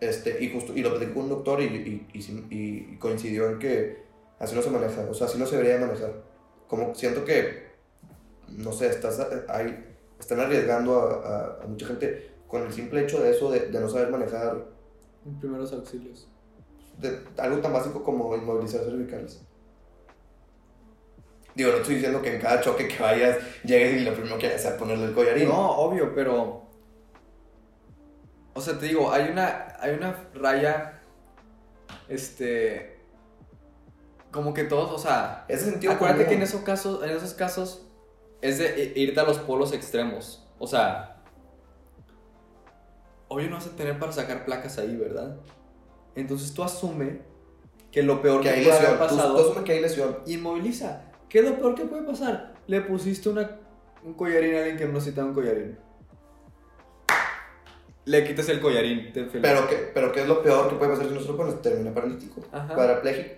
este, 0.00 0.44
y, 0.44 0.52
justo, 0.52 0.74
y 0.74 0.82
lo 0.82 0.90
platicé 0.90 1.14
con 1.14 1.22
un 1.24 1.30
doctor 1.30 1.62
y, 1.62 2.06
y, 2.12 2.18
y, 2.50 2.96
coincidió 2.98 3.48
en 3.48 3.58
que 3.58 4.04
así 4.38 4.54
no 4.54 4.60
se 4.60 4.68
maneja, 4.68 5.06
o 5.08 5.14
sea, 5.14 5.26
así 5.26 5.38
no 5.38 5.46
se 5.46 5.56
debería 5.56 5.78
manejar. 5.78 6.12
Como 6.68 6.94
siento 6.94 7.24
que, 7.24 7.63
no 8.48 8.72
sé, 8.72 8.88
estás, 8.88 9.20
hay, 9.48 9.94
están 10.18 10.40
arriesgando 10.40 11.00
a, 11.00 11.62
a, 11.62 11.66
mucha 11.66 11.86
gente 11.86 12.34
con 12.46 12.62
el 12.62 12.72
simple 12.72 13.02
hecho 13.02 13.22
de 13.22 13.30
eso, 13.30 13.50
de, 13.50 13.68
de 13.68 13.80
no 13.80 13.88
saber 13.88 14.10
manejar. 14.10 14.64
Primeros 15.40 15.72
auxilios. 15.72 16.28
De, 16.98 17.20
algo 17.38 17.58
tan 17.58 17.72
básico 17.72 18.02
como 18.04 18.36
inmovilizar 18.36 18.84
cervicales. 18.84 19.40
Digo, 21.54 21.70
no 21.70 21.78
estoy 21.78 21.96
diciendo 21.96 22.20
que 22.20 22.34
en 22.34 22.40
cada 22.40 22.60
choque 22.60 22.88
que 22.88 23.00
vayas 23.00 23.38
llegues 23.62 24.02
y 24.02 24.04
lo 24.04 24.12
primero 24.12 24.38
que 24.38 24.48
hagas 24.48 24.64
es 24.64 24.72
ponerle 24.72 25.06
el 25.06 25.14
collarín. 25.14 25.48
No, 25.48 25.70
obvio, 25.70 26.14
pero. 26.14 26.64
O 28.54 28.60
sea, 28.60 28.78
te 28.78 28.86
digo, 28.86 29.12
hay 29.12 29.30
una, 29.30 29.76
hay 29.78 29.94
una 29.94 30.28
raya. 30.34 31.00
Este. 32.08 32.98
Como 34.32 34.52
que 34.52 34.64
todos, 34.64 34.90
o 34.90 34.98
sea. 34.98 35.44
Ese 35.48 35.70
sentido. 35.70 35.92
Acuérdate 35.92 36.26
que 36.26 36.34
en 36.34 36.42
esos 36.42 36.62
casos, 36.62 37.04
en 37.04 37.10
esos 37.10 37.34
casos 37.34 37.86
es 38.44 38.58
de 38.58 38.92
irte 38.94 39.18
a 39.18 39.24
los 39.24 39.38
polos 39.38 39.72
extremos. 39.72 40.46
O 40.58 40.66
sea. 40.66 41.22
Obvio 43.28 43.48
no 43.48 43.56
vas 43.56 43.66
a 43.66 43.70
tener 43.74 43.98
para 43.98 44.12
sacar 44.12 44.44
placas 44.44 44.78
ahí, 44.78 44.94
¿verdad? 44.96 45.38
Entonces 46.14 46.52
tú 46.52 46.62
asume 46.62 47.22
que 47.90 48.02
lo 48.02 48.20
peor 48.20 48.42
que, 48.42 48.52
que 48.52 48.62
puede 48.62 48.76
haber 48.76 48.98
pasado. 48.98 49.34
Tú, 49.34 49.42
tú 49.42 49.50
asume 49.50 49.64
que 49.64 49.72
hay 49.72 49.80
lesión. 49.80 50.18
Inmoviliza. 50.26 51.04
¿Qué 51.30 51.38
es 51.38 51.44
lo 51.46 51.56
peor 51.56 51.74
que 51.74 51.86
puede 51.86 52.02
pasar? 52.02 52.52
Le 52.66 52.82
pusiste 52.82 53.30
una, 53.30 53.58
un 54.02 54.12
collarín 54.12 54.54
a 54.56 54.58
alguien 54.58 54.76
que 54.76 54.84
no 54.84 54.92
necesita 54.92 55.24
un 55.24 55.32
collarín. 55.32 55.78
Le 58.04 58.24
quitas 58.24 58.46
el 58.50 58.60
collarín. 58.60 59.10
pero, 59.40 59.66
¿qué, 59.66 59.90
pero 59.94 60.12
¿qué 60.12 60.20
es 60.20 60.28
lo 60.28 60.42
peor 60.42 60.68
que 60.68 60.76
puede 60.76 60.90
pasar 60.90 61.08
si 61.08 61.14
no 61.14 61.20
se 61.20 61.28
lo 61.28 61.36
pones? 61.38 61.62
Termina 61.62 61.94
paralítico. 61.94 62.42
Parapléjico. 62.42 63.36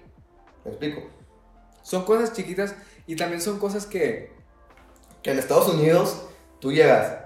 ¿Me 0.64 0.70
explico? 0.72 1.09
Son 1.82 2.04
cosas 2.04 2.32
chiquitas 2.32 2.74
y 3.07 3.14
también 3.14 3.40
son 3.40 3.61
cosas 3.61 3.86
que... 3.86 4.36
Que 5.27 5.33
en 5.33 5.41
Estados 5.41 5.68
Unidos 5.74 6.22
tú 6.61 6.70
llegas 6.70 7.16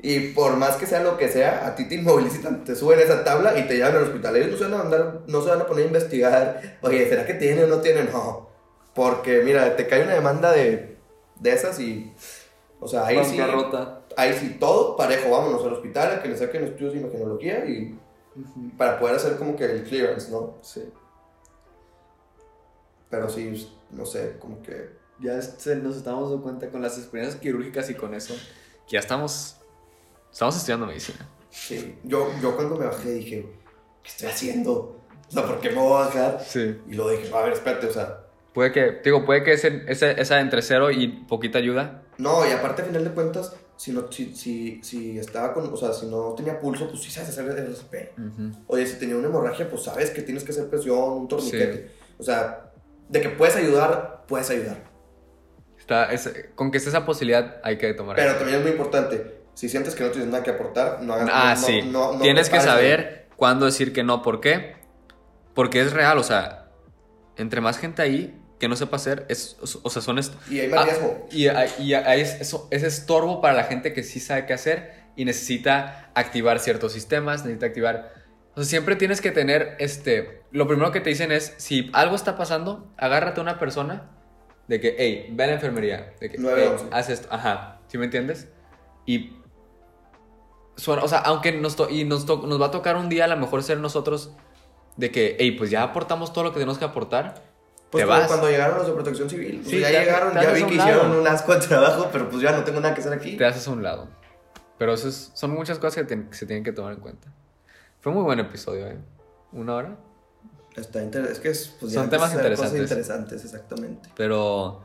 Y 0.00 0.32
por 0.32 0.56
más 0.56 0.76
que 0.76 0.86
sea 0.86 1.02
lo 1.02 1.18
que 1.18 1.28
sea, 1.28 1.66
a 1.66 1.74
ti 1.74 1.86
te 1.86 1.96
inmovilizan, 1.96 2.64
te 2.64 2.74
suben 2.74 2.98
esa 2.98 3.24
tabla 3.24 3.58
y 3.58 3.68
te 3.68 3.74
llevan 3.74 3.94
al 3.94 4.04
hospital. 4.04 4.36
Ellos 4.36 4.52
no 4.52 4.56
se 4.56 4.64
van 4.64 4.72
a 4.72 4.78
mandar, 4.78 5.20
no 5.26 5.42
se 5.42 5.50
van 5.50 5.60
a 5.60 5.66
poner 5.66 5.84
a 5.84 5.86
investigar, 5.88 6.78
oye, 6.80 7.06
¿será 7.10 7.26
que 7.26 7.34
tiene 7.34 7.64
o 7.64 7.66
no 7.66 7.82
tiene? 7.82 8.04
No. 8.04 8.48
Porque, 8.94 9.42
mira, 9.44 9.76
te 9.76 9.86
cae 9.86 10.02
una 10.02 10.14
demanda 10.14 10.50
de, 10.50 10.96
de 11.40 11.52
esas 11.52 11.78
y. 11.78 12.14
O 12.80 12.88
sea, 12.88 13.04
ahí 13.04 13.22
sí. 13.22 13.38
Ahí 14.16 14.32
sí, 14.32 14.56
todo 14.58 14.96
parejo. 14.96 15.30
Vámonos 15.30 15.62
al 15.62 15.74
hospital 15.74 16.10
a 16.10 16.22
que 16.22 16.30
le 16.30 16.38
saquen 16.38 16.64
estudios 16.64 16.94
de 16.94 17.00
imagenología 17.00 17.66
y. 17.66 17.98
Para 18.78 18.98
poder 18.98 19.16
hacer 19.16 19.36
como 19.36 19.56
que 19.56 19.66
el 19.66 19.84
clearance, 19.84 20.30
¿no? 20.30 20.56
Sí. 20.62 20.90
Pero 23.10 23.28
sí, 23.28 23.70
no 23.90 24.06
sé, 24.06 24.38
como 24.38 24.62
que. 24.62 25.02
Ya 25.22 25.36
nos 25.36 25.96
estamos 25.96 26.30
dando 26.30 26.42
cuenta 26.42 26.68
con 26.68 26.82
las 26.82 26.98
experiencias 26.98 27.40
quirúrgicas 27.40 27.88
y 27.90 27.94
con 27.94 28.14
eso, 28.14 28.34
que 28.86 28.94
ya 28.94 29.00
estamos 29.00 29.56
Estamos 30.32 30.56
estudiando 30.56 30.86
medicina. 30.86 31.28
Sí, 31.50 31.98
yo, 32.04 32.30
yo 32.40 32.56
cuando 32.56 32.76
me 32.76 32.86
bajé 32.86 33.12
dije, 33.12 33.46
¿qué 34.02 34.08
estoy 34.08 34.28
haciendo? 34.28 34.98
O 35.28 35.30
sea, 35.30 35.44
¿por 35.44 35.60
qué 35.60 35.68
me 35.68 35.76
voy 35.76 35.92
a 35.92 36.06
bajar? 36.06 36.42
Sí. 36.42 36.78
Y 36.88 36.94
luego 36.94 37.10
dije, 37.10 37.30
a 37.34 37.42
ver, 37.42 37.52
espérate, 37.52 37.86
o 37.86 37.92
sea. 37.92 38.20
Puede 38.54 38.72
que, 38.72 39.00
digo, 39.04 39.26
puede 39.26 39.44
que 39.44 39.52
ese, 39.52 39.82
ese, 39.88 40.18
esa 40.20 40.40
entre 40.40 40.62
cero 40.62 40.90
y 40.90 41.08
poquita 41.08 41.58
ayuda. 41.58 42.02
No, 42.16 42.46
y 42.46 42.50
aparte, 42.50 42.80
a 42.80 42.84
final 42.86 43.04
de 43.04 43.10
cuentas, 43.10 43.54
si, 43.76 43.92
no, 43.92 44.10
si, 44.10 44.34
si, 44.34 44.82
si 44.82 45.18
estaba 45.18 45.52
con, 45.52 45.70
o 45.72 45.76
sea, 45.76 45.92
si 45.92 46.06
no 46.06 46.34
tenía 46.34 46.58
pulso, 46.58 46.88
pues 46.88 47.02
sí 47.02 47.10
sabes 47.10 47.30
hacer 47.30 47.46
el 47.46 47.58
RCP. 47.58 48.18
Oye, 48.68 48.86
si 48.86 48.98
tenía 48.98 49.16
una 49.16 49.28
hemorragia, 49.28 49.68
pues 49.68 49.82
sabes 49.82 50.10
que 50.10 50.22
tienes 50.22 50.44
que 50.44 50.52
hacer 50.52 50.68
presión, 50.68 51.12
un 51.12 51.28
torniquete. 51.28 51.90
O 52.18 52.22
sea, 52.22 52.72
de 53.08 53.20
que 53.20 53.28
puedes 53.28 53.56
ayudar, 53.56 54.24
puedes 54.26 54.48
ayudar. 54.48 54.91
Está, 55.82 56.08
con 56.54 56.70
que 56.70 56.78
esté 56.78 56.90
esa 56.90 57.04
posibilidad 57.04 57.60
hay 57.64 57.76
que 57.76 57.92
tomar. 57.92 58.16
Pero 58.16 58.36
también 58.36 58.58
es 58.58 58.62
muy 58.62 58.70
importante 58.70 59.42
si 59.54 59.68
sientes 59.68 59.94
que 59.94 60.04
no 60.04 60.10
tienes 60.10 60.30
nada 60.30 60.42
que 60.42 60.50
aportar, 60.50 61.02
no 61.02 61.14
hagas 61.14 61.28
Ah, 61.32 61.54
no, 61.54 62.12
sí. 62.12 62.18
tienes 62.22 62.48
que 62.48 62.60
saber 62.60 63.26
cuándo 63.36 63.66
decir 63.66 63.92
que 63.92 64.02
no. 64.02 64.22
¿Por 64.22 64.40
qué? 64.40 64.76
Porque 65.54 65.80
es 65.80 65.92
real, 65.92 66.18
o 66.18 66.22
sea, 66.22 66.70
entre 67.36 67.60
más 67.60 67.78
gente 67.78 68.02
ahí 68.02 68.38
que 68.58 68.68
no 68.68 68.76
sepa 68.76 68.96
hacer, 68.96 69.26
es, 69.28 69.56
o 69.60 69.90
sea, 69.90 70.00
son... 70.00 70.20
Y 70.48 70.60
hay 70.60 70.68
más 70.68 70.80
ah, 70.80 70.84
riesgo. 70.84 71.26
Y, 71.32 71.48
y, 71.82 71.94
hay 71.94 72.20
eso, 72.20 72.68
es 72.70 72.84
estorbo 72.84 73.40
para 73.40 73.54
la 73.54 73.64
gente 73.64 73.92
que 73.92 74.04
sí 74.04 74.20
sabe 74.20 74.46
qué 74.46 74.52
hacer 74.52 75.02
y 75.16 75.24
necesita 75.24 76.10
activar 76.14 76.60
ciertos 76.60 76.92
sistemas, 76.92 77.44
necesita 77.44 77.66
activar... 77.66 78.14
O 78.54 78.60
sea, 78.62 78.64
siempre 78.64 78.94
tienes 78.96 79.20
que 79.20 79.32
tener, 79.32 79.76
este, 79.80 80.42
lo 80.52 80.68
primero 80.68 80.92
que 80.92 81.00
te 81.00 81.10
dicen 81.10 81.32
es, 81.32 81.54
si 81.56 81.90
algo 81.92 82.14
está 82.14 82.36
pasando, 82.36 82.88
agárrate 82.96 83.40
a 83.40 83.42
una 83.42 83.58
persona 83.58 84.10
de 84.68 84.80
que, 84.80 84.94
hey, 84.98 85.28
ve 85.32 85.44
a 85.44 85.46
la 85.48 85.52
enfermería, 85.54 86.14
de 86.20 86.30
que, 86.30 86.38
hey, 86.38 86.88
haz 86.90 87.10
esto, 87.10 87.28
ajá, 87.30 87.80
¿sí 87.88 87.98
me 87.98 88.04
entiendes? 88.06 88.48
Y 89.06 89.42
o 90.86 91.08
sea, 91.08 91.18
aunque 91.18 91.52
nos, 91.52 91.76
y 91.90 92.04
nos, 92.04 92.26
nos 92.26 92.60
va 92.60 92.66
a 92.66 92.70
tocar 92.70 92.96
un 92.96 93.08
día 93.08 93.24
a 93.24 93.28
lo 93.28 93.36
mejor 93.36 93.62
ser 93.62 93.78
nosotros 93.78 94.32
de 94.96 95.10
que, 95.10 95.36
hey, 95.38 95.52
pues 95.52 95.70
ya 95.70 95.82
aportamos 95.82 96.32
todo 96.32 96.44
lo 96.44 96.50
que 96.50 96.54
tenemos 96.54 96.78
que 96.78 96.84
aportar. 96.84 97.42
Pues 97.90 98.06
como 98.06 98.26
cuando 98.26 98.48
llegaron 98.48 98.78
los 98.78 98.86
de 98.86 98.92
protección 98.94 99.28
civil. 99.28 99.62
ya 99.64 99.90
llegaron, 99.90 100.34
ya 100.34 100.50
vi 100.52 100.64
que 100.64 100.74
hicieron 100.74 101.10
un 101.12 101.26
asco 101.26 101.54
de 101.54 101.60
trabajo, 101.60 102.08
pero 102.10 102.28
pues 102.30 102.42
ya 102.42 102.52
no 102.52 102.64
tengo 102.64 102.80
nada 102.80 102.94
que 102.94 103.00
hacer 103.00 103.12
aquí. 103.12 103.36
Te 103.36 103.44
haces 103.44 103.68
a 103.68 103.70
un 103.70 103.82
lado. 103.82 104.08
Pero 104.78 104.94
eso 104.94 105.10
son 105.12 105.50
muchas 105.52 105.78
cosas 105.78 106.06
que, 106.06 106.24
se 106.30 106.46
tienen 106.46 106.64
que 106.64 106.72
tomar 106.72 106.94
en 106.94 107.00
cuenta. 107.00 107.28
Fue 108.00 108.12
muy 108.12 108.22
buen 108.22 108.40
episodio, 108.40 108.88
¿eh? 108.88 108.98
¿Una 109.52 109.74
hora? 109.74 109.96
Está 110.76 111.02
es 111.02 111.38
que 111.38 111.50
es, 111.50 111.76
pues, 111.80 111.92
son 111.92 112.08
temas 112.08 112.32
interesantes. 112.32 112.80
interesantes, 112.80 113.44
exactamente. 113.44 114.08
Pero 114.16 114.82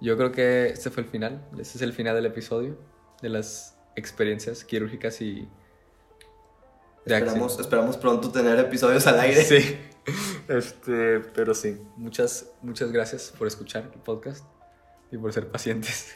yo 0.00 0.16
creo 0.16 0.30
que 0.30 0.66
este 0.66 0.90
fue 0.90 1.02
el 1.02 1.08
final. 1.08 1.44
Este 1.58 1.78
es 1.78 1.82
el 1.82 1.92
final 1.92 2.14
del 2.14 2.26
episodio. 2.26 2.78
De 3.20 3.28
las 3.28 3.76
experiencias 3.96 4.64
quirúrgicas 4.64 5.20
y... 5.20 5.48
esperamos, 7.06 7.58
esperamos 7.58 7.96
pronto 7.96 8.30
tener 8.30 8.58
episodios 8.58 9.06
al 9.06 9.20
aire. 9.20 9.42
Sí. 9.42 9.78
Este, 10.48 11.20
pero 11.20 11.54
sí, 11.54 11.80
muchas, 11.96 12.50
muchas 12.60 12.92
gracias 12.92 13.32
por 13.38 13.46
escuchar 13.46 13.90
el 13.94 14.00
podcast 14.02 14.44
y 15.10 15.16
por 15.16 15.32
ser 15.32 15.50
pacientes. 15.50 16.12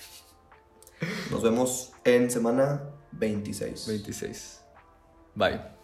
Nos 1.30 1.42
vemos 1.42 1.92
en 2.04 2.30
semana 2.30 2.82
26. 3.12 3.86
26. 3.86 4.60
Bye. 5.34 5.77